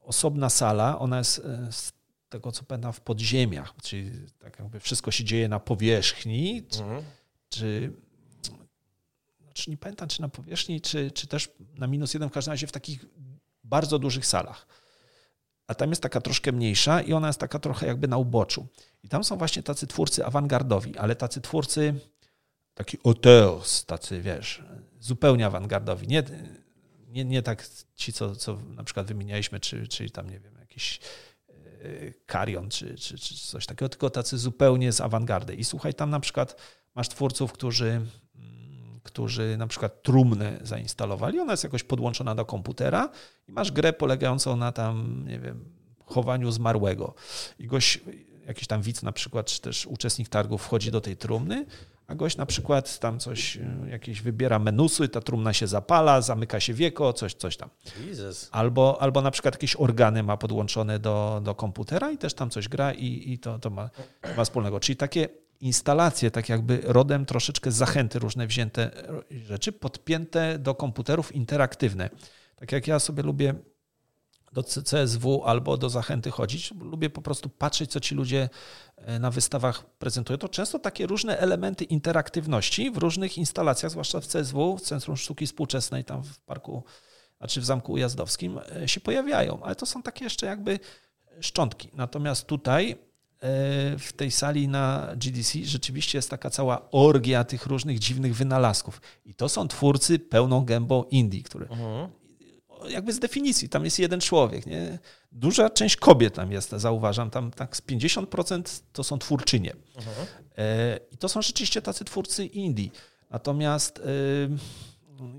osobna 0.03 0.51
sala, 0.51 0.99
ona 0.99 1.19
jest 1.19 1.39
e, 1.39 1.73
z 1.73 1.93
tego 2.29 2.53
co 2.53 2.63
pamiętam 2.65 2.93
w 2.93 3.01
podziemiach, 3.01 3.75
czyli 3.83 4.11
tak 4.39 4.59
jakby 4.59 4.81
wszystko 4.81 5.11
się 5.11 5.25
dzieje 5.25 5.49
na 5.49 5.61
powierzchni, 5.61 6.63
czy, 6.71 6.83
Mhm. 6.83 7.03
czy 7.49 7.93
znaczy 9.45 9.71
nie 9.71 9.77
pamiętam 9.77 10.09
czy 10.09 10.23
na 10.23 10.29
powierzchni, 10.29 10.81
czy, 10.81 11.11
czy 11.11 11.27
też 11.27 11.49
na 11.75 11.87
minus 11.87 12.15
jeden, 12.15 12.29
w 12.29 12.33
każdym 12.33 12.53
razie 12.53 12.67
w 12.67 12.73
takich 12.73 13.05
bardzo 13.65 13.99
dużych 13.99 14.27
salach. 14.27 14.67
A 15.67 15.75
tam 15.75 15.91
jest 15.91 16.03
taka 16.03 16.21
troszkę 16.21 16.53
mniejsza 16.53 17.01
i 17.01 17.13
ona 17.13 17.27
jest 17.27 17.41
taka 17.41 17.59
trochę 17.59 17.87
jakby 17.87 18.09
na 18.09 18.17
uboczu. 18.17 18.67
I 19.03 19.09
tam 19.09 19.25
są 19.25 19.37
właśnie 19.37 19.63
tacy 19.63 19.87
twórcy 19.87 20.27
awangardowi, 20.27 20.99
ale 20.99 21.17
tacy 21.17 21.41
twórcy 21.41 21.95
taki 22.75 22.99
auteurs, 23.05 23.85
tacy 23.85 24.21
wiesz, 24.23 24.63
zupełnie 25.07 25.47
awangardowi. 25.47 26.09
Nie, 26.09 26.23
nie, 27.09 27.25
nie 27.25 27.43
tak 27.43 27.69
ci, 27.95 28.13
co, 28.13 28.37
co 28.37 28.59
na 28.77 28.85
przykład 28.85 29.07
wymienialiśmy, 29.07 29.61
czy, 29.61 29.89
czy 29.89 30.11
tam, 30.11 30.31
nie 30.31 30.41
wiem, 30.41 30.55
jakiś 30.61 31.01
e, 31.49 31.53
Karion, 32.27 32.71
czy, 32.71 32.95
czy, 32.95 33.19
czy 33.19 33.35
coś 33.35 33.67
takiego, 33.67 33.89
tylko 33.89 34.11
tacy 34.11 34.39
zupełnie 34.39 34.93
z 34.93 35.01
awangardy. 35.01 35.55
I 35.55 35.65
słuchaj, 35.65 35.95
tam 35.95 36.11
na 36.11 36.21
przykład 36.21 36.57
masz 36.95 37.09
twórców, 37.09 37.53
którzy, 37.53 37.89
mm, 37.89 39.01
którzy 39.03 39.57
na 39.57 39.67
przykład 39.67 40.03
trumnę 40.03 40.59
zainstalowali, 40.63 41.41
ona 41.41 41.53
jest 41.53 41.65
jakoś 41.65 41.83
podłączona 41.83 42.35
do 42.35 42.45
komputera 42.45 43.11
i 43.49 43.53
masz 43.53 43.73
grę 43.73 43.93
polegającą 43.93 44.57
na 44.57 44.73
tam, 44.73 45.25
nie 45.29 45.39
wiem, 45.39 45.65
chowaniu 46.05 46.51
zmarłego. 46.51 47.15
I 47.59 47.67
gość, 47.67 48.01
jakiś 48.47 48.67
tam 48.67 48.83
widz 48.83 49.03
na 49.03 49.13
przykład, 49.13 49.47
czy 49.47 49.61
też 49.61 49.87
uczestnik 49.87 50.29
targów 50.29 50.63
wchodzi 50.63 50.91
do 50.91 51.01
tej 51.01 51.17
trumny, 51.17 51.67
a 52.07 52.15
gość 52.15 52.37
na 52.37 52.47
przykład 52.47 52.99
tam 52.99 53.19
coś, 53.19 53.57
y, 53.57 53.91
jakieś 53.91 54.23
wybiera 54.23 54.59
menusy, 54.59 55.09
ta 55.09 55.21
trumna 55.21 55.53
się 55.53 55.67
zapala, 55.67 56.21
zamyka 56.21 56.61
się 56.61 56.75
wieko, 56.75 57.13
coś, 57.13 57.35
coś 57.35 57.57
tam. 57.57 57.71
Jesus. 58.07 58.49
Albo, 58.53 59.03
albo 59.03 59.23
na 59.23 59.31
przykład 59.31 59.55
jakieś 59.55 59.77
organy 59.77 60.23
ma 60.23 60.37
podłączone 60.37 60.99
do, 60.99 61.41
do 61.45 61.55
komputera 61.55 62.11
i 62.11 62.19
też 62.19 62.35
tam 62.35 62.51
coś 62.51 62.69
gra 62.69 62.93
i, 62.93 63.33
i 63.33 63.39
to, 63.39 63.59
to 63.59 63.71
ma, 63.71 63.91
ma 64.37 64.45
wspólnego. 64.45 64.81
Czyli 64.81 64.97
takie 64.97 65.29
instalacje, 65.61 66.31
tak 66.31 66.49
jakby 66.49 66.81
rodem 66.85 67.27
troszeczkę 67.27 67.73
zachęty 67.73 68.19
różne 68.19 68.47
wzięte 68.47 68.91
rzeczy, 69.31 69.73
podpięte 69.73 70.59
do 70.59 70.75
komputerów 70.75 71.35
interaktywne. 71.35 72.11
Tak 72.57 72.73
jak 72.73 72.87
ja 72.87 72.99
sobie 72.99 73.23
lubię 73.23 73.55
do 74.57 74.63
CSW 74.63 75.43
albo 75.45 75.77
do 75.77 75.91
zachęty 75.91 76.31
chodzić, 76.31 76.75
lubię 76.81 77.11
po 77.11 77.23
prostu 77.23 77.49
patrzeć, 77.49 77.91
co 77.91 78.01
ci 78.01 78.15
ludzie 78.15 78.49
e, 78.97 79.19
na 79.19 79.31
wystawach 79.31 79.85
prezentują. 79.85 80.39
To 80.39 80.49
często 80.49 80.79
takie 80.79 81.07
różne 81.07 81.39
elementy 81.39 81.85
interaktywności 81.85 82.91
w 82.91 82.97
różnych 82.97 83.39
instalacjach, 83.39 83.93
zwłaszcza 83.93 84.21
w 84.21 84.27
CSW, 84.27 84.77
w 84.77 84.81
Centrum 84.81 85.17
Sztuki 85.17 85.47
Współczesnej, 85.47 86.05
tam 86.05 86.23
w 86.23 86.39
parku, 86.39 86.85
znaczy 87.39 87.61
w 87.61 87.65
Zamku 87.65 87.93
Ujazdowskim, 87.93 88.61
e, 88.83 88.89
się 88.89 89.01
pojawiają, 89.01 89.63
ale 89.63 89.75
to 89.75 89.87
są 89.87 90.03
takie 90.03 90.25
jeszcze 90.25 90.47
jakby 90.47 90.79
szczątki. 91.41 91.91
Natomiast 91.95 92.47
tutaj 92.47 92.91
e, 92.91 92.97
w 93.99 94.13
tej 94.17 94.31
sali 94.31 94.69
na 94.69 95.09
GDC 95.17 95.59
rzeczywiście 95.65 96.19
jest 96.19 96.31
taka 96.31 96.51
cała 96.51 96.91
orgia 96.91 97.45
tych 97.45 97.67
różnych 97.67 97.99
dziwnych 97.99 98.37
wynalazków. 98.37 99.01
I 99.25 99.35
to 99.35 99.49
są 99.49 99.69
twórcy 99.69 100.19
pełną 100.19 100.65
gębą 100.65 101.05
Indii, 101.05 101.43
które 101.43 101.67
Mhm. 101.69 102.26
Jakby 102.89 103.13
z 103.13 103.19
definicji, 103.19 103.69
tam 103.69 103.85
jest 103.85 103.99
jeden 103.99 104.21
człowiek. 104.21 104.67
Nie? 104.67 104.99
Duża 105.33 105.71
część 105.71 105.97
kobiet 105.97 106.35
tam 106.35 106.53
jest, 106.53 106.71
zauważam, 106.71 107.31
tam 107.31 107.51
tak 107.51 107.77
z 107.77 107.83
50% 107.83 108.83
to 108.93 109.05
są 109.05 109.19
twórczynie. 109.19 109.73
Mhm. 109.97 110.27
E, 110.59 110.99
I 111.11 111.17
to 111.17 111.29
są 111.29 111.43
rzeczywiście 111.43 111.83
tacy 111.83 112.05
twórcy 112.05 112.47
indie. 112.47 112.89
Natomiast 113.31 113.99
e, 113.99 114.03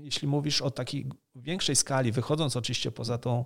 jeśli 0.02 0.28
mówisz 0.28 0.62
o 0.62 0.70
takiej 0.70 1.06
większej 1.36 1.76
skali, 1.76 2.12
wychodząc 2.12 2.56
oczywiście 2.56 2.90
poza 2.90 3.18
tą 3.18 3.44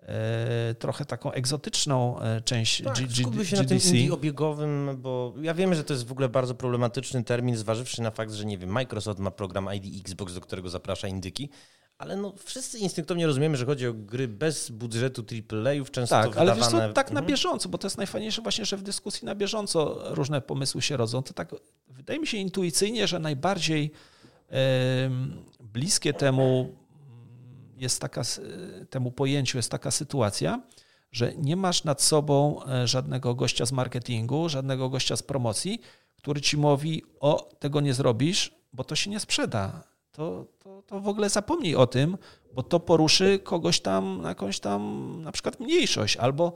e, 0.00 0.74
trochę 0.74 1.04
taką 1.04 1.32
egzotyczną 1.32 2.16
część 2.44 2.82
Tak, 2.82 2.94
G- 2.94 3.44
się 3.44 3.56
na 3.56 3.64
tym 3.64 3.78
indie 3.78 4.12
obiegowym, 4.12 4.96
bo 4.98 5.34
ja 5.42 5.54
wiem, 5.54 5.74
że 5.74 5.84
to 5.84 5.92
jest 5.92 6.06
w 6.06 6.12
ogóle 6.12 6.28
bardzo 6.28 6.54
problematyczny 6.54 7.24
termin, 7.24 7.56
zważywszy 7.56 8.02
na 8.02 8.10
fakt, 8.10 8.32
że 8.32 8.44
nie 8.44 8.58
wiem, 8.58 8.70
Microsoft 8.70 9.18
ma 9.20 9.30
program 9.30 9.68
ID 9.74 10.00
Xbox, 10.00 10.34
do 10.34 10.40
którego 10.40 10.70
zaprasza 10.70 11.08
indyki, 11.08 11.50
ale 11.98 12.16
no 12.16 12.32
wszyscy 12.44 12.78
instynktownie 12.78 13.26
rozumiemy, 13.26 13.56
że 13.56 13.66
chodzi 13.66 13.86
o 13.86 13.94
gry 13.94 14.28
bez 14.28 14.70
budżetu 14.70 15.24
AAA-ów, 15.52 15.90
często 15.90 16.22
Tak, 16.22 16.36
ale 16.36 16.54
wiesz 16.54 16.64
wydawane... 16.64 16.88
co, 16.88 16.94
tak 16.94 17.06
na 17.06 17.20
Mhm. 17.20 17.26
bieżąco, 17.26 17.68
bo 17.68 17.78
to 17.78 17.86
jest 17.86 17.98
najfajniejsze 17.98 18.42
właśnie, 18.42 18.64
że 18.64 18.76
w 18.76 18.82
dyskusji 18.82 19.26
na 19.26 19.34
bieżąco 19.34 20.00
różne 20.14 20.40
pomysły 20.40 20.82
się 20.82 20.96
rodzą. 20.96 21.22
To 21.22 21.34
tak 21.34 21.54
wydaje 21.88 22.18
mi 22.20 22.26
się 22.26 22.36
intuicyjnie, 22.38 23.06
że 23.06 23.18
najbardziej 23.18 23.90
em, 24.48 25.44
bliskie 25.60 26.12
temu 26.12 26.74
jest 27.76 28.00
taka, 28.00 28.20
s- 28.20 28.40
temu 28.90 29.12
pojęciu 29.12 29.58
jest 29.58 29.70
taka 29.70 29.90
sytuacja, 29.90 30.62
że 31.12 31.32
nie 31.36 31.56
masz 31.56 31.84
nad 31.84 32.02
sobą 32.02 32.64
e, 32.64 32.88
żadnego 32.88 33.34
gościa 33.34 33.66
z 33.66 33.72
marketingu, 33.72 34.48
żadnego 34.48 34.88
gościa 34.88 35.16
z 35.16 35.22
promocji, 35.22 35.80
który 36.16 36.40
ci 36.40 36.56
mówi, 36.56 37.02
o, 37.20 37.50
tego 37.58 37.80
nie 37.80 37.94
zrobisz, 37.94 38.54
bo 38.72 38.84
to 38.84 38.96
się 38.96 39.10
nie 39.10 39.20
sprzeda. 39.20 39.93
To, 40.14 40.46
to, 40.58 40.82
to 40.82 41.00
w 41.00 41.08
ogóle 41.08 41.28
zapomnij 41.28 41.76
o 41.76 41.86
tym, 41.86 42.18
bo 42.52 42.62
to 42.62 42.80
poruszy 42.80 43.40
kogoś 43.44 43.80
tam, 43.80 44.22
jakąś 44.24 44.60
tam 44.60 45.12
na 45.22 45.32
przykład 45.32 45.60
mniejszość, 45.60 46.16
albo 46.16 46.52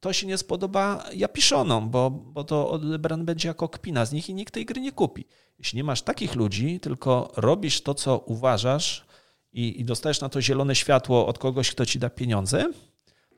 to 0.00 0.12
się 0.12 0.26
nie 0.26 0.38
spodoba 0.38 1.04
Japiszonom, 1.14 1.90
bo, 1.90 2.10
bo 2.10 2.44
to 2.44 2.70
odebrane 2.70 3.24
będzie 3.24 3.48
jako 3.48 3.68
kpina 3.68 4.04
z 4.04 4.12
nich 4.12 4.28
i 4.28 4.34
nikt 4.34 4.54
tej 4.54 4.66
gry 4.66 4.80
nie 4.80 4.92
kupi. 4.92 5.24
Jeśli 5.58 5.76
nie 5.76 5.84
masz 5.84 6.02
takich 6.02 6.34
ludzi, 6.34 6.80
tylko 6.80 7.32
robisz 7.36 7.80
to, 7.80 7.94
co 7.94 8.18
uważasz 8.18 9.06
i, 9.52 9.80
i 9.80 9.84
dostajesz 9.84 10.20
na 10.20 10.28
to 10.28 10.42
zielone 10.42 10.74
światło 10.74 11.26
od 11.26 11.38
kogoś, 11.38 11.70
kto 11.70 11.86
ci 11.86 11.98
da 11.98 12.10
pieniądze, 12.10 12.72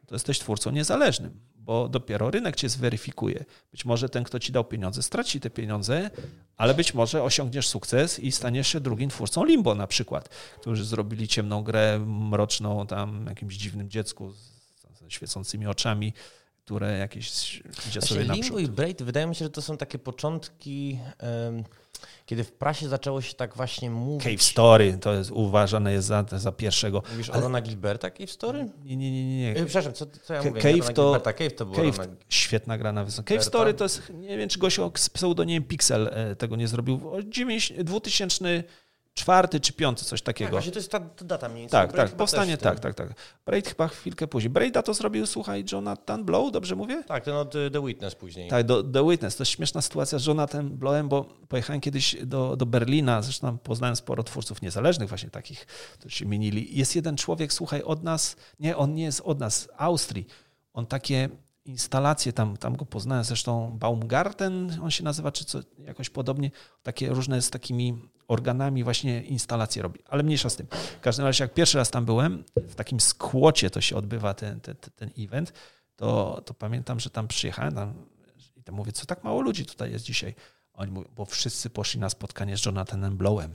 to 0.06 0.14
jesteś 0.14 0.38
twórcą 0.38 0.70
niezależnym, 0.70 1.40
bo 1.60 1.88
dopiero 1.88 2.30
rynek 2.30 2.56
cię 2.56 2.68
zweryfikuje. 2.68 3.44
Być 3.70 3.84
może 3.84 4.08
ten, 4.08 4.24
kto 4.24 4.38
ci 4.38 4.52
dał 4.52 4.64
pieniądze, 4.64 5.02
straci 5.02 5.40
te 5.40 5.50
pieniądze, 5.50 6.10
ale 6.56 6.74
być 6.74 6.94
może 6.94 7.22
osiągniesz 7.22 7.68
sukces 7.68 8.18
i 8.18 8.32
staniesz 8.32 8.68
się 8.68 8.80
drugim 8.80 9.10
twórcą 9.10 9.44
Limbo 9.44 9.74
na 9.74 9.86
przykład, 9.86 10.28
którzy 10.60 10.84
zrobili 10.84 11.28
ciemną 11.28 11.62
grę 11.62 11.98
mroczną 12.06 12.86
tam 12.86 13.26
jakimś 13.28 13.54
dziwnym 13.54 13.90
dziecku 13.90 14.32
z 14.32 14.60
świecącymi 15.08 15.66
oczami, 15.66 16.12
które 16.64 16.98
jakieś 16.98 17.62
idzie 17.88 18.02
sobie 18.02 18.20
Limbo 18.20 18.36
naprzód. 18.36 18.60
i 18.60 18.68
Braid 18.68 19.02
wydaje 19.02 19.26
mi 19.26 19.34
się, 19.34 19.44
że 19.44 19.50
to 19.50 19.62
są 19.62 19.76
takie 19.76 19.98
początki, 19.98 20.98
um, 21.44 21.64
kiedy 22.26 22.44
w 22.44 22.52
prasie 22.52 22.88
zaczęło 22.88 23.20
się 23.20 23.34
tak 23.34 23.56
właśnie 23.56 23.90
mówić. 23.90 24.24
Cave 24.24 24.42
Story 24.42 24.98
to 25.00 25.14
jest 25.14 25.30
uważane 25.30 25.92
jest 25.92 26.08
za, 26.08 26.24
za 26.32 26.52
pierwszego. 26.52 27.02
Mówisz 27.12 27.30
Ale... 27.30 27.40
Rona 27.40 27.60
Gilberta 27.60 28.10
Cave 28.10 28.30
Story? 28.30 28.70
Nie, 28.84 28.96
nie, 28.96 29.10
nie. 29.12 29.40
nie. 29.40 29.50
E, 29.50 29.64
przepraszam, 29.64 29.92
co, 29.92 30.06
co 30.06 30.34
ja 30.34 30.42
mówię? 30.42 30.60
Cave 30.60 30.94
to, 30.94 31.04
Gilberta, 31.04 31.32
Cave 31.32 31.54
to 31.54 31.66
było 31.66 31.76
Cave, 31.76 31.98
Rona... 31.98 32.16
Świetna 32.28 32.78
gra 32.78 32.92
na 32.92 33.04
wysokość. 33.04 33.28
Cave 33.28 33.44
Story 33.44 33.74
to 33.74 33.84
jest, 33.84 34.12
nie 34.14 34.38
wiem 34.38 34.48
czy 34.48 34.58
Gosio 34.58 34.92
z 34.96 35.10
pseudonimem 35.10 35.64
Pixel 35.64 36.10
e, 36.12 36.36
tego 36.36 36.56
nie 36.56 36.68
zrobił. 36.68 37.00
2000 37.84 38.64
czwarty 39.14 39.60
czy 39.60 39.72
piąty, 39.72 40.04
coś 40.04 40.22
takiego. 40.22 40.56
Tak, 40.56 40.70
to 40.70 40.78
jest 40.78 40.90
ta, 40.90 41.00
ta 41.00 41.24
data 41.24 41.48
mniej 41.48 41.60
więcej. 41.60 41.80
Tak, 41.80 41.92
tak, 41.92 42.10
powstanie, 42.10 42.56
tak, 42.56 42.80
tak, 42.80 42.94
tak. 42.94 43.08
Braid 43.46 43.68
chyba 43.68 43.88
chwilkę 43.88 44.26
później. 44.26 44.50
Braida 44.50 44.82
to 44.82 44.94
zrobił, 44.94 45.26
słuchaj, 45.26 45.64
Jonathan 45.72 46.24
Blow, 46.24 46.52
dobrze 46.52 46.76
mówię? 46.76 47.02
Tak, 47.06 47.24
ten 47.24 47.34
od 47.34 47.52
The 47.52 47.86
Witness 47.86 48.14
później. 48.14 48.50
Tak, 48.50 48.66
do, 48.66 48.82
The 48.82 49.08
Witness. 49.10 49.36
To 49.36 49.42
jest 49.42 49.52
śmieszna 49.52 49.82
sytuacja 49.82 50.18
z 50.18 50.26
Jonathan 50.26 50.70
Blowem, 50.70 51.08
bo 51.08 51.24
pojechałem 51.48 51.80
kiedyś 51.80 52.16
do, 52.26 52.56
do 52.56 52.66
Berlina, 52.66 53.22
zresztą 53.22 53.58
poznałem 53.58 53.96
sporo 53.96 54.22
twórców 54.22 54.62
niezależnych 54.62 55.08
właśnie 55.08 55.30
takich, 55.30 55.66
którzy 55.98 56.16
się 56.16 56.26
mienili. 56.26 56.78
Jest 56.78 56.96
jeden 56.96 57.16
człowiek, 57.16 57.52
słuchaj, 57.52 57.82
od 57.82 58.02
nas, 58.02 58.36
nie, 58.60 58.76
on 58.76 58.94
nie 58.94 59.04
jest 59.04 59.20
od 59.20 59.40
nas, 59.40 59.60
z 59.60 59.68
Austrii. 59.76 60.26
On 60.72 60.86
takie 60.86 61.28
instalacje, 61.64 62.32
tam, 62.32 62.56
tam 62.56 62.76
go 62.76 62.84
poznałem, 62.84 63.24
zresztą 63.24 63.78
Baumgarten 63.78 64.78
on 64.82 64.90
się 64.90 65.04
nazywa, 65.04 65.32
czy 65.32 65.44
co, 65.44 65.60
jakoś 65.78 66.10
podobnie, 66.10 66.50
takie 66.82 67.08
różne 67.08 67.42
z 67.42 67.50
takimi 67.50 68.08
organami 68.28 68.84
właśnie 68.84 69.22
instalacje 69.22 69.82
robi. 69.82 70.00
Ale 70.08 70.22
mniejsza 70.22 70.50
z 70.50 70.56
tym. 70.56 70.66
W 70.70 71.00
każdym 71.00 71.26
razie, 71.26 71.44
jak 71.44 71.54
pierwszy 71.54 71.78
raz 71.78 71.90
tam 71.90 72.04
byłem, 72.04 72.44
w 72.56 72.74
takim 72.74 73.00
skłocie 73.00 73.70
to 73.70 73.80
się 73.80 73.96
odbywa 73.96 74.34
ten, 74.34 74.60
ten, 74.60 74.76
ten 74.96 75.10
event, 75.18 75.52
to, 75.96 76.42
to 76.44 76.54
pamiętam, 76.54 77.00
że 77.00 77.10
tam 77.10 77.28
przyjechałem 77.28 77.74
tam, 77.74 77.94
i 78.56 78.62
tam 78.62 78.74
mówię, 78.74 78.92
co 78.92 79.06
tak 79.06 79.24
mało 79.24 79.40
ludzi 79.40 79.66
tutaj 79.66 79.92
jest 79.92 80.04
dzisiaj. 80.04 80.34
Oni 80.72 80.92
mówią, 80.92 81.08
bo 81.16 81.24
wszyscy 81.24 81.70
poszli 81.70 82.00
na 82.00 82.10
spotkanie 82.10 82.56
z 82.56 82.66
Jonathanem 82.66 83.16
Blowem. 83.16 83.54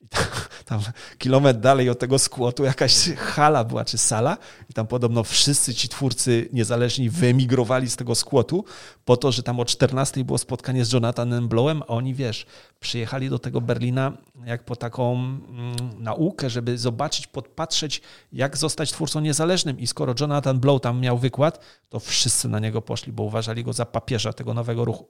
I 0.00 0.08
tam, 0.08 0.26
tam, 0.64 0.80
kilometr 1.18 1.60
dalej 1.60 1.90
od 1.90 1.98
tego 1.98 2.18
skłotu 2.18 2.64
jakaś 2.64 3.10
hala 3.16 3.64
była, 3.64 3.84
czy 3.84 3.98
sala 3.98 4.36
i 4.70 4.72
tam 4.72 4.86
podobno 4.86 5.24
wszyscy 5.24 5.74
ci 5.74 5.88
twórcy 5.88 6.48
niezależni 6.52 7.10
wyemigrowali 7.10 7.90
z 7.90 7.96
tego 7.96 8.14
skłotu 8.14 8.64
po 9.04 9.16
to, 9.16 9.32
że 9.32 9.42
tam 9.42 9.60
o 9.60 9.64
14 9.64 10.24
było 10.24 10.38
spotkanie 10.38 10.84
z 10.84 10.92
Jonathanem 10.92 11.48
Blowem, 11.48 11.82
a 11.82 11.86
oni, 11.86 12.14
wiesz, 12.14 12.46
przyjechali 12.80 13.30
do 13.30 13.38
tego 13.38 13.60
Berlina 13.60 14.12
jak 14.44 14.64
po 14.64 14.76
taką 14.76 15.14
mm, 15.14 16.02
naukę, 16.02 16.50
żeby 16.50 16.78
zobaczyć, 16.78 17.26
podpatrzeć, 17.26 18.02
jak 18.32 18.56
zostać 18.56 18.92
twórcą 18.92 19.20
niezależnym 19.20 19.80
i 19.80 19.86
skoro 19.86 20.14
Jonathan 20.20 20.60
Blow 20.60 20.80
tam 20.80 21.00
miał 21.00 21.18
wykład, 21.18 21.64
to 21.88 22.00
wszyscy 22.00 22.48
na 22.48 22.58
niego 22.58 22.82
poszli, 22.82 23.12
bo 23.12 23.22
uważali 23.22 23.64
go 23.64 23.72
za 23.72 23.86
papieża 23.86 24.32
tego 24.32 24.54
nowego 24.54 24.84
ruchu. 24.84 25.08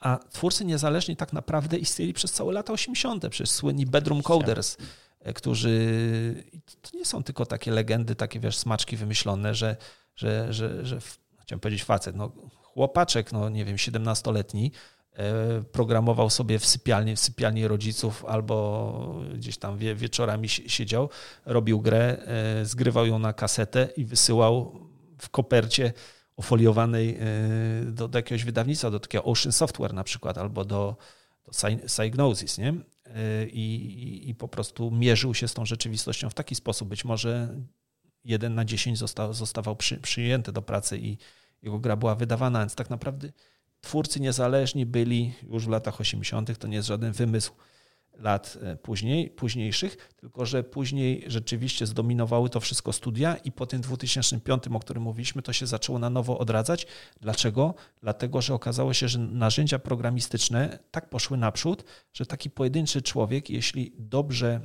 A 0.00 0.18
twórcy 0.30 0.64
niezależni 0.64 1.16
tak 1.16 1.32
naprawdę 1.32 1.76
istnieli 1.76 2.12
przez 2.12 2.32
całe 2.32 2.52
lata 2.52 2.72
80., 2.72 3.28
przez 3.28 3.50
słynni 3.50 3.86
Bedroom 3.86 4.22
Coders, 4.22 4.76
e, 5.20 5.32
którzy 5.32 5.74
to 6.82 6.98
nie 6.98 7.04
są 7.04 7.22
tylko 7.22 7.46
takie 7.46 7.70
legendy, 7.70 8.14
takie 8.14 8.40
wiesz, 8.40 8.56
smaczki 8.56 8.96
wymyślone, 8.96 9.54
że, 9.54 9.76
że, 10.16 10.52
że, 10.52 10.86
że 10.86 10.98
chciałem 11.42 11.60
powiedzieć 11.60 11.84
facet, 11.84 12.16
no 12.16 12.32
chłopaczek, 12.62 13.32
no 13.32 13.48
nie 13.48 13.64
wiem, 13.64 13.76
17-letni, 13.76 14.72
e, 15.12 15.62
programował 15.62 16.30
sobie 16.30 16.58
w 16.58 16.66
sypialni, 16.66 17.16
w 17.16 17.20
sypialni 17.20 17.68
rodziców 17.68 18.24
albo 18.24 19.20
gdzieś 19.34 19.58
tam 19.58 19.78
wie, 19.78 19.94
wieczorami 19.94 20.48
siedział, 20.48 21.08
robił 21.46 21.80
grę, 21.80 22.16
e, 22.60 22.64
zgrywał 22.64 23.06
ją 23.06 23.18
na 23.18 23.32
kasetę 23.32 23.88
i 23.96 24.04
wysyłał 24.04 24.80
w 25.18 25.30
kopercie 25.30 25.92
ofoliowanej 26.36 27.18
y, 27.88 27.92
do, 27.92 28.08
do 28.08 28.18
jakiegoś 28.18 28.44
wydawnictwa, 28.44 28.90
do 28.90 29.00
takiego 29.00 29.24
Ocean 29.24 29.52
Software 29.52 29.94
na 29.94 30.04
przykład, 30.04 30.38
albo 30.38 30.64
do, 30.64 30.96
do 31.44 31.52
Psygnosis, 31.86 32.58
nie? 32.58 32.70
Y, 32.72 33.50
I, 33.52 34.28
I 34.30 34.34
po 34.34 34.48
prostu 34.48 34.90
mierzył 34.90 35.34
się 35.34 35.48
z 35.48 35.54
tą 35.54 35.66
rzeczywistością 35.66 36.30
w 36.30 36.34
taki 36.34 36.54
sposób. 36.54 36.88
Być 36.88 37.04
może 37.04 37.48
jeden 38.24 38.54
na 38.54 38.64
dziesięć 38.64 38.98
został, 38.98 39.32
zostawał 39.32 39.76
przy, 39.76 39.96
przyjęty 39.96 40.52
do 40.52 40.62
pracy 40.62 40.98
i 40.98 41.18
jego 41.62 41.78
gra 41.78 41.96
była 41.96 42.14
wydawana, 42.14 42.58
więc 42.58 42.74
tak 42.74 42.90
naprawdę 42.90 43.32
twórcy 43.80 44.20
niezależni 44.20 44.86
byli 44.86 45.32
już 45.50 45.66
w 45.66 45.68
latach 45.68 46.00
80., 46.00 46.58
to 46.58 46.68
nie 46.68 46.76
jest 46.76 46.88
żaden 46.88 47.12
wymysł 47.12 47.52
lat 48.18 48.58
e, 48.62 48.76
później, 48.76 49.30
późniejszych, 49.30 50.14
tylko 50.16 50.46
że 50.46 50.64
później 50.64 51.24
rzeczywiście 51.26 51.86
zdominowały 51.86 52.50
to 52.50 52.60
wszystko 52.60 52.92
studia 52.92 53.36
i 53.36 53.52
po 53.52 53.66
tym 53.66 53.80
2005, 53.80 54.62
o 54.72 54.80
którym 54.80 55.02
mówiliśmy, 55.02 55.42
to 55.42 55.52
się 55.52 55.66
zaczęło 55.66 55.98
na 55.98 56.10
nowo 56.10 56.38
odradzać. 56.38 56.86
Dlaczego? 57.20 57.74
Dlatego, 58.00 58.42
że 58.42 58.54
okazało 58.54 58.94
się, 58.94 59.08
że 59.08 59.18
narzędzia 59.18 59.78
programistyczne 59.78 60.78
tak 60.90 61.10
poszły 61.10 61.36
naprzód, 61.36 61.84
że 62.12 62.26
taki 62.26 62.50
pojedynczy 62.50 63.02
człowiek, 63.02 63.50
jeśli 63.50 63.92
dobrze 63.98 64.60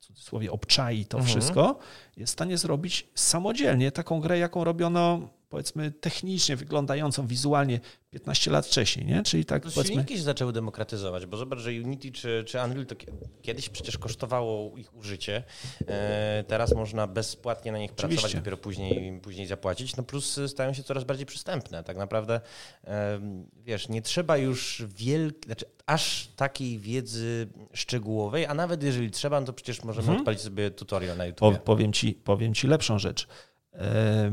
w 0.00 0.06
cudzysłowie 0.06 0.52
obczai 0.52 1.06
to 1.06 1.18
mhm. 1.18 1.34
wszystko, 1.34 1.78
jest 2.16 2.32
w 2.32 2.36
stanie 2.36 2.58
zrobić 2.58 3.08
samodzielnie 3.14 3.92
taką 3.92 4.20
grę, 4.20 4.38
jaką 4.38 4.64
robiono 4.64 5.28
powiedzmy 5.48 5.90
technicznie 5.90 6.56
wyglądającą 6.56 7.26
wizualnie 7.26 7.80
15 8.10 8.50
lat 8.50 8.66
wcześniej, 8.66 9.06
nie? 9.06 9.22
Czyli 9.22 9.44
tak 9.44 9.62
to 9.62 9.70
powiedzmy... 9.70 9.94
Silniki 9.94 10.16
się 10.16 10.22
zaczęły 10.22 10.52
demokratyzować, 10.52 11.26
bo 11.26 11.36
zobacz, 11.36 11.58
że 11.58 11.70
Unity 11.70 12.12
czy, 12.12 12.44
czy 12.46 12.58
Unreal 12.64 12.86
to 12.86 12.94
kiedyś 13.42 13.68
przecież 13.68 13.98
kosztowało 13.98 14.76
ich 14.76 14.94
użycie, 14.94 15.42
e, 15.86 16.44
teraz 16.48 16.74
można 16.74 17.06
bezpłatnie 17.06 17.72
na 17.72 17.78
nich 17.78 17.90
Oczywiście. 17.92 18.20
pracować, 18.20 18.42
dopiero 18.42 18.56
później, 18.56 19.20
później 19.20 19.46
zapłacić, 19.46 19.96
no 19.96 20.02
plus 20.02 20.40
stają 20.46 20.72
się 20.72 20.82
coraz 20.82 21.04
bardziej 21.04 21.26
przystępne. 21.26 21.84
Tak 21.84 21.96
naprawdę, 21.96 22.40
e, 22.84 23.20
wiesz, 23.64 23.88
nie 23.88 24.02
trzeba 24.02 24.36
już 24.36 24.82
wielkiej, 24.96 25.42
znaczy 25.46 25.64
aż 25.86 26.28
takiej 26.36 26.78
wiedzy 26.78 27.48
szczegółowej, 27.72 28.46
a 28.46 28.54
nawet 28.54 28.82
jeżeli 28.82 29.10
trzeba, 29.10 29.40
no 29.40 29.46
to 29.46 29.52
przecież 29.52 29.84
możemy 29.84 30.02
mhm. 30.02 30.18
odpalić 30.18 30.40
sobie 30.40 30.70
tutorial 30.70 31.16
na 31.16 31.26
YouTube. 31.26 31.58
powiem, 31.58 31.92
ci, 31.92 32.14
powiem 32.14 32.54
ci 32.54 32.66
lepszą 32.66 32.98
rzecz. 32.98 33.28
E, 33.72 34.30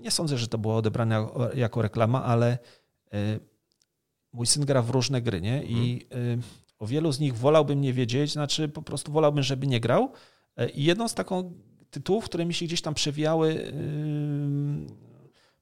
nie 0.00 0.10
sądzę, 0.10 0.38
że 0.38 0.48
to 0.48 0.58
było 0.58 0.76
odebrane 0.76 1.26
jako 1.54 1.82
reklama, 1.82 2.24
ale 2.24 2.58
y, 3.14 3.40
mój 4.32 4.46
syn 4.46 4.64
gra 4.64 4.82
w 4.82 4.90
różne 4.90 5.22
gry, 5.22 5.40
nie? 5.40 5.64
I 5.64 6.06
mhm. 6.10 6.40
y, 6.40 6.42
o 6.78 6.86
wielu 6.86 7.12
z 7.12 7.20
nich 7.20 7.36
wolałbym 7.36 7.80
nie 7.80 7.92
wiedzieć, 7.92 8.32
znaczy 8.32 8.68
po 8.68 8.82
prostu 8.82 9.12
wolałbym, 9.12 9.42
żeby 9.42 9.66
nie 9.66 9.80
grał. 9.80 10.12
Y, 10.60 10.68
I 10.68 10.84
jedną 10.84 11.08
z 11.08 11.14
taką 11.14 11.54
tytułów, 11.90 12.24
które 12.24 12.46
mi 12.46 12.54
się 12.54 12.66
gdzieś 12.66 12.82
tam 12.82 12.94
przewijały 12.94 13.72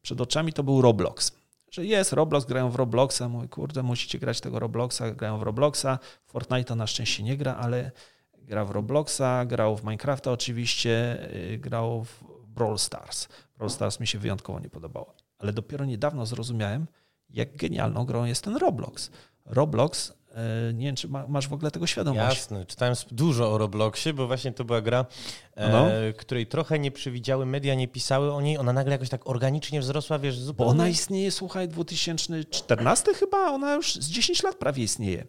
przed 0.03 0.21
oczami, 0.21 0.53
to 0.53 0.63
był 0.63 0.83
Roblox. 0.83 1.33
Że 1.71 1.87
jest 1.87 2.13
Roblox, 2.13 2.47
grają 2.47 2.71
w 2.71 2.77
Robloxa, 2.77 3.23
mój 3.29 3.49
kurde, 3.49 3.83
musicie 3.83 4.19
grać 4.19 4.41
tego 4.41 4.59
Robloxa, 4.59 5.03
grają 5.17 5.39
w 5.39 5.43
Robloxa. 5.43 5.99
Fortnite 6.27 6.77
na 6.77 6.87
szczęście 6.87 7.23
nie 7.23 7.37
gra, 7.37 7.57
ale 7.57 7.91
gra 8.39 8.65
w 8.65 8.71
Robloxa, 8.71 9.47
grał 9.47 9.77
w 9.77 9.85
Minecrafta 9.85 10.33
oczywiście, 10.33 11.29
grał 11.59 12.05
w 12.05 12.38
Brawl 12.59 12.79
Stars. 12.79 13.29
Brawl 13.57 13.71
Stars 13.71 14.01
mi 14.01 14.07
się 14.07 14.19
wyjątkowo 14.19 14.61
nie 14.61 14.69
podobało. 14.69 15.15
Ale 15.39 15.53
dopiero 15.53 15.85
niedawno 15.85 16.27
zrozumiałem, 16.27 16.87
jak 17.31 17.57
genialną 17.57 18.05
grą 18.05 18.25
jest 18.25 18.45
ten 18.45 18.57
Roblox. 18.57 19.11
Roblox, 19.47 20.13
e, 20.35 20.73
nie 20.75 20.87
wiem, 20.87 20.97
czy 20.97 21.09
masz 21.09 21.49
w 21.49 21.53
ogóle 21.53 21.71
tego 21.71 21.87
świadomość. 21.87 22.37
Jasne, 22.37 22.67
czytałem 22.67 22.95
dużo 23.11 23.53
o 23.53 23.59
Robloxie, 23.59 24.15
bo 24.15 24.27
właśnie 24.27 24.53
to 24.53 24.65
była 24.65 24.81
gra, 24.81 25.07
e, 25.55 25.73
no. 25.73 25.87
której 26.19 26.47
trochę 26.47 26.79
nie 26.79 26.91
przewidziały, 26.91 27.47
media 27.47 27.75
nie 27.75 27.89
pisały 27.89 28.33
o 28.33 28.41
niej, 28.41 28.59
ona 28.59 28.73
nagle 28.73 28.93
jakoś 28.93 29.09
tak 29.09 29.29
organicznie 29.29 29.81
wzrosła, 29.81 30.19
wiesz, 30.19 30.39
zupełnie... 30.39 30.67
Bo 30.67 30.71
ona 30.71 30.89
istnieje, 30.89 31.31
słuchaj, 31.31 31.69
2014 31.69 33.15
chyba, 33.15 33.51
ona 33.51 33.75
już 33.75 33.95
z 33.95 34.09
10 34.09 34.43
lat 34.43 34.57
prawie 34.57 34.83
istnieje. 34.83 35.27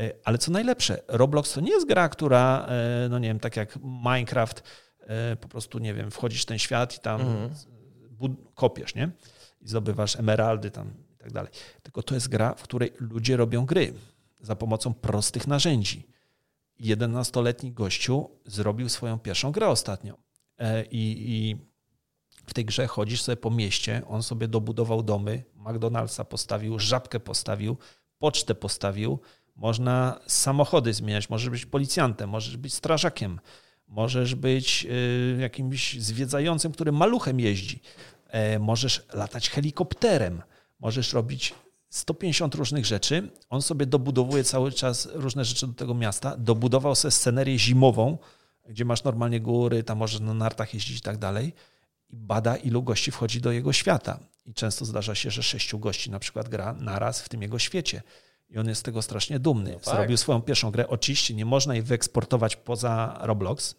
E, 0.00 0.12
ale 0.24 0.38
co 0.38 0.50
najlepsze, 0.50 1.02
Roblox 1.08 1.52
to 1.52 1.60
nie 1.60 1.70
jest 1.70 1.88
gra, 1.88 2.08
która, 2.08 2.68
no 3.10 3.18
nie 3.18 3.28
wiem, 3.28 3.40
tak 3.40 3.56
jak 3.56 3.78
Minecraft, 3.82 4.62
po 5.40 5.48
prostu, 5.48 5.78
nie 5.78 5.94
wiem, 5.94 6.10
wchodzisz 6.10 6.42
w 6.42 6.46
ten 6.46 6.58
świat 6.58 6.96
i 6.96 7.00
tam 7.00 7.20
mhm. 7.20 7.50
kopiesz, 8.54 8.94
nie? 8.94 9.10
I 9.62 9.68
zdobywasz 9.68 10.16
emeraldy 10.16 10.70
tam 10.70 10.90
i 11.14 11.16
tak 11.18 11.32
dalej. 11.32 11.52
Tylko 11.82 12.02
to 12.02 12.14
jest 12.14 12.28
gra, 12.28 12.54
w 12.54 12.62
której 12.62 12.92
ludzie 13.00 13.36
robią 13.36 13.66
gry 13.66 13.94
za 14.40 14.56
pomocą 14.56 14.94
prostych 14.94 15.46
narzędzi. 15.46 16.06
11-letni 16.80 17.72
gościu 17.72 18.30
zrobił 18.46 18.88
swoją 18.88 19.18
pierwszą 19.18 19.52
grę 19.52 19.68
ostatnio. 19.68 20.18
E, 20.58 20.84
I, 20.84 21.30
i 21.30 21.56
w 22.46 22.54
tej 22.54 22.64
grze 22.64 22.86
chodzisz 22.86 23.22
sobie 23.22 23.36
po 23.36 23.50
mieście, 23.50 24.02
on 24.08 24.22
sobie 24.22 24.48
dobudował 24.48 25.02
domy, 25.02 25.44
McDonald'sa 25.56 26.24
postawił, 26.24 26.78
żabkę 26.78 27.20
postawił, 27.20 27.76
pocztę 28.18 28.54
postawił, 28.54 29.18
można 29.56 30.20
samochody 30.26 30.94
zmieniać, 30.94 31.30
możesz 31.30 31.50
być 31.50 31.66
policjantem, 31.66 32.30
możesz 32.30 32.56
być 32.56 32.74
strażakiem, 32.74 33.40
możesz 33.88 34.34
być 34.34 34.86
y, 34.90 35.38
jakimś 35.40 36.00
zwiedzającym, 36.00 36.72
który 36.72 36.92
maluchem 36.92 37.40
jeździ, 37.40 37.80
e, 38.28 38.58
możesz 38.58 39.06
latać 39.12 39.50
helikopterem, 39.50 40.42
możesz 40.80 41.12
robić 41.12 41.54
150 41.90 42.54
różnych 42.54 42.86
rzeczy. 42.86 43.30
On 43.50 43.62
sobie 43.62 43.86
dobudowuje 43.86 44.44
cały 44.44 44.72
czas 44.72 45.08
różne 45.12 45.44
rzeczy 45.44 45.66
do 45.66 45.72
tego 45.72 45.94
miasta. 45.94 46.36
Dobudował 46.36 46.94
sobie 46.94 47.12
scenerię 47.12 47.58
zimową, 47.58 48.18
gdzie 48.68 48.84
masz 48.84 49.04
normalnie 49.04 49.40
góry, 49.40 49.82
tam 49.82 49.98
możesz 49.98 50.20
na 50.20 50.34
nartach 50.34 50.74
jeździć 50.74 50.98
i 50.98 51.00
tak 51.00 51.18
dalej. 51.18 51.52
I 52.10 52.16
bada, 52.16 52.56
ilu 52.56 52.82
gości 52.82 53.10
wchodzi 53.10 53.40
do 53.40 53.52
jego 53.52 53.72
świata. 53.72 54.18
I 54.44 54.54
często 54.54 54.84
zdarza 54.84 55.14
się, 55.14 55.30
że 55.30 55.42
sześciu 55.42 55.78
gości 55.78 56.10
na 56.10 56.18
przykład 56.18 56.48
gra 56.48 56.72
naraz 56.72 57.20
w 57.20 57.28
tym 57.28 57.42
jego 57.42 57.58
świecie. 57.58 58.02
I 58.50 58.58
on 58.58 58.68
jest 58.68 58.80
z 58.80 58.82
tego 58.82 59.02
strasznie 59.02 59.38
dumny. 59.38 59.72
No 59.72 59.78
tak. 59.78 59.94
Zrobił 59.94 60.16
swoją 60.16 60.42
pierwszą 60.42 60.70
grę. 60.70 60.88
Oczywiście 60.88 61.34
nie 61.34 61.44
można 61.44 61.74
jej 61.74 61.82
wyeksportować 61.82 62.56
poza 62.56 63.18
Roblox. 63.20 63.74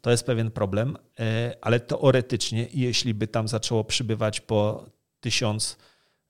To 0.00 0.10
jest 0.10 0.26
pewien 0.26 0.50
problem, 0.50 0.96
e, 1.20 1.56
ale 1.60 1.80
teoretycznie, 1.80 2.66
jeśli 2.74 3.14
by 3.14 3.26
tam 3.26 3.48
zaczęło 3.48 3.84
przybywać 3.84 4.40
po 4.40 4.84
tysiąc 5.20 5.76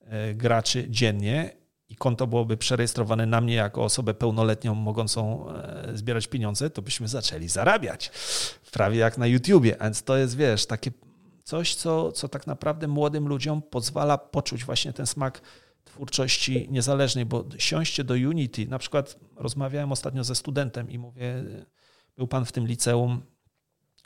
e, 0.00 0.34
graczy 0.34 0.86
dziennie 0.90 1.56
i 1.88 1.96
konto 1.96 2.26
byłoby 2.26 2.56
przerejestrowane 2.56 3.26
na 3.26 3.40
mnie 3.40 3.54
jako 3.54 3.84
osobę 3.84 4.14
pełnoletnią 4.14 4.74
mogącą 4.74 5.50
e, 5.50 5.90
zbierać 5.94 6.26
pieniądze, 6.26 6.70
to 6.70 6.82
byśmy 6.82 7.08
zaczęli 7.08 7.48
zarabiać. 7.48 8.10
Prawie 8.72 8.98
jak 8.98 9.18
na 9.18 9.26
YouTubie. 9.26 9.76
Więc 9.80 10.02
to 10.02 10.16
jest, 10.16 10.36
wiesz, 10.36 10.66
takie 10.66 10.90
coś, 11.44 11.74
co, 11.74 12.12
co 12.12 12.28
tak 12.28 12.46
naprawdę 12.46 12.88
młodym 12.88 13.28
ludziom 13.28 13.62
pozwala 13.62 14.18
poczuć 14.18 14.64
właśnie 14.64 14.92
ten 14.92 15.06
smak 15.06 15.40
twórczości 15.86 16.68
niezależnej, 16.70 17.26
bo 17.26 17.44
siąście 17.58 18.04
do 18.04 18.14
Unity, 18.14 18.66
na 18.66 18.78
przykład 18.78 19.18
rozmawiałem 19.36 19.92
ostatnio 19.92 20.24
ze 20.24 20.34
studentem 20.34 20.90
i 20.90 20.98
mówię, 20.98 21.44
był 22.16 22.26
pan 22.26 22.44
w 22.44 22.52
tym 22.52 22.66
liceum, 22.66 23.22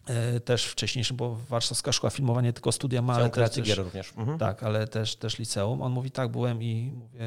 e, 0.06 0.40
też 0.40 0.64
wcześniejszym, 0.64 1.16
bo 1.16 1.36
Warszawska 1.48 1.92
Szkoła 1.92 2.10
Filmowa 2.10 2.42
nie 2.42 2.52
tylko 2.52 2.72
studia 2.72 3.02
ma, 3.02 3.14
ale 3.14 3.30
też, 3.30 3.60
gier 3.62 3.78
również. 3.78 4.12
Mhm. 4.16 4.38
Tak, 4.38 4.62
ale 4.62 4.88
też, 4.88 5.16
też 5.16 5.38
liceum. 5.38 5.82
On 5.82 5.92
mówi, 5.92 6.10
tak, 6.10 6.30
byłem 6.30 6.62
i 6.62 6.92
mówię, 6.94 7.20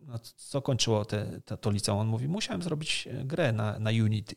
no, 0.00 0.18
co 0.36 0.62
kończyło 0.62 1.04
te, 1.04 1.40
te, 1.44 1.56
to 1.56 1.70
liceum? 1.70 1.98
On 1.98 2.06
mówi, 2.06 2.28
musiałem 2.28 2.62
zrobić 2.62 3.08
e, 3.10 3.24
grę 3.24 3.52
na, 3.52 3.78
na 3.78 3.90
Unity. 3.90 4.34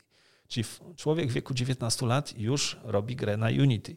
Czyli 0.47 0.65
człowiek 0.95 1.29
w 1.29 1.33
wieku 1.33 1.53
19 1.53 2.05
lat 2.05 2.37
już 2.37 2.77
robi 2.83 3.15
grę 3.15 3.37
na 3.37 3.47
Unity. 3.47 3.95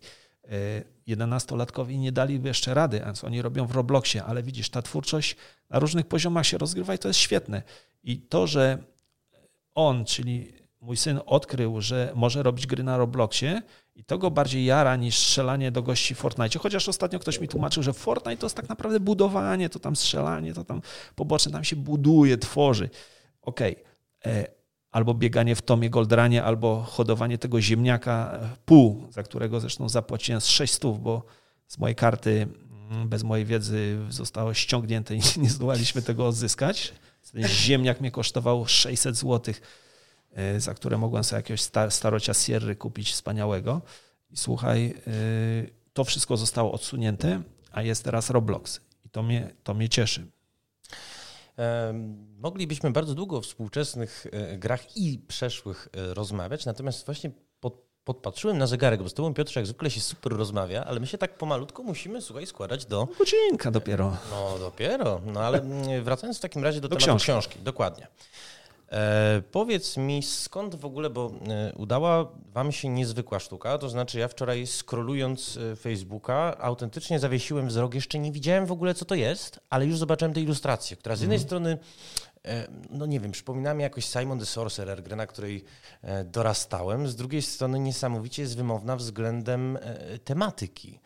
11-latkowi 1.09 1.98
nie 1.98 2.12
daliby 2.12 2.48
jeszcze 2.48 2.74
rady, 2.74 3.03
więc 3.05 3.24
oni 3.24 3.42
robią 3.42 3.66
w 3.66 3.70
Robloxie, 3.70 4.24
ale 4.24 4.42
widzisz, 4.42 4.70
ta 4.70 4.82
twórczość 4.82 5.36
na 5.70 5.78
różnych 5.78 6.07
poziomach 6.07 6.46
się 6.46 6.59
rozgrywa 6.59 6.94
i 6.94 6.98
to 6.98 7.09
jest 7.09 7.20
świetne. 7.20 7.62
I 8.03 8.18
to, 8.18 8.46
że 8.46 8.78
on, 9.74 10.05
czyli 10.05 10.53
mój 10.80 10.96
syn 10.96 11.20
odkrył, 11.26 11.80
że 11.80 12.12
może 12.14 12.42
robić 12.42 12.66
gry 12.66 12.82
na 12.82 12.96
Robloxie 12.96 13.62
i 13.94 14.05
to 14.05 14.18
go 14.18 14.30
bardziej 14.30 14.64
jara 14.64 14.96
niż 14.96 15.18
strzelanie 15.18 15.72
do 15.72 15.82
gości 15.82 16.14
w 16.14 16.18
Fortnite. 16.18 16.59
Chociaż 16.59 16.88
ostatnio 16.88 17.18
ktoś 17.18 17.40
mi 17.40 17.48
tłumaczył, 17.48 17.82
że 17.82 17.92
Fortnite 17.92 18.36
to 18.36 18.46
jest 18.46 18.57
tak 18.57 18.68
naprawdę 18.68 19.01
budowanie, 19.01 19.68
to 19.68 19.78
tam 19.78 19.96
strzelanie, 19.96 20.55
to 20.55 20.64
tam 20.64 20.82
poboczne, 21.14 21.53
tam 21.53 21.64
się 21.64 21.76
buduje, 21.76 22.38
tworzy. 22.38 22.90
Okej, 23.42 23.76
okay. 24.20 24.59
Albo 24.91 25.14
bieganie 25.14 25.57
w 25.57 25.62
Tomie 25.62 25.91
Goldranie, 25.91 26.45
albo 26.45 26.82
hodowanie 26.82 27.38
tego 27.38 27.61
ziemniaka 27.61 28.38
e, 28.43 28.49
pół, 28.64 29.07
za 29.11 29.22
którego 29.22 29.61
zresztą 29.61 29.88
zapłaciłem 29.88 30.41
z 30.41 30.47
600, 30.47 30.99
bo 30.99 31.22
z 31.66 31.78
mojej 31.78 31.97
karty 31.97 32.47
mm, 32.91 33.09
bez 33.09 33.22
mojej 33.22 33.47
wiedzy 33.47 33.99
zostało 34.09 34.55
ściągnięte 34.55 35.16
i 35.16 35.20
nie 35.43 35.51
zdołaliśmy 35.51 36.03
tego 36.03 36.26
odzyskać. 36.26 36.93
Ten 37.32 37.49
ziemniak 37.49 38.01
mnie 38.01 38.11
kosztował 38.11 38.66
600 38.66 39.16
zł, 39.16 39.55
e, 40.32 40.61
za 40.61 40.74
które 40.74 40.99
mogłem 40.99 41.24
sobie 41.24 41.38
jakiegoś 41.38 41.62
starocia 41.91 42.34
Sierry 42.34 42.76
kupić 42.76 43.12
wspaniałego. 43.12 43.80
I 44.30 44.36
słuchaj, 44.36 44.95
e, 45.07 45.12
to 45.93 46.05
wszystko 46.05 46.36
zostało 46.36 46.72
odsunięte, 46.72 47.43
a 47.72 47.82
jest 47.82 48.05
teraz 48.05 48.30
Roblox. 48.30 48.80
I 49.05 49.09
to 49.11 49.22
mnie, 49.22 49.51
to 49.64 49.74
mnie 49.74 49.88
cieszy. 49.88 50.26
Moglibyśmy 52.38 52.90
bardzo 52.90 53.14
długo 53.14 53.36
o 53.36 53.40
współczesnych 53.40 54.26
e, 54.32 54.58
grach 54.58 54.96
i 54.96 55.18
przeszłych 55.18 55.88
e, 55.96 56.14
rozmawiać, 56.14 56.66
natomiast 56.66 57.06
właśnie 57.06 57.30
pod, 57.61 57.82
podpatrzyłem 58.04 58.58
na 58.58 58.66
zegarek, 58.66 59.02
bo 59.02 59.08
z 59.08 59.14
tobą 59.14 59.34
Piotr 59.34 59.56
jak 59.56 59.66
zwykle 59.66 59.90
się 59.90 60.00
super 60.00 60.32
rozmawia, 60.32 60.84
ale 60.84 61.00
my 61.00 61.06
się 61.06 61.18
tak 61.18 61.38
pomalutko 61.38 61.82
musimy, 61.82 62.22
słuchaj, 62.22 62.46
składać 62.46 62.86
do... 62.86 63.08
Godzinka 63.18 63.70
dopiero. 63.70 64.16
No 64.30 64.58
dopiero, 64.58 65.20
no 65.26 65.40
ale 65.40 65.58
mm, 65.58 66.04
wracając 66.04 66.38
w 66.38 66.40
takim 66.40 66.64
razie 66.64 66.80
do, 66.80 66.88
do 66.88 66.96
tematu 66.96 67.06
książki. 67.06 67.24
książki. 67.24 67.58
Dokładnie. 67.62 68.06
E, 68.91 69.43
powiedz 69.51 69.97
mi, 69.97 70.22
skąd 70.22 70.74
w 70.74 70.84
ogóle, 70.84 71.11
bo 71.11 71.32
e, 71.49 71.72
udała 71.76 72.32
Wam 72.53 72.72
się 72.72 72.88
niezwykła 72.88 73.41
sztuka, 73.41 73.78
to 73.78 73.88
znaczy 73.88 74.18
ja 74.18 74.28
wczoraj 74.28 74.66
scrollując 74.66 75.57
e, 75.72 75.76
Facebooka 75.76 76.57
autentycznie 76.59 77.18
zawiesiłem 77.18 77.68
wzrok, 77.68 77.95
jeszcze 77.95 78.18
nie 78.18 78.32
widziałem 78.32 78.66
w 78.66 78.72
ogóle 78.72 78.95
co 78.95 79.05
to 79.05 79.14
jest, 79.14 79.61
ale 79.70 79.86
już 79.86 79.99
zobaczyłem 79.99 80.34
tę 80.34 80.41
ilustrację, 80.41 80.97
która 80.97 81.16
z 81.16 81.20
jednej 81.20 81.36
mm. 81.36 81.47
strony 81.47 81.78
e, 82.45 82.68
no 82.91 83.07
nie 83.07 83.20
wiem, 83.20 83.32
przypomina 83.32 83.74
mi 83.74 83.82
jakoś 83.82 84.05
Simon 84.05 84.38
the 84.38 84.47
Sorcerer, 84.47 85.03
grę, 85.03 85.16
na 85.16 85.26
której 85.26 85.64
e, 86.03 86.24
dorastałem. 86.24 87.09
Z 87.09 87.16
drugiej 87.16 87.43
strony 87.43 87.80
niesamowicie 87.80 88.43
jest 88.43 88.57
wymowna 88.57 88.97
względem 88.97 89.78
tematyki. 90.24 91.01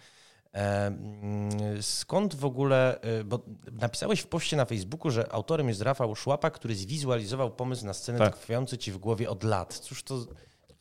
Mm, 0.54 1.82
skąd 1.82 2.34
w 2.34 2.44
ogóle, 2.44 3.00
e, 3.00 3.24
bo 3.24 3.40
napisałeś 3.72 4.20
w 4.20 4.26
poście 4.26 4.56
na 4.56 4.64
Facebooku, 4.64 5.10
że 5.10 5.32
autorem 5.32 5.68
jest 5.68 5.82
Rafał 5.82 6.14
Szłapa, 6.16 6.50
który 6.50 6.74
zwizualizował 6.74 7.50
pomysł 7.50 7.86
na 7.86 7.94
scenę 7.94 8.18
tak. 8.18 8.38
tkwiący 8.38 8.78
ci 8.78 8.92
w 8.92 8.98
głowie 8.98 9.30
od 9.30 9.44
lat. 9.44 9.78
Cóż 9.78 10.02
to, 10.02 10.26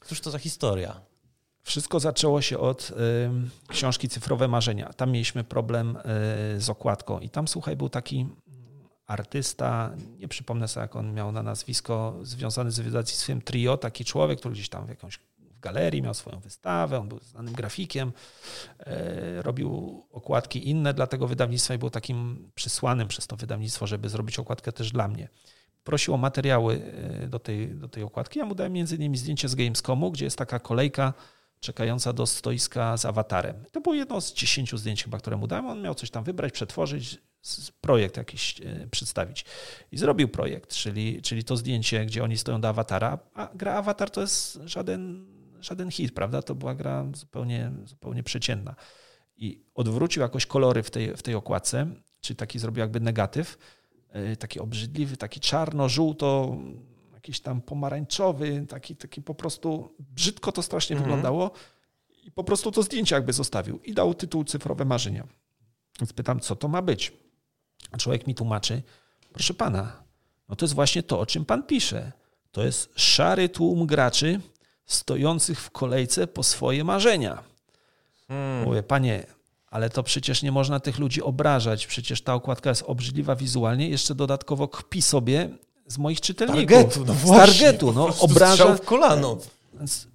cóż 0.06 0.22
to 0.22 0.32
za 0.32 0.40
historia? 0.40 1.02
Wszystko 1.64 2.00
zaczęło 2.00 2.42
się 2.42 2.60
od 2.60 2.92
y, 2.92 2.94
książki 3.68 4.10
Cyfrowe 4.10 4.48
Marzenia. 4.48 4.94
Tam 4.94 5.12
mieliśmy 5.12 5.44
problem 5.44 5.98
y, 5.98 6.02
z 6.62 6.70
okładką 6.70 7.20
i 7.20 7.30
tam, 7.30 7.48
słuchaj, 7.48 7.76
był 7.76 7.90
taki 7.90 8.28
artysta, 9.08 9.92
nie 10.20 10.28
przypomnę 10.28 10.68
sobie, 10.68 10.82
jak 10.82 10.96
on 10.96 11.14
miał 11.14 11.32
na 11.32 11.44
nazwisko, 11.44 12.20
związany 12.22 12.72
z 12.72 12.80
wydawnictwem 12.80 13.42
Trio, 13.42 13.78
taki 13.78 14.06
człowiek, 14.06 14.40
który 14.40 14.54
gdzieś 14.54 14.70
tam 14.70 14.86
w 14.86 14.90
jakąś 14.90 15.20
galerii, 15.64 16.02
miał 16.02 16.14
swoją 16.14 16.40
wystawę, 16.40 17.00
on 17.00 17.10
był 17.10 17.20
znanym 17.20 17.54
grafikiem, 17.54 18.12
e, 18.80 19.42
robił 19.42 20.04
okładki 20.12 20.70
inne 20.70 20.94
dla 20.94 21.08
tego 21.08 21.28
wydawnictwa 21.28 21.74
i 21.74 21.78
był 21.78 21.90
takim 21.90 22.50
przysłanym 22.56 23.08
przez 23.08 23.28
to 23.28 23.36
wydawnictwo, 23.36 23.88
żeby 23.88 24.10
zrobić 24.10 24.40
okładkę 24.40 24.72
też 24.72 24.92
dla 24.92 25.08
mnie. 25.08 25.30
Prosił 25.84 26.14
o 26.14 26.18
materiały 26.18 26.82
e, 27.24 27.28
do 27.28 27.40
tej, 27.40 27.76
do 27.76 27.88
tej 27.88 28.04
okładki. 28.04 28.40
Ja 28.40 28.46
mu 28.46 28.56
dałem 28.56 28.74
między 28.74 28.96
innymi 28.96 29.18
zdjęcie 29.18 29.50
z 29.50 29.56
Gamescomu, 29.56 30.12
gdzie 30.12 30.26
jest 30.26 30.38
taka 30.38 30.60
kolejka 30.60 31.14
czekająca 31.60 32.14
do 32.14 32.26
stoiska 32.26 32.98
z 32.98 33.06
awatarem. 33.06 33.56
To 33.72 33.82
było 33.82 33.96
jedno 33.96 34.22
z 34.22 34.34
dziesięciu 34.34 34.78
zdjęć 34.78 35.04
chyba, 35.04 35.18
które 35.18 35.38
mu 35.38 35.48
dałem. 35.48 35.66
On 35.66 35.82
miał 35.82 35.96
coś 35.96 36.10
tam 36.10 36.24
wybrać, 36.24 36.54
przetworzyć, 36.54 37.18
projekt 37.82 38.18
jakiś 38.18 38.62
e, 38.62 38.88
przedstawić. 38.92 39.46
I 39.92 39.98
zrobił 39.98 40.28
projekt, 40.28 40.74
czyli, 40.74 41.22
czyli 41.22 41.44
to 41.44 41.58
zdjęcie, 41.58 42.06
gdzie 42.06 42.24
oni 42.24 42.38
stoją 42.38 42.62
do 42.62 42.68
awatara, 42.70 43.20
a 43.34 43.50
gra 43.56 43.74
awatar 43.74 44.10
to 44.10 44.22
jest 44.22 44.60
żaden 44.66 45.26
żaden 45.64 45.92
hit, 45.92 46.14
prawda? 46.14 46.42
To 46.42 46.56
była 46.56 46.76
gra 46.76 47.06
zupełnie, 47.14 47.72
zupełnie 47.86 48.24
przeciętna. 48.24 48.76
I 49.38 49.66
odwrócił 49.76 50.22
jakoś 50.22 50.46
kolory 50.46 50.84
w 50.84 50.92
tej, 50.92 51.18
w 51.18 51.22
tej 51.22 51.36
okładce, 51.36 51.88
czyli 52.22 52.38
taki 52.38 52.60
zrobił 52.60 52.80
jakby 52.80 53.00
negatyw, 53.00 53.58
e, 54.10 54.36
taki 54.36 54.60
obrzydliwy, 54.60 55.18
taki 55.18 55.40
czarno-żółto, 55.40 56.58
jakiś 57.14 57.40
tam 57.40 57.62
pomarańczowy, 57.62 58.66
taki, 58.70 58.96
taki 58.96 59.22
po 59.22 59.36
prostu 59.36 59.96
brzydko 60.00 60.52
to 60.52 60.62
strasznie 60.62 60.96
mhm. 60.96 61.12
wyglądało 61.12 61.52
i 62.24 62.32
po 62.32 62.44
prostu 62.44 62.72
to 62.72 62.84
zdjęcie 62.84 63.16
jakby 63.16 63.34
zostawił 63.34 63.80
i 63.80 63.94
dał 63.94 64.14
tytuł 64.14 64.44
Cyfrowe 64.44 64.86
Marzenia. 64.86 65.28
Więc 66.00 66.14
pytam, 66.14 66.40
co 66.40 66.56
to 66.56 66.68
ma 66.68 66.82
być? 66.82 67.14
A 67.92 67.98
człowiek 67.98 68.28
mi 68.28 68.36
tłumaczy, 68.36 68.82
proszę 69.34 69.54
pana, 69.54 70.04
no 70.50 70.56
to 70.56 70.66
jest 70.66 70.76
właśnie 70.76 71.04
to, 71.04 71.20
o 71.20 71.26
czym 71.26 71.46
pan 71.46 71.64
pisze. 71.64 72.12
To 72.52 72.64
jest 72.64 72.94
szary 72.96 73.50
tłum 73.50 73.88
graczy, 73.88 74.42
stojących 74.86 75.62
w 75.62 75.72
kolejce 75.72 76.28
po 76.28 76.44
swoje 76.44 76.84
marzenia. 76.84 77.44
Hmm. 78.28 78.64
Mówię, 78.64 78.84
panie, 78.84 79.26
ale 79.68 79.90
to 79.90 80.04
przecież 80.04 80.44
nie 80.44 80.52
można 80.52 80.80
tych 80.80 81.00
ludzi 81.00 81.22
obrażać. 81.22 81.88
Przecież 81.88 82.22
ta 82.22 82.34
okładka 82.34 82.70
jest 82.70 82.84
obrzydliwa 82.88 83.36
wizualnie, 83.36 83.90
jeszcze 83.90 84.16
dodatkowo 84.16 84.68
kpi 84.68 85.02
sobie 85.02 85.50
z 85.88 85.98
moich 85.98 86.22
czytelników. 86.22 86.78
Targetu, 86.78 87.06
no 87.06 87.14
właśnie, 87.14 87.54
z 87.54 87.60
targetu, 87.60 87.94
no, 87.94 88.08
obraża. 88.20 88.76
w 88.76 88.82
kolano. 88.82 89.38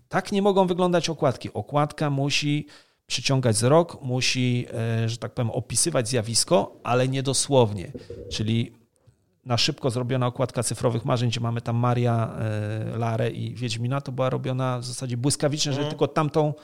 Tak 0.08 0.32
nie 0.32 0.42
mogą 0.42 0.66
wyglądać 0.66 1.08
okładki. 1.08 1.52
Okładka 1.52 2.10
musi 2.10 2.66
przyciągać 3.06 3.56
wzrok, 3.56 4.02
musi, 4.02 4.66
e, 5.02 5.08
że 5.08 5.16
tak 5.16 5.34
powiem, 5.34 5.50
opisywać 5.50 6.08
zjawisko, 6.08 6.76
ale 6.84 7.08
nie 7.08 7.22
dosłownie. 7.22 7.92
Czyli 8.30 8.72
na 9.48 9.56
szybko 9.56 9.90
zrobiona 9.90 10.26
okładka 10.26 10.62
cyfrowych 10.62 11.04
marzeń, 11.04 11.30
gdzie 11.30 11.40
mamy 11.40 11.60
tam 11.60 11.76
Maria, 11.76 12.36
e, 12.94 12.98
Larę 12.98 13.30
i 13.30 13.54
Wiedźmina, 13.54 14.00
to 14.00 14.12
była 14.12 14.30
robiona 14.30 14.78
w 14.78 14.84
zasadzie 14.84 15.16
błyskawicznie, 15.16 15.72
że 15.72 15.78
mhm. 15.78 15.90
tylko 15.90 16.08
tamtą 16.08 16.54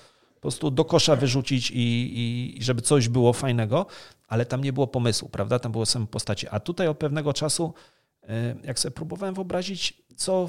prostu 0.45 0.71
do 0.71 0.85
kosza 0.85 1.17
wyrzucić 1.17 1.71
i, 1.71 2.13
i 2.59 2.63
żeby 2.63 2.83
coś 2.83 3.09
było 3.09 3.33
fajnego, 3.33 3.87
ale 4.29 4.47
tam 4.47 4.65
nie 4.65 4.73
było 4.73 4.87
pomysłu, 4.87 5.29
prawda? 5.29 5.59
Tam 5.59 5.73
były 5.73 5.87
same 5.87 6.07
postacie. 6.07 6.51
A 6.51 6.61
tutaj 6.61 6.89
od 6.89 6.99
pewnego 6.99 7.33
czasu, 7.33 7.75
e, 8.23 8.55
jak 8.65 8.79
sobie 8.79 8.93
próbowałem 8.93 9.35
wyobrazić, 9.35 10.03
co, 10.17 10.49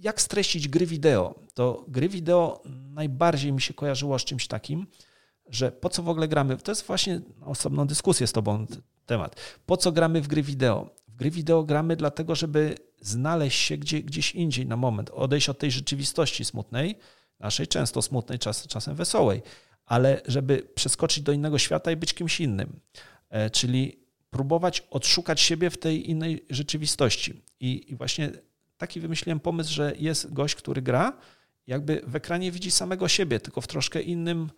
jak 0.00 0.20
streścić 0.20 0.68
gry 0.68 0.86
wideo, 0.86 1.34
to 1.54 1.84
gry 1.88 2.08
wideo 2.08 2.62
najbardziej 2.94 3.52
mi 3.52 3.60
się 3.60 3.74
kojarzyło 3.74 4.18
z 4.18 4.24
czymś 4.24 4.46
takim, 4.46 4.86
że 5.48 5.72
po 5.72 5.88
co 5.88 6.02
w 6.02 6.08
ogóle 6.08 6.28
gramy? 6.28 6.56
To 6.56 6.70
jest 6.70 6.86
właśnie 6.86 7.20
osobną 7.40 7.86
dyskusję 7.86 8.26
z 8.26 8.32
Tobą 8.32 8.66
temat. 9.06 9.36
Po 9.66 9.76
co 9.76 9.92
gramy 9.92 10.20
w 10.20 10.28
gry 10.28 10.42
wideo? 10.42 10.90
W 11.12 11.16
gry 11.16 11.30
wideo 11.30 11.64
gramy 11.64 11.96
dlatego, 11.96 12.34
żeby 12.34 12.74
znaleźć 13.00 13.60
się 13.60 13.76
gdzie, 13.76 14.02
gdzieś 14.02 14.34
indziej 14.34 14.66
na 14.66 14.76
moment, 14.76 15.10
odejść 15.10 15.48
od 15.48 15.58
tej 15.58 15.70
rzeczywistości 15.70 16.44
smutnej, 16.44 16.98
naszej 17.40 17.66
często 17.66 18.02
smutnej, 18.02 18.38
czas, 18.38 18.66
czasem 18.66 18.94
wesołej, 18.94 19.42
ale 19.86 20.20
żeby 20.26 20.68
przeskoczyć 20.74 21.22
do 21.22 21.32
innego 21.32 21.58
świata 21.58 21.90
i 21.90 21.96
być 21.96 22.14
kimś 22.14 22.40
innym. 22.40 22.80
E, 23.30 23.50
czyli 23.50 24.02
próbować 24.30 24.82
odszukać 24.90 25.40
siebie 25.40 25.70
w 25.70 25.78
tej 25.78 26.10
innej 26.10 26.44
rzeczywistości. 26.50 27.42
I, 27.60 27.92
i 27.92 27.96
właśnie 27.96 28.30
taki 28.76 29.00
wymyśliłem 29.00 29.40
pomysł, 29.40 29.74
że 29.74 29.92
jest 29.98 30.32
gość, 30.32 30.54
który 30.54 30.82
gra, 30.82 31.18
jakby 31.66 32.02
w 32.06 32.16
ekranie 32.16 32.52
widzi 32.52 32.70
samego 32.70 33.08
siebie, 33.08 33.40
tylko 33.40 33.60
w 33.60 33.66
troszkę 33.66 34.02
innym 34.02 34.50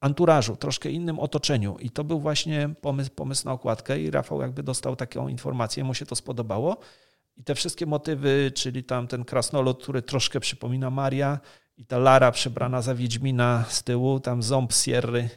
anturażu, 0.00 0.56
troszkę 0.56 0.90
innym 0.90 1.18
otoczeniu. 1.18 1.76
I 1.78 1.90
to 1.90 2.04
był 2.04 2.20
właśnie 2.20 2.70
pomysł, 2.80 3.10
pomysł 3.10 3.44
na 3.44 3.52
okładkę 3.52 4.00
i 4.00 4.10
Rafał 4.10 4.40
jakby 4.40 4.62
dostał 4.62 4.96
taką 4.96 5.28
informację, 5.28 5.84
mu 5.84 5.94
się 5.94 6.06
to 6.06 6.16
spodobało. 6.16 6.76
I 7.36 7.44
te 7.44 7.54
wszystkie 7.54 7.86
motywy, 7.86 8.52
czyli 8.54 8.84
tam 8.84 9.06
ten 9.06 9.24
krasnolud, 9.24 9.82
który 9.82 10.02
troszkę 10.02 10.40
przypomina 10.40 10.90
Maria 10.90 11.40
i 11.76 11.86
ta 11.86 11.98
Lara 11.98 12.32
przebrana 12.32 12.82
za 12.82 12.94
Wiedźmina 12.94 13.64
z 13.68 13.82
tyłu, 13.82 14.20
tam 14.20 14.42
ząb 14.42 14.72
Sierry 14.72 15.28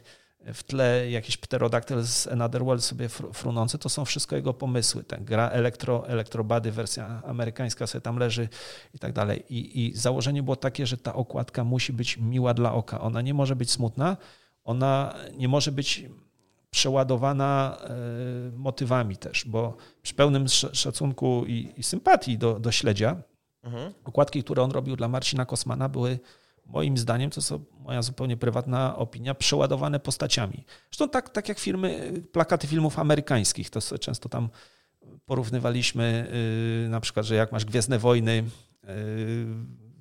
w 0.54 0.62
tle, 0.62 1.10
jakiś 1.10 1.36
pterodaktyl 1.36 2.02
z 2.02 2.26
Another 2.26 2.64
World 2.64 2.84
sobie 2.84 3.08
frunący, 3.08 3.78
to 3.78 3.88
są 3.88 4.04
wszystko 4.04 4.36
jego 4.36 4.54
pomysły. 4.54 5.04
Ten 5.04 5.24
gra 5.24 5.48
elektro, 5.48 6.08
elektrobady, 6.08 6.72
wersja 6.72 7.22
amerykańska 7.26 7.86
sobie 7.86 8.02
tam 8.02 8.18
leży 8.18 8.48
i 8.94 8.98
tak 8.98 9.12
dalej. 9.12 9.44
I, 9.48 9.86
I 9.86 9.96
założenie 9.96 10.42
było 10.42 10.56
takie, 10.56 10.86
że 10.86 10.96
ta 10.96 11.14
okładka 11.14 11.64
musi 11.64 11.92
być 11.92 12.16
miła 12.18 12.54
dla 12.54 12.72
oka. 12.72 13.00
Ona 13.00 13.20
nie 13.20 13.34
może 13.34 13.56
być 13.56 13.70
smutna, 13.70 14.16
ona 14.64 15.14
nie 15.36 15.48
może 15.48 15.72
być 15.72 16.04
przeładowana 16.70 17.78
e, 17.82 17.88
motywami 18.56 19.16
też, 19.16 19.44
bo 19.44 19.76
przy 20.02 20.14
pełnym 20.14 20.48
szacunku 20.72 21.44
i, 21.46 21.72
i 21.76 21.82
sympatii 21.82 22.38
do, 22.38 22.60
do 22.60 22.72
śledzia, 22.72 23.22
mhm. 23.62 23.92
okładki, 24.04 24.42
które 24.44 24.62
on 24.62 24.70
robił 24.70 24.96
dla 24.96 25.08
Marcina 25.08 25.46
Kosmana, 25.46 25.88
były 25.88 26.18
moim 26.66 26.98
zdaniem, 26.98 27.30
to 27.30 27.40
jest 27.40 27.52
moja 27.78 28.02
zupełnie 28.02 28.36
prywatna 28.36 28.96
opinia, 28.96 29.34
przeładowane 29.34 30.00
postaciami. 30.00 30.64
Zresztą 30.90 31.08
tak, 31.08 31.30
tak 31.30 31.48
jak 31.48 31.58
firmy, 31.58 32.12
plakaty 32.32 32.66
filmów 32.66 32.98
amerykańskich, 32.98 33.70
to 33.70 33.98
często 33.98 34.28
tam 34.28 34.48
porównywaliśmy 35.26 36.28
y, 36.86 36.88
na 36.88 37.00
przykład, 37.00 37.26
że 37.26 37.34
jak 37.34 37.52
masz 37.52 37.64
Gwiezdne 37.64 37.98
Wojny, 37.98 38.44
y, 38.84 39.46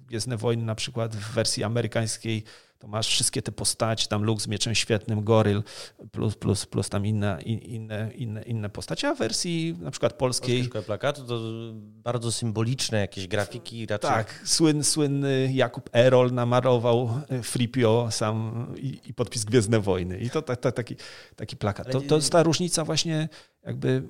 Gwiezdne 0.07 0.37
Wojny 0.37 0.63
na 0.63 0.75
przykład 0.75 1.15
w 1.15 1.33
wersji 1.33 1.63
amerykańskiej 1.63 2.43
to 2.83 2.87
masz 2.87 3.07
wszystkie 3.07 3.41
te 3.41 3.51
postacie, 3.51 4.07
tam 4.07 4.23
Luke 4.23 4.41
z 4.41 4.47
mieczem 4.47 4.75
świetnym, 4.75 5.23
Goryl, 5.23 5.63
plus, 6.11 6.35
plus, 6.35 6.65
plus 6.65 6.89
tam 6.89 7.05
inne, 7.05 7.41
inne, 7.41 8.11
inne, 8.15 8.43
inne 8.43 8.69
postacie, 8.69 9.07
a 9.07 9.15
w 9.15 9.17
wersji 9.17 9.75
na 9.81 9.91
przykład 9.91 10.13
polskiej... 10.13 10.59
Polskie 10.59 10.81
plakatu 10.81 11.23
to 11.25 11.39
bardzo 11.75 12.31
symboliczne 12.31 12.99
jakieś 12.99 13.27
grafiki 13.27 13.85
raczej... 13.85 14.09
Tak, 14.09 14.41
słyn, 14.45 14.83
słynny 14.83 15.49
Jakub 15.53 15.89
Erol 15.93 16.33
namarował 16.33 17.09
e, 17.29 17.43
Fripio 17.43 18.07
sam 18.11 18.67
i, 18.77 18.99
i 19.05 19.13
podpis 19.13 19.45
Gwiezdne 19.45 19.79
Wojny. 19.79 20.17
I 20.17 20.29
to 20.29 20.41
ta, 20.41 20.55
ta, 20.55 20.71
taki, 20.71 20.95
taki 21.35 21.57
plakat. 21.57 21.91
To, 21.91 22.01
to 22.01 22.15
jest 22.15 22.31
ta 22.31 22.43
różnica 22.43 22.83
właśnie 22.85 23.29
jakby... 23.65 24.03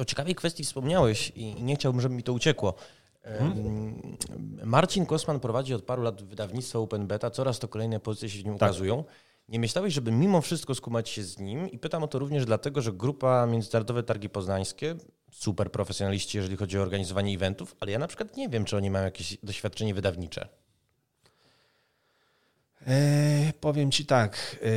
O 0.00 0.04
ciekawej 0.04 0.34
kwestii 0.34 0.64
wspomniałeś 0.64 1.32
i 1.36 1.62
nie 1.62 1.76
chciałbym, 1.76 2.00
żeby 2.00 2.14
mi 2.14 2.22
to 2.22 2.32
uciekło. 2.32 2.74
Hmm? 3.26 4.16
Marcin 4.64 5.06
Kosman 5.06 5.40
prowadzi 5.40 5.74
od 5.74 5.84
paru 5.84 6.02
lat 6.02 6.22
wydawnictwo 6.22 6.82
Open 6.82 7.06
Beta, 7.06 7.30
coraz 7.30 7.58
to 7.58 7.68
kolejne 7.68 8.00
pozycje 8.00 8.30
się 8.30 8.42
w 8.42 8.44
nim 8.44 8.58
tak. 8.58 8.70
ukazują. 8.70 9.04
Nie 9.48 9.60
myślałeś, 9.60 9.94
żeby 9.94 10.12
mimo 10.12 10.40
wszystko 10.40 10.74
skumać 10.74 11.08
się 11.08 11.22
z 11.22 11.38
nim? 11.38 11.70
I 11.70 11.78
pytam 11.78 12.02
o 12.02 12.08
to 12.08 12.18
również 12.18 12.44
dlatego, 12.44 12.82
że 12.82 12.92
grupa 12.92 13.46
Międzynarodowe 13.46 14.02
Targi 14.02 14.28
Poznańskie, 14.28 14.94
super 15.32 15.72
profesjonaliści, 15.72 16.38
jeżeli 16.38 16.56
chodzi 16.56 16.78
o 16.78 16.82
organizowanie 16.82 17.34
eventów, 17.34 17.76
ale 17.80 17.92
ja 17.92 17.98
na 17.98 18.06
przykład 18.06 18.36
nie 18.36 18.48
wiem, 18.48 18.64
czy 18.64 18.76
oni 18.76 18.90
mają 18.90 19.04
jakieś 19.04 19.38
doświadczenie 19.42 19.94
wydawnicze. 19.94 20.48
E, 22.86 23.52
powiem 23.60 23.90
ci 23.90 24.06
tak. 24.06 24.56
E, 24.62 24.68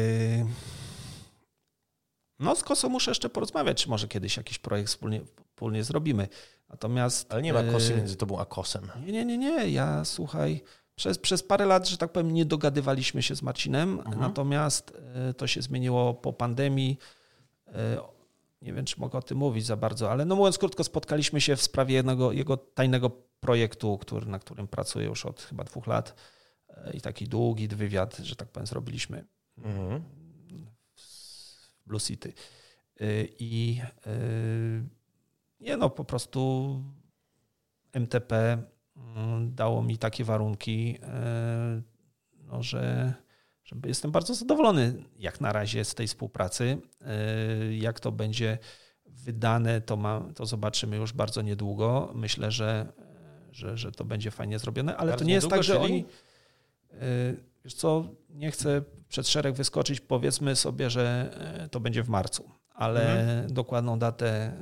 no 2.40 2.56
z 2.56 2.64
Koso 2.64 2.90
muszę 2.90 3.12
jeszcze 3.12 3.30
porozmawiać, 3.30 3.84
czy 3.84 3.90
może 3.90 4.08
kiedyś 4.08 4.38
jakiś 4.38 4.60
projekt 4.60 4.90
wspólnie, 4.90 5.22
wspólnie 5.48 5.84
zrobimy. 5.84 6.28
Natomiast. 6.70 7.34
Ale 7.34 7.42
nie 7.42 7.54
ma 7.54 7.64
kosy 7.64 7.94
e, 7.94 7.98
między 7.98 8.16
tobą 8.16 8.40
a 8.40 8.46
kosem. 8.46 8.92
Nie, 9.06 9.12
nie, 9.12 9.26
nie, 9.26 9.38
nie. 9.38 9.70
Ja 9.70 10.06
słuchaj. 10.06 10.62
Przez, 10.96 11.18
przez 11.18 11.44
parę 11.44 11.66
lat, 11.66 11.88
że 11.88 11.98
tak 11.98 12.12
powiem, 12.12 12.34
nie 12.34 12.46
dogadywaliśmy 12.46 13.24
się 13.24 13.36
z 13.36 13.42
Marcinem, 13.42 14.00
mhm. 14.00 14.20
natomiast 14.20 14.94
e, 15.30 15.34
to 15.34 15.48
się 15.48 15.62
zmieniło 15.62 16.14
po 16.14 16.34
pandemii. 16.34 16.98
E, 17.68 17.98
nie 18.62 18.74
wiem, 18.74 18.86
czy 18.86 19.00
mogę 19.00 19.20
o 19.20 19.22
tym 19.22 19.38
mówić 19.38 19.66
za 19.66 19.78
bardzo, 19.78 20.12
ale 20.12 20.26
no 20.26 20.36
mówiąc 20.36 20.58
krótko, 20.58 20.84
spotkaliśmy 20.84 21.42
się 21.42 21.56
w 21.56 21.62
sprawie 21.62 21.96
jednego 21.96 22.32
jego 22.32 22.58
tajnego 22.58 23.12
projektu, 23.40 23.98
który, 23.98 24.26
na 24.26 24.40
którym 24.40 24.68
pracuję 24.68 25.06
już 25.06 25.26
od 25.26 25.42
chyba 25.42 25.64
dwóch 25.64 25.88
lat 25.88 26.16
i 26.94 27.02
taki 27.02 27.28
długi 27.28 27.68
wywiad, 27.68 28.18
że 28.18 28.36
tak 28.36 28.48
powiem, 28.48 28.68
zrobiliśmy 28.68 29.26
mhm. 29.58 30.04
Blue 31.90 32.00
City. 32.00 32.34
I 33.40 33.82
nie 35.60 35.78
no, 35.78 35.90
po 35.90 36.04
prostu 36.04 36.84
MTP 37.94 38.64
mm, 38.96 39.56
dało 39.56 39.84
mi 39.84 39.98
takie 39.98 40.24
warunki, 40.24 40.98
e, 41.04 41.82
no, 42.48 42.64
że, 42.64 43.14
że 43.64 43.76
jestem 43.86 44.12
bardzo 44.12 44.36
zadowolony 44.36 45.04
jak 45.18 45.42
na 45.42 45.54
razie 45.54 45.86
z 45.86 45.96
tej 45.96 46.08
współpracy. 46.08 46.78
Jak 47.72 48.00
to 48.00 48.12
będzie 48.12 48.58
wydane, 49.06 49.82
to, 49.82 49.98
ma, 49.98 50.22
to 50.36 50.46
zobaczymy 50.46 50.98
już 50.98 51.14
bardzo 51.14 51.42
niedługo. 51.42 52.12
Myślę, 52.16 52.52
że, 52.52 52.94
że, 53.52 53.78
że 53.78 53.92
to 53.92 54.04
będzie 54.06 54.32
fajnie 54.32 54.60
zrobione, 54.60 54.98
ale 54.98 55.10
bardzo 55.12 55.24
to 55.24 55.28
nie 55.28 55.34
jest 55.34 55.50
tak, 55.50 55.64
że 55.64 55.80
oni. 55.80 56.06
Wiesz 57.64 57.74
co, 57.74 58.08
nie 58.30 58.52
chcę 58.52 58.82
przed 59.10 59.28
szereg 59.28 59.56
wyskoczyć, 59.56 60.00
powiedzmy 60.00 60.56
sobie, 60.56 60.90
że 60.90 61.32
to 61.72 61.80
będzie 61.80 62.04
w 62.04 62.10
marcu, 62.10 62.50
ale 62.74 63.20
mhm. 63.20 63.54
dokładną 63.54 64.00
datę 64.00 64.54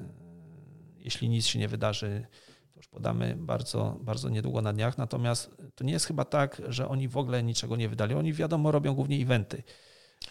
jeśli 1.08 1.30
nic 1.30 1.46
się 1.46 1.60
nie 1.60 1.68
wydarzy, 1.68 2.28
to 2.74 2.80
już 2.80 2.88
podamy 2.88 3.36
bardzo, 3.38 3.98
bardzo 4.02 4.30
niedługo 4.30 4.62
na 4.62 4.74
dniach. 4.74 4.98
Natomiast 4.98 5.52
to 5.76 5.84
nie 5.84 5.94
jest 5.94 6.06
chyba 6.06 6.26
tak, 6.26 6.62
że 6.68 6.88
oni 6.88 7.08
w 7.08 7.18
ogóle 7.18 7.44
niczego 7.44 7.76
nie 7.76 7.90
wydali. 7.90 8.16
Oni 8.16 8.34
wiadomo 8.34 8.72
robią 8.72 8.96
głównie 8.96 9.18
eventy. 9.18 9.64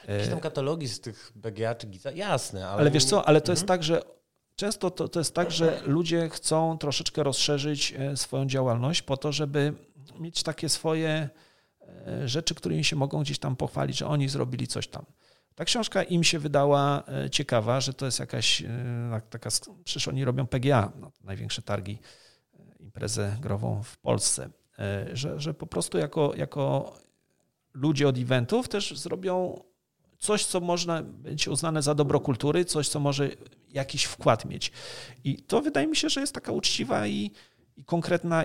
Jakieś 0.08 0.28
tam 0.28 0.40
katalogi 0.40 0.88
z 0.88 1.00
tych 1.00 1.32
BGA 1.34 1.74
czy 1.74 1.86
GITA, 1.86 2.10
jasne. 2.10 2.68
Ale, 2.68 2.80
ale 2.80 2.90
wiesz 2.90 3.04
co, 3.04 3.28
ale 3.28 3.40
to 3.40 3.52
mhm. 3.52 3.56
jest 3.56 3.66
tak, 3.66 3.82
że 3.82 4.02
często 4.56 4.90
to, 4.90 5.08
to 5.08 5.20
jest 5.20 5.34
tak, 5.34 5.50
że 5.50 5.82
ludzie 5.86 6.28
chcą 6.28 6.78
troszeczkę 6.78 7.22
rozszerzyć 7.22 7.94
e, 7.98 8.16
swoją 8.16 8.46
działalność 8.46 9.02
po 9.02 9.16
to, 9.16 9.32
żeby 9.32 9.72
mieć 10.18 10.42
takie 10.42 10.68
swoje 10.68 11.08
e, 11.08 11.30
rzeczy, 12.24 12.54
którymi 12.54 12.84
się 12.84 12.96
mogą 12.96 13.22
gdzieś 13.22 13.38
tam 13.38 13.56
pochwalić, 13.56 13.98
że 13.98 14.06
oni 14.06 14.28
zrobili 14.28 14.66
coś 14.66 14.88
tam. 14.88 15.04
Ta 15.56 15.64
książka 15.64 16.02
im 16.02 16.24
się 16.24 16.38
wydała 16.38 17.02
e, 17.08 17.30
ciekawa, 17.30 17.80
że 17.80 17.94
to 17.94 18.06
jest 18.06 18.18
jakaś 18.18 18.62
e, 18.62 19.20
taka, 19.30 19.50
przecież 19.84 20.08
oni 20.08 20.24
robią 20.24 20.46
PGA, 20.46 20.92
no, 21.00 21.12
największe 21.24 21.62
targi, 21.62 21.98
e, 22.54 22.76
imprezę 22.80 23.36
grową 23.40 23.82
w 23.82 23.98
Polsce, 23.98 24.50
że, 25.12 25.40
że 25.40 25.54
po 25.54 25.66
prostu 25.66 25.98
jako, 25.98 26.32
jako 26.36 26.94
ludzie 27.74 28.08
od 28.08 28.18
eventów 28.18 28.68
też 28.68 28.98
zrobią 28.98 29.62
coś, 30.18 30.44
co 30.44 30.60
można 30.60 31.02
być 31.02 31.48
uznane 31.48 31.82
za 31.82 31.94
dobro 31.94 32.20
kultury, 32.20 32.64
coś, 32.64 32.88
co 32.88 33.00
może 33.00 33.30
jakiś 33.68 34.04
wkład 34.04 34.44
mieć. 34.44 34.72
I 35.24 35.42
to 35.42 35.62
wydaje 35.62 35.86
mi 35.86 35.96
się, 35.96 36.08
że 36.08 36.20
jest 36.20 36.34
taka 36.34 36.52
uczciwa 36.52 37.06
i, 37.06 37.30
i 37.76 37.84
konkretna 37.84 38.44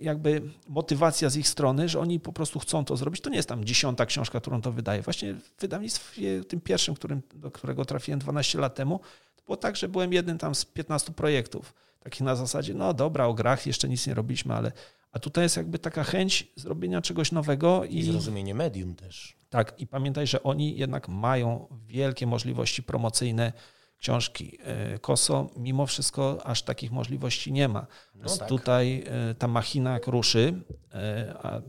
jakby 0.00 0.42
motywacja 0.68 1.30
z 1.30 1.36
ich 1.36 1.48
strony, 1.48 1.88
że 1.88 2.00
oni 2.00 2.20
po 2.20 2.32
prostu 2.32 2.58
chcą 2.58 2.84
to 2.84 2.96
zrobić. 2.96 3.20
To 3.20 3.30
nie 3.30 3.36
jest 3.36 3.48
tam 3.48 3.64
dziesiąta 3.64 4.06
książka, 4.06 4.40
którą 4.40 4.62
to 4.62 4.72
wydaje. 4.72 5.02
Właśnie 5.02 5.34
w 5.34 5.60
wydawnictwie 5.60 6.44
tym 6.44 6.60
pierwszym, 6.60 6.94
którym, 6.94 7.22
do 7.34 7.50
którego 7.50 7.84
trafiłem 7.84 8.20
12 8.20 8.58
lat 8.58 8.74
temu, 8.74 9.00
to 9.36 9.42
było 9.44 9.56
tak, 9.56 9.76
że 9.76 9.88
byłem 9.88 10.12
jednym 10.12 10.38
tam 10.38 10.54
z 10.54 10.64
15 10.64 11.12
projektów. 11.12 11.74
Takich 12.00 12.20
na 12.20 12.36
zasadzie, 12.36 12.74
no 12.74 12.94
dobra, 12.94 13.26
o 13.26 13.34
grach 13.34 13.66
jeszcze 13.66 13.88
nic 13.88 14.06
nie 14.06 14.14
robiliśmy, 14.14 14.54
ale 14.54 14.72
a 15.12 15.18
tutaj 15.18 15.44
jest 15.44 15.56
jakby 15.56 15.78
taka 15.78 16.04
chęć 16.04 16.46
zrobienia 16.56 17.02
czegoś 17.02 17.32
nowego. 17.32 17.84
I, 17.84 17.98
I 17.98 18.02
zrozumienie 18.02 18.54
medium 18.54 18.94
też. 18.94 19.36
Tak, 19.50 19.74
i 19.78 19.86
pamiętaj, 19.86 20.26
że 20.26 20.42
oni 20.42 20.76
jednak 20.76 21.08
mają 21.08 21.66
wielkie 21.86 22.26
możliwości 22.26 22.82
promocyjne, 22.82 23.52
książki. 24.00 24.58
E, 24.64 24.98
Koso 24.98 25.50
mimo 25.56 25.86
wszystko 25.86 26.46
aż 26.46 26.62
takich 26.62 26.92
możliwości 26.92 27.52
nie 27.52 27.68
ma. 27.68 27.86
No 28.14 28.36
tak. 28.36 28.48
Tutaj 28.48 29.04
e, 29.06 29.34
ta 29.34 29.48
machina 29.48 29.92
jak 29.92 30.06
ruszy, 30.06 30.62
e, 30.94 31.34
a 31.42 31.60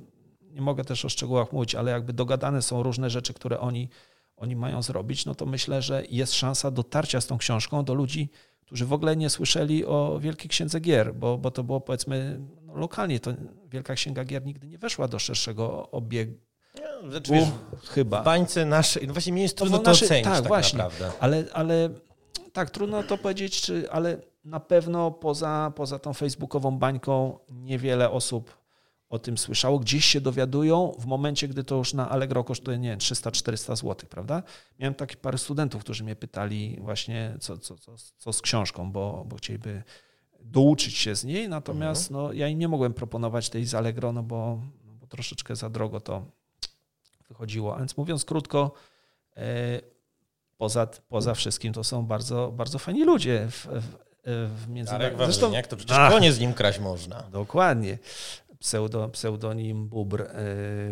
nie 0.41 0.61
mogę 0.61 0.83
też 0.83 1.05
o 1.05 1.09
szczegółach 1.09 1.51
mówić, 1.51 1.75
ale 1.75 1.91
jakby 1.91 2.13
dogadane 2.13 2.61
są 2.61 2.83
różne 2.83 3.09
rzeczy, 3.09 3.33
które 3.33 3.59
oni, 3.59 3.89
oni 4.37 4.55
mają 4.55 4.81
zrobić, 4.81 5.25
no 5.25 5.35
to 5.35 5.45
myślę, 5.45 5.81
że 5.81 6.03
jest 6.09 6.33
szansa 6.33 6.71
dotarcia 6.71 7.21
z 7.21 7.27
tą 7.27 7.37
książką 7.37 7.83
do 7.83 7.93
ludzi, 7.93 8.29
którzy 8.61 8.85
w 8.85 8.93
ogóle 8.93 9.15
nie 9.15 9.29
słyszeli 9.29 9.85
o 9.85 10.19
Wielkiej 10.19 10.49
Księdze 10.49 10.79
Gier, 10.79 11.15
bo, 11.15 11.37
bo 11.37 11.51
to 11.51 11.63
było 11.63 11.81
powiedzmy 11.81 12.39
no, 12.61 12.75
lokalnie, 12.75 13.19
to 13.19 13.31
Wielka 13.69 13.95
Księga 13.95 14.25
Gier 14.25 14.45
nigdy 14.45 14.67
nie 14.67 14.77
weszła 14.77 15.07
do 15.07 15.19
szerszego 15.19 15.91
obiegu. 15.91 16.37
Znaczy, 17.09 17.31
wiesz, 17.31 17.49
chyba. 17.83 18.21
W 18.21 18.25
bańce 18.25 18.65
naszej, 18.65 19.07
no 19.07 19.13
właśnie 19.13 19.33
mi 19.33 19.41
jest 19.41 19.57
trudno 19.57 19.77
to, 19.77 19.83
to 19.83 19.91
ocenić 19.91 20.23
tak, 20.23 20.33
tak 20.33 20.47
właśnie, 20.47 20.77
naprawdę. 20.77 21.11
Ale, 21.19 21.43
ale 21.53 21.89
tak, 22.53 22.69
trudno 22.69 23.03
to 23.03 23.17
powiedzieć, 23.17 23.61
czy, 23.61 23.91
ale 23.91 24.17
na 24.45 24.59
pewno 24.59 25.11
poza, 25.11 25.73
poza 25.75 25.99
tą 25.99 26.13
facebookową 26.13 26.77
bańką 26.77 27.39
niewiele 27.49 28.11
osób 28.11 28.61
o 29.09 29.19
tym 29.19 29.37
słyszało. 29.37 29.79
Gdzieś 29.79 30.05
się 30.05 30.21
dowiadują 30.21 30.95
w 30.99 31.05
momencie, 31.05 31.47
gdy 31.47 31.63
to 31.63 31.75
już 31.75 31.93
na 31.93 32.09
Allegro 32.09 32.43
kosztuje, 32.43 32.77
nie 32.77 32.97
300-400 32.97 33.75
zł, 33.75 33.95
prawda? 34.09 34.43
Miałem 34.79 34.93
takie 34.93 35.15
parę 35.15 35.37
studentów, 35.37 35.83
którzy 35.83 36.03
mnie 36.03 36.15
pytali 36.15 36.77
właśnie, 36.81 37.37
co, 37.39 37.57
co, 37.57 37.77
co, 37.77 37.95
co 38.17 38.33
z 38.33 38.41
książką, 38.41 38.91
bo, 38.91 39.25
bo 39.27 39.35
chcieliby 39.35 39.83
douczyć 40.39 40.97
się 40.97 41.15
z 41.15 41.23
niej, 41.23 41.49
natomiast 41.49 42.11
mhm. 42.11 42.27
no, 42.27 42.33
ja 42.33 42.47
im 42.47 42.59
nie 42.59 42.67
mogłem 42.67 42.93
proponować 42.93 43.49
tej 43.49 43.65
z 43.65 43.73
Allegro, 43.73 44.11
no 44.11 44.23
bo, 44.23 44.59
no 44.85 44.93
bo 44.93 45.07
troszeczkę 45.07 45.55
za 45.55 45.69
drogo 45.69 45.99
to 45.99 46.25
wychodziło. 47.27 47.75
A 47.75 47.79
więc 47.79 47.97
mówiąc 47.97 48.25
krótko, 48.25 48.71
e, 49.37 49.81
poza, 50.61 50.87
poza 51.09 51.33
wszystkim 51.33 51.73
to 51.73 51.83
są 51.83 52.05
bardzo, 52.05 52.51
bardzo 52.51 52.79
fajni 52.79 53.03
ludzie 53.03 53.47
w, 53.51 53.67
w, 53.67 53.97
w. 54.25 55.25
Zresztą, 55.25 55.51
jak 55.51 55.67
to 55.67 55.77
przecież 55.77 55.97
Ach, 55.99 56.11
konie 56.11 56.33
z 56.33 56.39
nim 56.39 56.53
kraść 56.53 56.79
można. 56.79 57.23
Dokładnie. 57.31 57.97
Pseudo, 58.59 59.09
pseudonim 59.09 59.87
Bubr 59.87 60.21
e, 60.21 60.25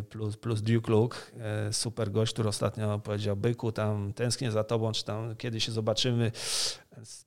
plus, 0.09 0.37
plus 0.37 0.61
Duke 0.61 0.91
Luke, 0.91 1.17
e, 1.67 1.73
super 1.73 2.11
gość, 2.11 2.33
który 2.33 2.49
ostatnio 2.49 2.99
powiedział 2.99 3.35
Byku, 3.35 3.71
tam 3.71 4.13
tęsknię 4.13 4.51
za 4.51 4.63
tobą, 4.63 4.91
czy 4.91 5.05
tam 5.05 5.35
kiedy 5.35 5.59
się 5.59 5.71
zobaczymy. 5.71 6.31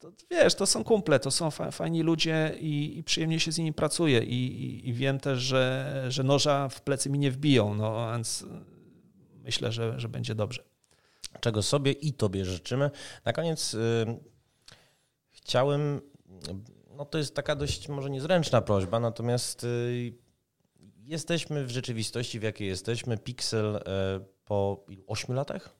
To, 0.00 0.12
wiesz, 0.30 0.54
to 0.54 0.66
są 0.66 0.84
kumple, 0.84 1.20
to 1.20 1.30
są 1.30 1.50
fajni 1.50 2.02
ludzie 2.02 2.54
i, 2.60 2.98
i 2.98 3.04
przyjemnie 3.04 3.40
się 3.40 3.52
z 3.52 3.58
nimi 3.58 3.72
pracuje 3.72 4.22
i, 4.22 4.64
i, 4.64 4.88
i, 4.88 4.92
wiem 4.92 5.20
też, 5.20 5.38
że, 5.40 6.04
że 6.08 6.22
noża 6.22 6.68
w 6.68 6.80
plecy 6.80 7.10
mi 7.10 7.18
nie 7.18 7.30
wbiją, 7.30 7.74
no 7.74 8.12
więc 8.12 8.44
myślę, 9.44 9.72
że, 9.72 10.00
że 10.00 10.08
będzie 10.08 10.34
dobrze 10.34 10.71
czego 11.40 11.62
sobie 11.62 11.92
i 11.92 12.12
Tobie 12.12 12.44
życzymy. 12.44 12.90
Na 13.24 13.32
koniec 13.32 13.74
y, 13.74 14.06
chciałem, 15.30 16.00
no 16.96 17.04
to 17.04 17.18
jest 17.18 17.34
taka 17.34 17.56
dość 17.56 17.88
może 17.88 18.10
niezręczna 18.10 18.60
prośba, 18.60 19.00
natomiast 19.00 19.64
y, 19.64 20.12
jesteśmy 21.04 21.66
w 21.66 21.70
rzeczywistości, 21.70 22.40
w 22.40 22.42
jakiej 22.42 22.68
jesteśmy. 22.68 23.18
Pixel 23.18 23.76
y, 23.76 23.80
po 24.44 24.84
8 25.06 25.34
latach? 25.34 25.74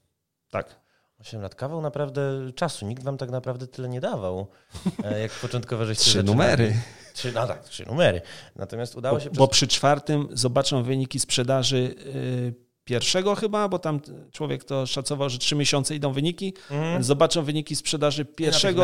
Tak. 0.50 0.80
8 1.20 1.42
lat. 1.42 1.54
Kawał 1.54 1.80
naprawdę 1.80 2.52
czasu. 2.54 2.86
Nikt 2.86 3.02
wam 3.02 3.18
tak 3.18 3.30
naprawdę 3.30 3.66
tyle 3.66 3.88
nie 3.88 4.00
dawał, 4.00 4.46
e, 5.04 5.20
jak 5.20 5.32
początkowo 5.32 5.84
żeście 5.84 6.04
Trzy 6.10 6.22
numery. 6.22 6.74
Trzy, 7.14 7.32
no 7.32 7.46
tak, 7.46 7.64
trzy 7.64 7.86
numery. 7.86 8.20
Natomiast 8.56 8.96
udało 8.96 9.20
się... 9.20 9.24
Bo, 9.24 9.30
przez... 9.30 9.38
bo 9.38 9.48
przy 9.48 9.66
czwartym 9.66 10.28
zobaczą 10.32 10.82
wyniki 10.82 11.20
sprzedaży 11.20 11.94
pierwszego 12.84 13.34
chyba, 13.34 13.68
bo 13.68 13.78
tam 13.78 14.00
człowiek 14.32 14.64
to 14.64 14.86
szacował, 14.86 15.30
że 15.30 15.38
trzy 15.38 15.56
miesiące 15.56 15.94
idą 15.94 16.12
wyniki, 16.12 16.54
mm. 16.70 17.02
zobaczą 17.02 17.42
wyniki 17.42 17.76
sprzedaży 17.76 18.24
pierwszego. 18.24 18.82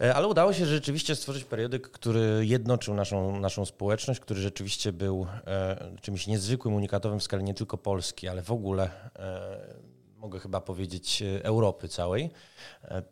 E, 0.00 0.14
ale 0.14 0.28
udało 0.28 0.52
się 0.52 0.66
rzeczywiście 0.66 1.16
stworzyć 1.16 1.44
periodyk, 1.44 1.90
który 1.90 2.46
jednoczył 2.46 2.94
naszą, 2.94 3.40
naszą 3.40 3.64
społeczność, 3.64 4.20
który 4.20 4.40
rzeczywiście 4.40 4.92
był 4.92 5.26
e, 5.46 5.96
czymś 6.00 6.26
niezwykłym, 6.26 6.74
unikatowym 6.74 7.20
w 7.20 7.22
skali 7.22 7.44
nie 7.44 7.54
tylko 7.54 7.78
Polski, 7.78 8.28
ale 8.28 8.42
w 8.42 8.52
ogóle, 8.52 8.90
e, 9.16 9.74
mogę 10.16 10.38
chyba 10.38 10.60
powiedzieć, 10.60 11.22
e, 11.22 11.44
Europy 11.44 11.88
całej. 11.88 12.30
E, 12.84 13.02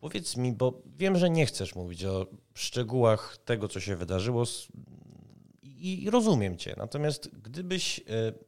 powiedz 0.00 0.36
mi, 0.36 0.52
bo 0.52 0.82
wiem, 0.96 1.18
że 1.18 1.30
nie 1.30 1.46
chcesz 1.46 1.74
mówić 1.74 2.04
o 2.04 2.26
szczegółach 2.54 3.38
tego, 3.44 3.68
co 3.68 3.80
się 3.80 3.96
wydarzyło 3.96 4.44
i 5.80 6.10
rozumiem 6.10 6.56
Cię. 6.56 6.74
Natomiast 6.76 7.30
gdybyś 7.42 8.00
e, 8.00 8.02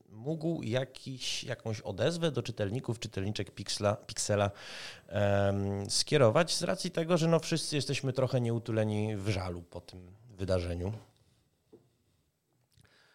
mógł 0.09 0.63
jakiś, 0.63 1.45
jakąś 1.45 1.81
odezwę 1.81 2.31
do 2.31 2.43
czytelników, 2.43 2.99
czytelniczek 2.99 3.51
Pixla, 3.51 3.97
Pixela 3.97 4.51
um, 5.09 5.91
skierować 5.91 6.57
z 6.57 6.63
racji 6.63 6.91
tego, 6.91 7.19
że 7.19 7.29
no 7.29 7.39
wszyscy 7.39 7.77
jesteśmy 7.77 8.13
trochę 8.13 8.41
nieutuleni 8.41 9.17
w 9.17 9.29
żalu 9.29 9.63
po 9.63 9.81
tym 9.81 10.17
wydarzeniu. 10.31 10.93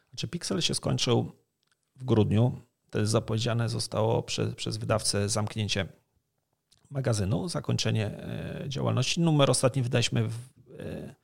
Znaczy 0.09 0.27
Pixel 0.27 0.61
się 0.61 0.75
skończył 0.75 1.31
w 1.95 2.03
grudniu. 2.03 2.61
To 2.89 3.05
zapowiedziane 3.05 3.69
zostało 3.69 4.23
przez, 4.23 4.55
przez 4.55 4.77
wydawcę 4.77 5.29
zamknięcie 5.29 5.87
magazynu, 6.89 7.47
zakończenie 7.47 8.05
e, 8.05 8.63
działalności. 8.67 9.21
Numer 9.21 9.51
ostatni 9.51 9.81
wydaliśmy 9.81 10.27
w 10.27 10.35
e, 10.79 11.15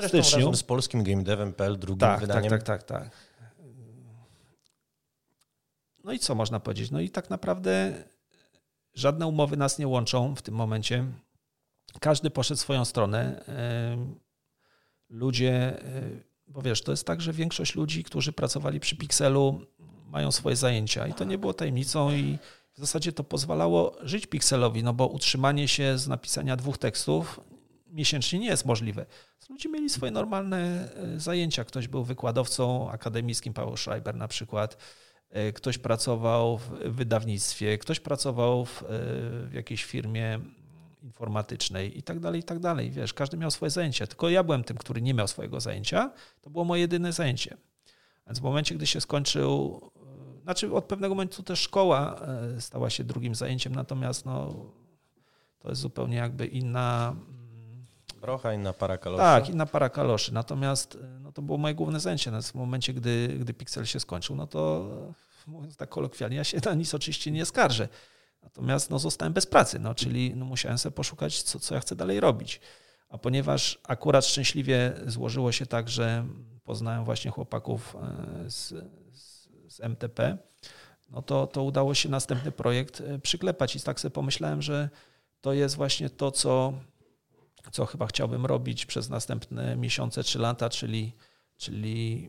Zresztą 0.00 0.22
styczniu. 0.22 0.38
razem 0.38 0.56
z 0.56 0.62
polskim 0.62 1.04
GameDevem.pl, 1.04 1.78
drugim 1.78 2.00
tak, 2.00 2.20
wydaniem. 2.20 2.50
Tak, 2.50 2.62
tak, 2.62 2.82
tak, 2.82 3.02
tak. 3.02 3.10
No 6.04 6.12
i 6.12 6.18
co 6.18 6.34
można 6.34 6.60
powiedzieć? 6.60 6.90
No 6.90 7.00
i 7.00 7.10
tak 7.10 7.30
naprawdę 7.30 8.04
żadne 8.94 9.26
umowy 9.26 9.56
nas 9.56 9.78
nie 9.78 9.88
łączą 9.88 10.34
w 10.34 10.42
tym 10.42 10.54
momencie. 10.54 11.04
Każdy 12.00 12.30
poszedł 12.30 12.60
swoją 12.60 12.84
stronę. 12.84 13.44
Ludzie, 15.08 15.76
bo 16.46 16.62
wiesz, 16.62 16.82
to 16.82 16.90
jest 16.90 17.06
tak, 17.06 17.20
że 17.20 17.32
większość 17.32 17.74
ludzi, 17.74 18.04
którzy 18.04 18.32
pracowali 18.32 18.80
przy 18.80 18.96
Pixelu, 18.96 19.60
mają 20.10 20.32
swoje 20.32 20.56
zajęcia 20.56 21.06
i 21.06 21.14
to 21.14 21.24
nie 21.24 21.38
było 21.38 21.54
tajemnicą 21.54 22.12
i 22.12 22.38
w 22.72 22.80
zasadzie 22.80 23.12
to 23.12 23.24
pozwalało 23.24 23.96
żyć 24.02 24.26
Pixelowi, 24.26 24.82
no 24.82 24.94
bo 24.94 25.06
utrzymanie 25.06 25.68
się 25.68 25.98
z 25.98 26.08
napisania 26.08 26.56
dwóch 26.56 26.78
tekstów 26.78 27.40
miesięcznie 27.92 28.38
nie 28.38 28.46
jest 28.46 28.64
możliwe. 28.64 29.06
Ludzie 29.50 29.68
mieli 29.68 29.90
swoje 29.90 30.12
normalne 30.12 30.88
e, 30.94 31.20
zajęcia. 31.20 31.64
Ktoś 31.64 31.88
był 31.88 32.04
wykładowcą 32.04 32.90
akademickim, 32.90 33.54
Paweł 33.54 33.76
Schreiber 33.76 34.16
na 34.16 34.28
przykład, 34.28 34.76
e, 35.30 35.52
ktoś 35.52 35.78
pracował 35.78 36.58
w 36.58 36.68
wydawnictwie, 36.70 37.78
ktoś 37.78 38.00
pracował 38.00 38.64
w, 38.64 38.82
e, 38.82 38.86
w 39.46 39.50
jakiejś 39.52 39.84
firmie 39.84 40.40
informatycznej 41.02 41.98
i 41.98 42.02
tak 42.02 42.20
dalej, 42.20 42.40
i 42.40 42.42
tak 42.42 42.58
dalej. 42.58 42.90
Wiesz, 42.90 43.14
każdy 43.14 43.36
miał 43.36 43.50
swoje 43.50 43.70
zajęcia, 43.70 44.06
tylko 44.06 44.30
ja 44.30 44.42
byłem 44.42 44.64
tym, 44.64 44.76
który 44.76 45.02
nie 45.02 45.14
miał 45.14 45.28
swojego 45.28 45.60
zajęcia. 45.60 46.12
To 46.40 46.50
było 46.50 46.64
moje 46.64 46.80
jedyne 46.80 47.12
zajęcie. 47.12 47.56
Więc 48.26 48.38
w 48.38 48.42
momencie, 48.42 48.74
gdy 48.74 48.86
się 48.86 49.00
skończył, 49.00 49.80
znaczy 50.42 50.72
od 50.74 50.84
pewnego 50.84 51.14
momentu 51.14 51.42
też 51.42 51.60
szkoła 51.60 52.20
stała 52.58 52.90
się 52.90 53.04
drugim 53.04 53.34
zajęciem, 53.34 53.74
natomiast 53.74 54.26
no, 54.26 54.54
to 55.58 55.68
jest 55.68 55.80
zupełnie 55.80 56.16
jakby 56.16 56.46
inna 56.46 57.16
Brocha, 58.20 58.54
inna 58.54 58.72
para 58.72 58.98
kaloszy. 58.98 59.22
Tak, 59.22 59.48
inna 59.48 59.66
para 59.66 59.88
kaloszy. 59.88 60.34
Natomiast 60.34 60.98
no, 61.20 61.32
to 61.32 61.42
było 61.42 61.58
moje 61.58 61.74
główne 61.74 62.00
zajęcie. 62.00 62.30
w 62.42 62.54
momencie, 62.54 62.92
gdy, 62.92 63.36
gdy 63.40 63.54
Pixel 63.54 63.84
się 63.84 64.00
skończył, 64.00 64.36
no 64.36 64.46
to 64.46 64.88
mówiąc 65.46 65.76
tak 65.76 65.88
kolokwialnie, 65.88 66.36
ja 66.36 66.44
się 66.44 66.58
na 66.64 66.74
nic 66.74 66.94
oczywiście 66.94 67.30
nie 67.30 67.46
skarżę. 67.46 67.88
Natomiast 68.42 68.90
no, 68.90 68.98
zostałem 68.98 69.32
bez 69.32 69.46
pracy, 69.46 69.78
no, 69.78 69.94
czyli 69.94 70.32
no, 70.36 70.44
musiałem 70.44 70.78
sobie 70.78 70.94
poszukać, 70.94 71.42
co, 71.42 71.60
co 71.60 71.74
ja 71.74 71.80
chcę 71.80 71.96
dalej 71.96 72.20
robić. 72.20 72.60
A 73.08 73.18
ponieważ 73.18 73.80
akurat 73.84 74.26
szczęśliwie 74.26 74.92
złożyło 75.06 75.52
się 75.52 75.66
tak, 75.66 75.88
że 75.88 76.26
poznałem 76.64 77.04
właśnie 77.04 77.30
chłopaków 77.30 77.96
e, 77.96 78.50
z, 78.50 78.68
z, 79.12 79.48
z 79.68 79.80
MTP, 79.80 80.38
no 81.10 81.22
to, 81.22 81.46
to 81.46 81.62
udało 81.62 81.94
się 81.94 82.08
następny 82.08 82.52
projekt 82.52 83.00
e, 83.00 83.18
przyklepać 83.18 83.76
i 83.76 83.80
tak 83.80 84.00
sobie 84.00 84.12
pomyślałem, 84.12 84.62
że 84.62 84.88
to 85.40 85.52
jest 85.52 85.76
właśnie 85.76 86.10
to, 86.10 86.30
co, 86.30 86.72
co 87.72 87.86
chyba 87.86 88.06
chciałbym 88.06 88.46
robić 88.46 88.86
przez 88.86 89.08
następne 89.08 89.76
miesiące 89.76 90.24
czy 90.24 90.38
lata, 90.38 90.70
czyli, 90.70 91.12
czyli 91.56 92.28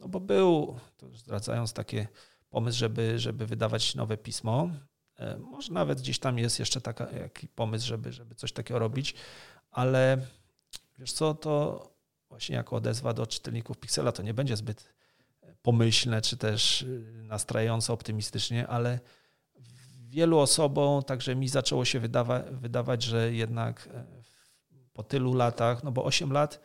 no 0.00 0.08
bo 0.08 0.20
był, 0.20 0.76
zdradzając 1.14 1.72
takie 1.72 2.08
pomysł, 2.50 2.78
żeby, 2.78 3.18
żeby 3.18 3.46
wydawać 3.46 3.94
nowe 3.94 4.16
pismo. 4.16 4.70
E, 5.18 5.38
może 5.38 5.72
nawet 5.72 6.00
gdzieś 6.00 6.18
tam 6.18 6.38
jest 6.38 6.58
jeszcze 6.58 6.80
taki 6.80 7.48
pomysł, 7.48 7.86
żeby, 7.86 8.12
żeby 8.12 8.34
coś 8.34 8.52
takiego 8.52 8.78
robić, 8.78 9.14
ale 9.70 10.18
wiesz 10.98 11.12
co, 11.12 11.34
to 11.34 11.86
właśnie 12.28 12.56
jako 12.56 12.76
odezwa 12.76 13.14
do 13.14 13.26
czytelników 13.26 13.78
Pixela 13.78 14.12
to 14.12 14.22
nie 14.22 14.34
będzie 14.34 14.56
zbyt 14.56 14.94
pomyślne, 15.62 16.22
czy 16.22 16.36
też 16.36 16.86
nastrajające 17.22 17.92
optymistycznie, 17.92 18.68
ale 18.68 19.00
wielu 20.10 20.38
osobom, 20.38 21.02
także 21.02 21.36
mi 21.36 21.48
zaczęło 21.48 21.84
się 21.84 22.00
wydawa 22.00 22.42
wydawać, 22.50 23.02
że 23.02 23.32
jednak 23.32 23.88
e, 23.94 24.19
po 24.92 25.02
tylu 25.02 25.34
latach, 25.34 25.84
no 25.84 25.92
bo 25.92 26.04
8 26.04 26.32
lat 26.32 26.60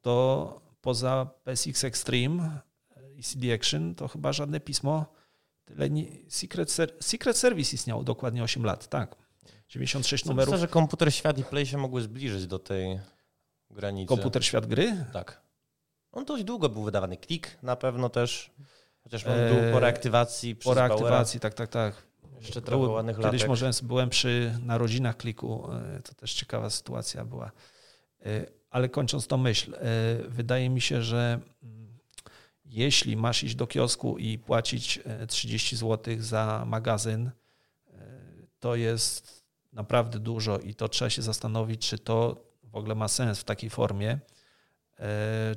to 0.00 0.60
poza 0.80 1.26
PSX 1.44 1.84
Extreme 1.84 2.60
i 3.16 3.22
CD 3.22 3.54
Action 3.54 3.94
to 3.94 4.08
chyba 4.08 4.32
żadne 4.32 4.60
pismo 4.60 5.06
tyle 5.64 5.90
nie, 5.90 6.06
Secret, 6.28 6.70
Ser 6.70 6.92
Secret 7.00 7.36
Service 7.36 7.74
istniało 7.74 8.04
dokładnie 8.04 8.42
8 8.42 8.64
lat, 8.64 8.88
tak. 8.88 9.16
96 9.68 10.24
numerów. 10.24 10.52
Myślę, 10.52 10.60
że 10.60 10.68
komputer 10.68 11.14
świat 11.14 11.38
i 11.38 11.44
Play 11.44 11.66
się 11.66 11.78
mogły 11.78 12.02
zbliżyć 12.02 12.46
do 12.46 12.58
tej 12.58 13.00
granicy. 13.70 14.08
Komputer 14.08 14.44
świat 14.44 14.66
gry? 14.66 15.04
Tak. 15.12 15.42
On 16.12 16.24
dość 16.24 16.44
długo 16.44 16.68
był 16.68 16.82
wydawany. 16.82 17.16
Klik 17.16 17.58
na 17.62 17.76
pewno 17.76 18.08
też, 18.08 18.50
chociaż 19.02 19.26
on 19.26 19.34
był 19.34 19.72
po 19.72 19.80
reaktywacji 19.80 20.56
Po 20.56 20.74
reaktywacji, 20.74 21.40
tak, 21.40 21.54
tak, 21.54 21.68
tak. 21.68 22.06
Jeszcze 22.42 22.62
trochę 22.62 22.88
ładnych 22.88 23.16
Kiedyś 23.16 23.32
latek. 23.32 23.48
może 23.48 23.70
byłem 23.82 24.10
przy 24.10 24.58
narodzinach 24.62 25.16
kliku, 25.16 25.72
e, 25.72 26.00
to 26.02 26.14
też 26.14 26.34
ciekawa 26.34 26.70
sytuacja 26.70 27.24
była. 27.24 27.52
E, 28.26 28.46
Ale 28.70 28.88
kończąc 28.88 29.26
tą 29.26 29.36
myśl, 29.36 29.74
e, 29.74 29.78
wydaje 30.28 30.70
mi 30.70 30.80
się, 30.80 31.02
że 31.02 31.40
mm, 31.62 31.98
jeśli 32.64 33.16
masz 33.16 33.44
iść 33.44 33.54
do 33.54 33.66
kiosku 33.66 34.18
i 34.18 34.38
płacić 34.38 35.00
e, 35.04 35.26
30 35.26 35.76
zł 35.76 36.14
za 36.18 36.64
magazyn, 36.66 37.30
to 38.60 38.74
jest 38.74 39.44
naprawdę 39.72 40.18
dużo 40.18 40.58
i 40.58 40.74
to 40.74 40.88
trzeba 40.88 41.10
się 41.10 41.22
zastanowić, 41.22 41.88
czy 41.88 41.98
to 41.98 42.44
w 42.62 42.76
ogóle 42.76 42.94
ma 42.94 43.08
sens 43.08 43.38
w 43.38 43.44
takiej 43.44 43.70
formie, 43.70 44.18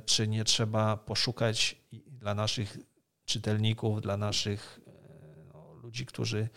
czy 0.06 0.28
nie 0.28 0.44
trzeba 0.44 0.96
poszukać 0.96 1.76
dla 2.06 2.34
naszych 2.34 2.78
czytelników, 3.24 4.00
dla 4.00 4.16
naszych 4.16 4.80
no, 5.54 5.74
ludzi, 5.74 6.06
którzy 6.06 6.48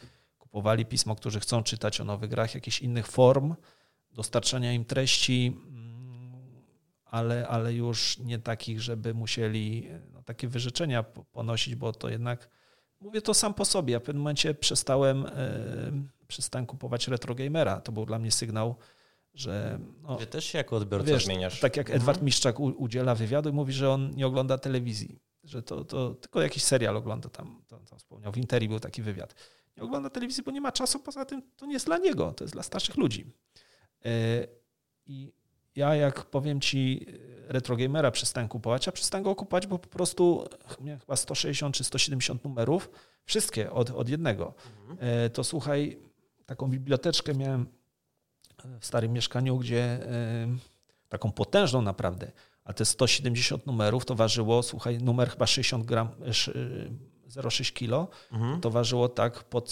kupowali 0.50 0.86
pismo, 0.86 1.16
którzy 1.16 1.40
chcą 1.40 1.64
czytać 1.64 2.02
o 2.02 2.04
nowych 2.04 2.30
grach, 2.30 2.56
jakichś 2.56 2.82
innych 2.82 3.08
form 3.08 3.56
dostarczania 4.12 4.74
im 4.74 4.86
treści, 4.86 5.58
mm, 5.68 6.42
ale, 7.06 7.48
ale 7.48 7.74
już 7.74 8.18
nie 8.20 8.40
takich, 8.40 8.82
żeby 8.82 9.14
musieli 9.14 9.88
no, 10.14 10.24
takie 10.24 10.48
wyrzeczenia 10.48 11.04
po- 11.04 11.24
ponosić, 11.24 11.76
bo 11.76 11.94
to 11.94 12.10
jednak, 12.10 12.50
mówię 13.00 13.22
to 13.22 13.34
sam 13.34 13.54
po 13.54 13.66
sobie, 13.66 13.94
ja 13.94 14.00
w 14.00 14.04
pewnym 14.04 14.22
momencie 14.22 14.54
przestałem, 14.54 15.26
e, 15.26 15.92
przestałem 16.28 16.66
kupować 16.66 17.08
retro 17.08 17.36
gamera. 17.36 17.82
To 17.82 17.92
był 17.92 18.06
dla 18.06 18.20
mnie 18.20 18.32
sygnał, 18.32 18.76
że 19.34 19.80
no, 20.02 20.16
Ty 20.16 20.26
też 20.28 20.46
się 20.46 20.58
jako 20.58 20.76
odbiorca 20.76 21.12
wiesz, 21.12 21.26
zmieniasz. 21.26 21.60
tak 21.60 21.78
jak 21.78 21.90
Edward 21.90 22.22
Miszczak 22.22 22.60
u, 22.60 22.64
udziela 22.66 23.16
wywiadu 23.16 23.50
i 23.50 23.54
mówi, 23.54 23.74
że 23.74 23.90
on 23.90 24.12
nie 24.16 24.28
ogląda 24.28 24.58
telewizji, 24.58 25.20
że 25.50 25.64
to, 25.64 25.84
to 25.84 26.16
tylko 26.16 26.42
jakiś 26.42 26.64
serial 26.64 26.98
ogląda 26.98 27.30
tam, 27.30 27.62
tam, 27.68 27.86
tam 27.86 28.00
wspomniał, 28.00 28.32
w 28.32 28.38
Interi 28.38 28.70
był 28.70 28.80
taki 28.80 29.02
wywiad. 29.02 29.36
Nie 29.78 29.84
ogląda 29.84 30.10
telewizji, 30.10 30.44
bo 30.44 30.52
nie 30.52 30.62
ma 30.62 30.72
czasu, 30.72 31.00
poza 31.00 31.26
tym 31.26 31.42
to 31.58 31.66
nie 31.66 31.74
jest 31.74 31.86
dla 31.86 31.98
niego, 31.98 32.32
to 32.32 32.44
jest 32.44 32.54
dla 32.54 32.64
starszych 32.64 32.98
ludzi. 32.98 33.32
E, 34.06 34.10
I 35.06 35.32
ja 35.76 35.96
jak 35.96 36.26
powiem 36.26 36.62
ci 36.62 37.06
retro 37.48 37.76
gamera 37.78 38.12
przestałem 38.12 38.50
kupować, 38.50 38.88
a 38.88 38.92
przestałem 38.92 39.24
go 39.24 39.36
kupować, 39.36 39.68
bo 39.68 39.80
po 39.80 39.90
prostu 39.90 40.46
miałem 40.82 41.00
chyba 41.00 41.16
160 41.16 41.76
czy 41.76 41.84
170 41.84 42.44
numerów, 42.44 42.90
wszystkie 43.26 43.72
od, 43.72 43.90
od 43.90 44.10
jednego. 44.10 44.54
E, 45.00 45.30
To 45.30 45.44
słuchaj, 45.44 46.00
taką 46.46 46.68
biblioteczkę 46.68 47.34
miałem 47.34 47.66
w 48.80 48.86
starym 48.86 49.14
mieszkaniu, 49.14 49.58
gdzie 49.58 49.84
e, 49.84 50.48
taką 51.10 51.32
potężną 51.32 51.82
naprawdę, 51.82 52.32
a 52.70 52.74
te 52.74 52.86
170 52.86 53.66
numerów 53.66 54.06
to 54.06 54.16
ważyło, 54.16 54.64
słuchaj, 54.64 54.98
numer 54.98 55.30
chyba 55.30 55.48
60 55.48 55.86
gram, 55.86 56.10
e, 56.28 56.34
szy- 56.34 56.90
0,6 57.28 57.74
kilo, 57.74 58.08
Mhm. 58.32 58.62
to 58.62 58.70
ważyło 58.70 59.10
tak 59.10 59.44
pod 59.44 59.70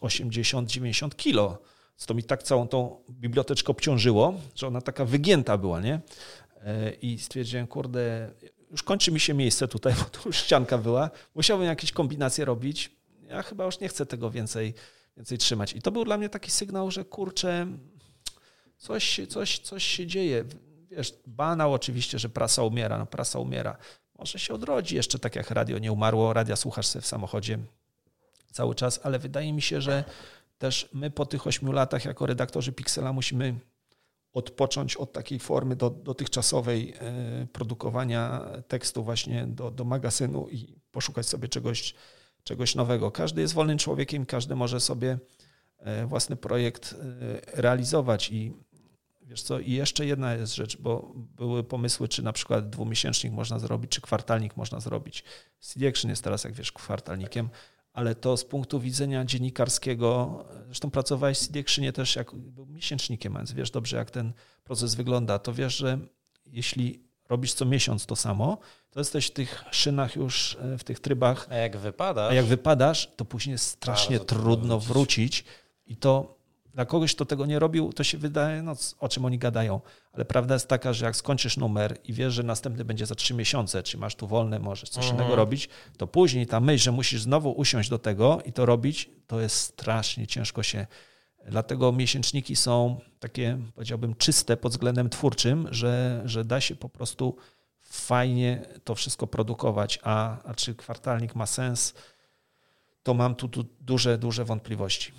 80-90 0.00 1.16
kilo. 1.16 1.58
Co 1.96 2.06
to 2.06 2.14
mi 2.14 2.22
tak 2.22 2.42
całą 2.42 2.68
tą 2.68 3.04
biblioteczkę 3.10 3.68
obciążyło, 3.72 4.34
że 4.54 4.66
ona 4.66 4.80
taka 4.80 5.04
wygięta 5.04 5.58
była, 5.58 5.80
nie? 5.80 6.00
E, 6.64 6.90
I 6.92 7.18
stwierdziłem, 7.18 7.66
kurde, 7.66 8.30
już 8.70 8.82
kończy 8.82 9.12
mi 9.12 9.20
się 9.20 9.34
miejsce 9.34 9.68
tutaj, 9.68 9.94
bo 9.98 10.04
tu 10.04 10.28
już 10.28 10.36
ścianka 10.36 10.78
była. 10.78 11.10
Musiałbym 11.34 11.66
jakieś 11.66 11.92
kombinacje 11.92 12.44
robić. 12.44 12.90
Ja 13.28 13.42
chyba 13.42 13.64
już 13.64 13.80
nie 13.80 13.88
chcę 13.88 14.06
tego 14.06 14.30
więcej, 14.30 14.74
więcej 15.16 15.38
trzymać. 15.38 15.72
I 15.72 15.82
to 15.82 15.90
był 15.90 16.04
dla 16.04 16.18
mnie 16.18 16.28
taki 16.28 16.50
sygnał, 16.50 16.90
że 16.90 17.04
kurczę, 17.04 17.66
coś, 18.76 19.20
coś, 19.28 19.58
coś 19.58 19.84
się 19.84 20.06
dzieje. 20.06 20.44
Wiesz, 20.90 21.14
banał 21.26 21.72
oczywiście, 21.72 22.18
że 22.18 22.28
prasa 22.28 22.62
umiera, 22.62 22.98
no 22.98 23.06
prasa 23.06 23.38
umiera. 23.38 23.76
Może 24.18 24.38
się 24.38 24.54
odrodzi 24.54 24.96
jeszcze 24.96 25.18
tak 25.18 25.36
jak 25.36 25.50
radio 25.50 25.78
nie 25.78 25.92
umarło, 25.92 26.32
radia 26.32 26.56
słuchasz 26.56 26.86
sobie 26.86 27.02
w 27.02 27.06
samochodzie 27.06 27.58
cały 28.52 28.74
czas, 28.74 29.00
ale 29.02 29.18
wydaje 29.18 29.52
mi 29.52 29.62
się, 29.62 29.80
że 29.80 30.04
też 30.58 30.88
my 30.92 31.10
po 31.10 31.26
tych 31.26 31.46
ośmiu 31.46 31.72
latach 31.72 32.04
jako 32.04 32.26
redaktorzy 32.26 32.72
Pixela 32.72 33.12
musimy 33.12 33.54
odpocząć 34.32 34.96
od 34.96 35.12
takiej 35.12 35.38
formy 35.38 35.76
do, 35.76 35.90
dotychczasowej 35.90 36.94
e, 37.00 37.46
produkowania 37.52 38.46
tekstu 38.68 39.04
właśnie 39.04 39.46
do, 39.46 39.70
do 39.70 39.84
magazynu 39.84 40.48
i 40.48 40.74
poszukać 40.90 41.26
sobie 41.26 41.48
czegoś, 41.48 41.94
czegoś 42.44 42.74
nowego. 42.74 43.10
Każdy 43.10 43.40
jest 43.40 43.54
wolnym 43.54 43.78
człowiekiem, 43.78 44.26
każdy 44.26 44.56
może 44.56 44.80
sobie 44.80 45.18
e, 45.78 46.06
własny 46.06 46.36
projekt 46.36 46.94
e, 46.94 47.62
realizować 47.62 48.30
i 48.30 48.52
wiesz 49.28 49.42
co, 49.42 49.60
i 49.60 49.72
jeszcze 49.72 50.06
jedna 50.06 50.34
jest 50.34 50.54
rzecz, 50.54 50.76
bo 50.76 51.12
były 51.14 51.64
pomysły, 51.64 52.08
czy 52.08 52.22
na 52.22 52.32
przykład 52.32 52.70
dwumiesięcznik 52.70 53.32
można 53.32 53.58
zrobić, 53.58 53.90
czy 53.90 54.00
kwartalnik 54.00 54.56
można 54.56 54.80
zrobić. 54.80 55.24
CD 55.60 55.88
Action 55.88 56.10
jest 56.10 56.24
teraz, 56.24 56.44
jak 56.44 56.52
wiesz, 56.52 56.72
kwartalnikiem, 56.72 57.48
ale 57.92 58.14
to 58.14 58.36
z 58.36 58.44
punktu 58.44 58.80
widzenia 58.80 59.24
dziennikarskiego, 59.24 60.44
zresztą 60.66 60.90
pracowałeś 60.90 61.38
w 61.38 61.46
CD 61.46 61.60
Actionie 61.60 61.92
też 61.92 62.16
jak 62.16 62.34
był 62.34 62.66
miesięcznikiem, 62.66 63.34
więc 63.34 63.52
wiesz 63.52 63.70
dobrze, 63.70 63.96
jak 63.96 64.10
ten 64.10 64.32
proces 64.64 64.94
wygląda, 64.94 65.38
to 65.38 65.52
wiesz, 65.52 65.76
że 65.76 65.98
jeśli 66.46 67.02
robisz 67.28 67.52
co 67.52 67.64
miesiąc 67.64 68.06
to 68.06 68.16
samo, 68.16 68.58
to 68.90 69.00
jesteś 69.00 69.26
w 69.26 69.30
tych 69.30 69.64
szynach 69.70 70.16
już, 70.16 70.56
e, 70.60 70.78
w 70.78 70.84
tych 70.84 71.00
trybach 71.00 71.46
A 71.50 71.54
jak 71.54 71.76
wypada? 71.76 72.28
a 72.28 72.34
jak 72.34 72.44
wypadasz, 72.44 73.12
to 73.16 73.24
później 73.24 73.52
jest 73.52 73.64
strasznie 73.64 74.20
trudno 74.20 74.80
wrócić. 74.80 74.88
wrócić. 74.88 75.44
I 75.86 75.96
to 75.96 76.37
dla 76.78 76.86
kogoś, 76.86 77.14
kto 77.14 77.24
tego 77.24 77.46
nie 77.46 77.58
robił, 77.58 77.92
to 77.92 78.04
się 78.04 78.18
wydaje, 78.18 78.62
no 78.62 78.72
o 79.00 79.08
czym 79.08 79.24
oni 79.24 79.38
gadają. 79.38 79.80
Ale 80.12 80.24
prawda 80.24 80.54
jest 80.54 80.68
taka, 80.68 80.92
że 80.92 81.04
jak 81.04 81.16
skończysz 81.16 81.56
numer 81.56 81.98
i 82.04 82.12
wiesz, 82.12 82.34
że 82.34 82.42
następny 82.42 82.84
będzie 82.84 83.06
za 83.06 83.14
trzy 83.14 83.34
miesiące, 83.34 83.82
czy 83.82 83.98
masz 83.98 84.14
tu 84.14 84.26
wolne, 84.26 84.58
możesz 84.58 84.90
coś 84.90 85.04
Mhm. 85.04 85.16
innego 85.16 85.36
robić, 85.36 85.68
to 85.96 86.06
później 86.06 86.46
ta 86.46 86.60
myśl, 86.60 86.84
że 86.84 86.92
musisz 86.92 87.22
znowu 87.22 87.50
usiąść 87.50 87.90
do 87.90 87.98
tego 87.98 88.38
i 88.44 88.52
to 88.52 88.66
robić, 88.66 89.10
to 89.26 89.40
jest 89.40 89.56
strasznie 89.56 90.26
ciężko 90.26 90.62
się. 90.62 90.86
Dlatego 91.48 91.92
miesięczniki 91.92 92.56
są 92.56 93.00
takie, 93.20 93.58
powiedziałbym, 93.74 94.14
czyste 94.14 94.56
pod 94.56 94.72
względem 94.72 95.10
twórczym, 95.10 95.68
że, 95.70 96.22
że 96.24 96.44
da 96.44 96.60
się 96.60 96.76
po 96.76 96.88
prostu 96.88 97.36
fajnie 97.80 98.62
to 98.84 98.94
wszystko 98.94 99.26
produkować. 99.26 99.98
A, 100.02 100.42
a 100.44 100.54
czy 100.54 100.74
kwartalnik 100.74 101.34
ma 101.34 101.46
sens, 101.46 101.94
to 103.02 103.14
mam 103.14 103.34
tu, 103.34 103.48
tu 103.48 103.64
duże, 103.80 104.18
duże 104.18 104.44
wątpliwości. 104.44 105.12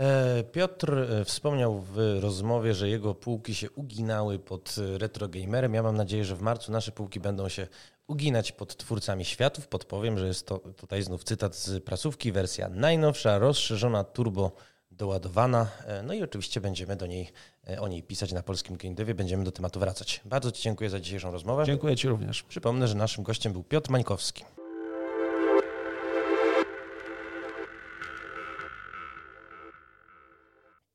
E, 0.00 0.44
Piotr 0.44 0.94
e, 0.94 1.24
wspomniał 1.24 1.80
w 1.80 2.18
rozmowie, 2.20 2.74
że 2.74 2.88
jego 2.88 3.14
półki 3.14 3.54
się 3.54 3.70
uginały 3.70 4.38
pod 4.38 4.76
e, 4.94 4.98
retro 4.98 5.28
gamerem. 5.28 5.74
Ja 5.74 5.82
mam 5.82 5.96
nadzieję, 5.96 6.24
że 6.24 6.36
w 6.36 6.42
marcu 6.42 6.72
nasze 6.72 6.92
półki 6.92 7.20
będą 7.20 7.48
się 7.48 7.66
uginać 8.06 8.52
pod 8.52 8.76
twórcami 8.76 9.24
światów. 9.24 9.68
Podpowiem, 9.68 10.18
że 10.18 10.26
jest 10.26 10.46
to 10.46 10.58
tutaj 10.58 11.02
znów 11.02 11.24
cytat 11.24 11.56
z 11.56 11.84
prasówki, 11.84 12.32
wersja 12.32 12.68
najnowsza, 12.68 13.38
rozszerzona, 13.38 14.04
turbo 14.04 14.52
doładowana. 14.90 15.66
No 16.04 16.14
i 16.14 16.22
oczywiście 16.22 16.60
będziemy 16.60 16.96
do 16.96 17.06
niej, 17.06 17.32
o 17.80 17.88
niej 17.88 18.02
pisać 18.02 18.32
na 18.32 18.42
polskim 18.42 18.76
GameDevie, 18.76 19.14
będziemy 19.14 19.44
do 19.44 19.52
tematu 19.52 19.80
wracać. 19.80 20.20
Bardzo 20.24 20.52
Ci 20.52 20.62
dziękuję 20.62 20.90
za 20.90 21.00
dzisiejszą 21.00 21.30
rozmowę. 21.30 21.64
Dziękuję 21.66 21.96
Ci 21.96 22.08
również. 22.08 22.42
Przypomnę, 22.42 22.88
że 22.88 22.94
naszym 22.94 23.24
gościem 23.24 23.52
był 23.52 23.62
Piotr 23.62 23.90
Mańkowski. 23.90 24.44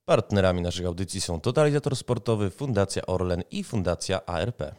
Partnerami 0.05 0.61
naszych 0.61 0.85
audycji 0.85 1.21
są 1.21 1.41
Totalizator 1.41 1.95
Sportowy, 1.95 2.49
Fundacja 2.49 3.05
Orlen 3.05 3.43
i 3.51 3.63
Fundacja 3.63 4.25
ARP. 4.25 4.75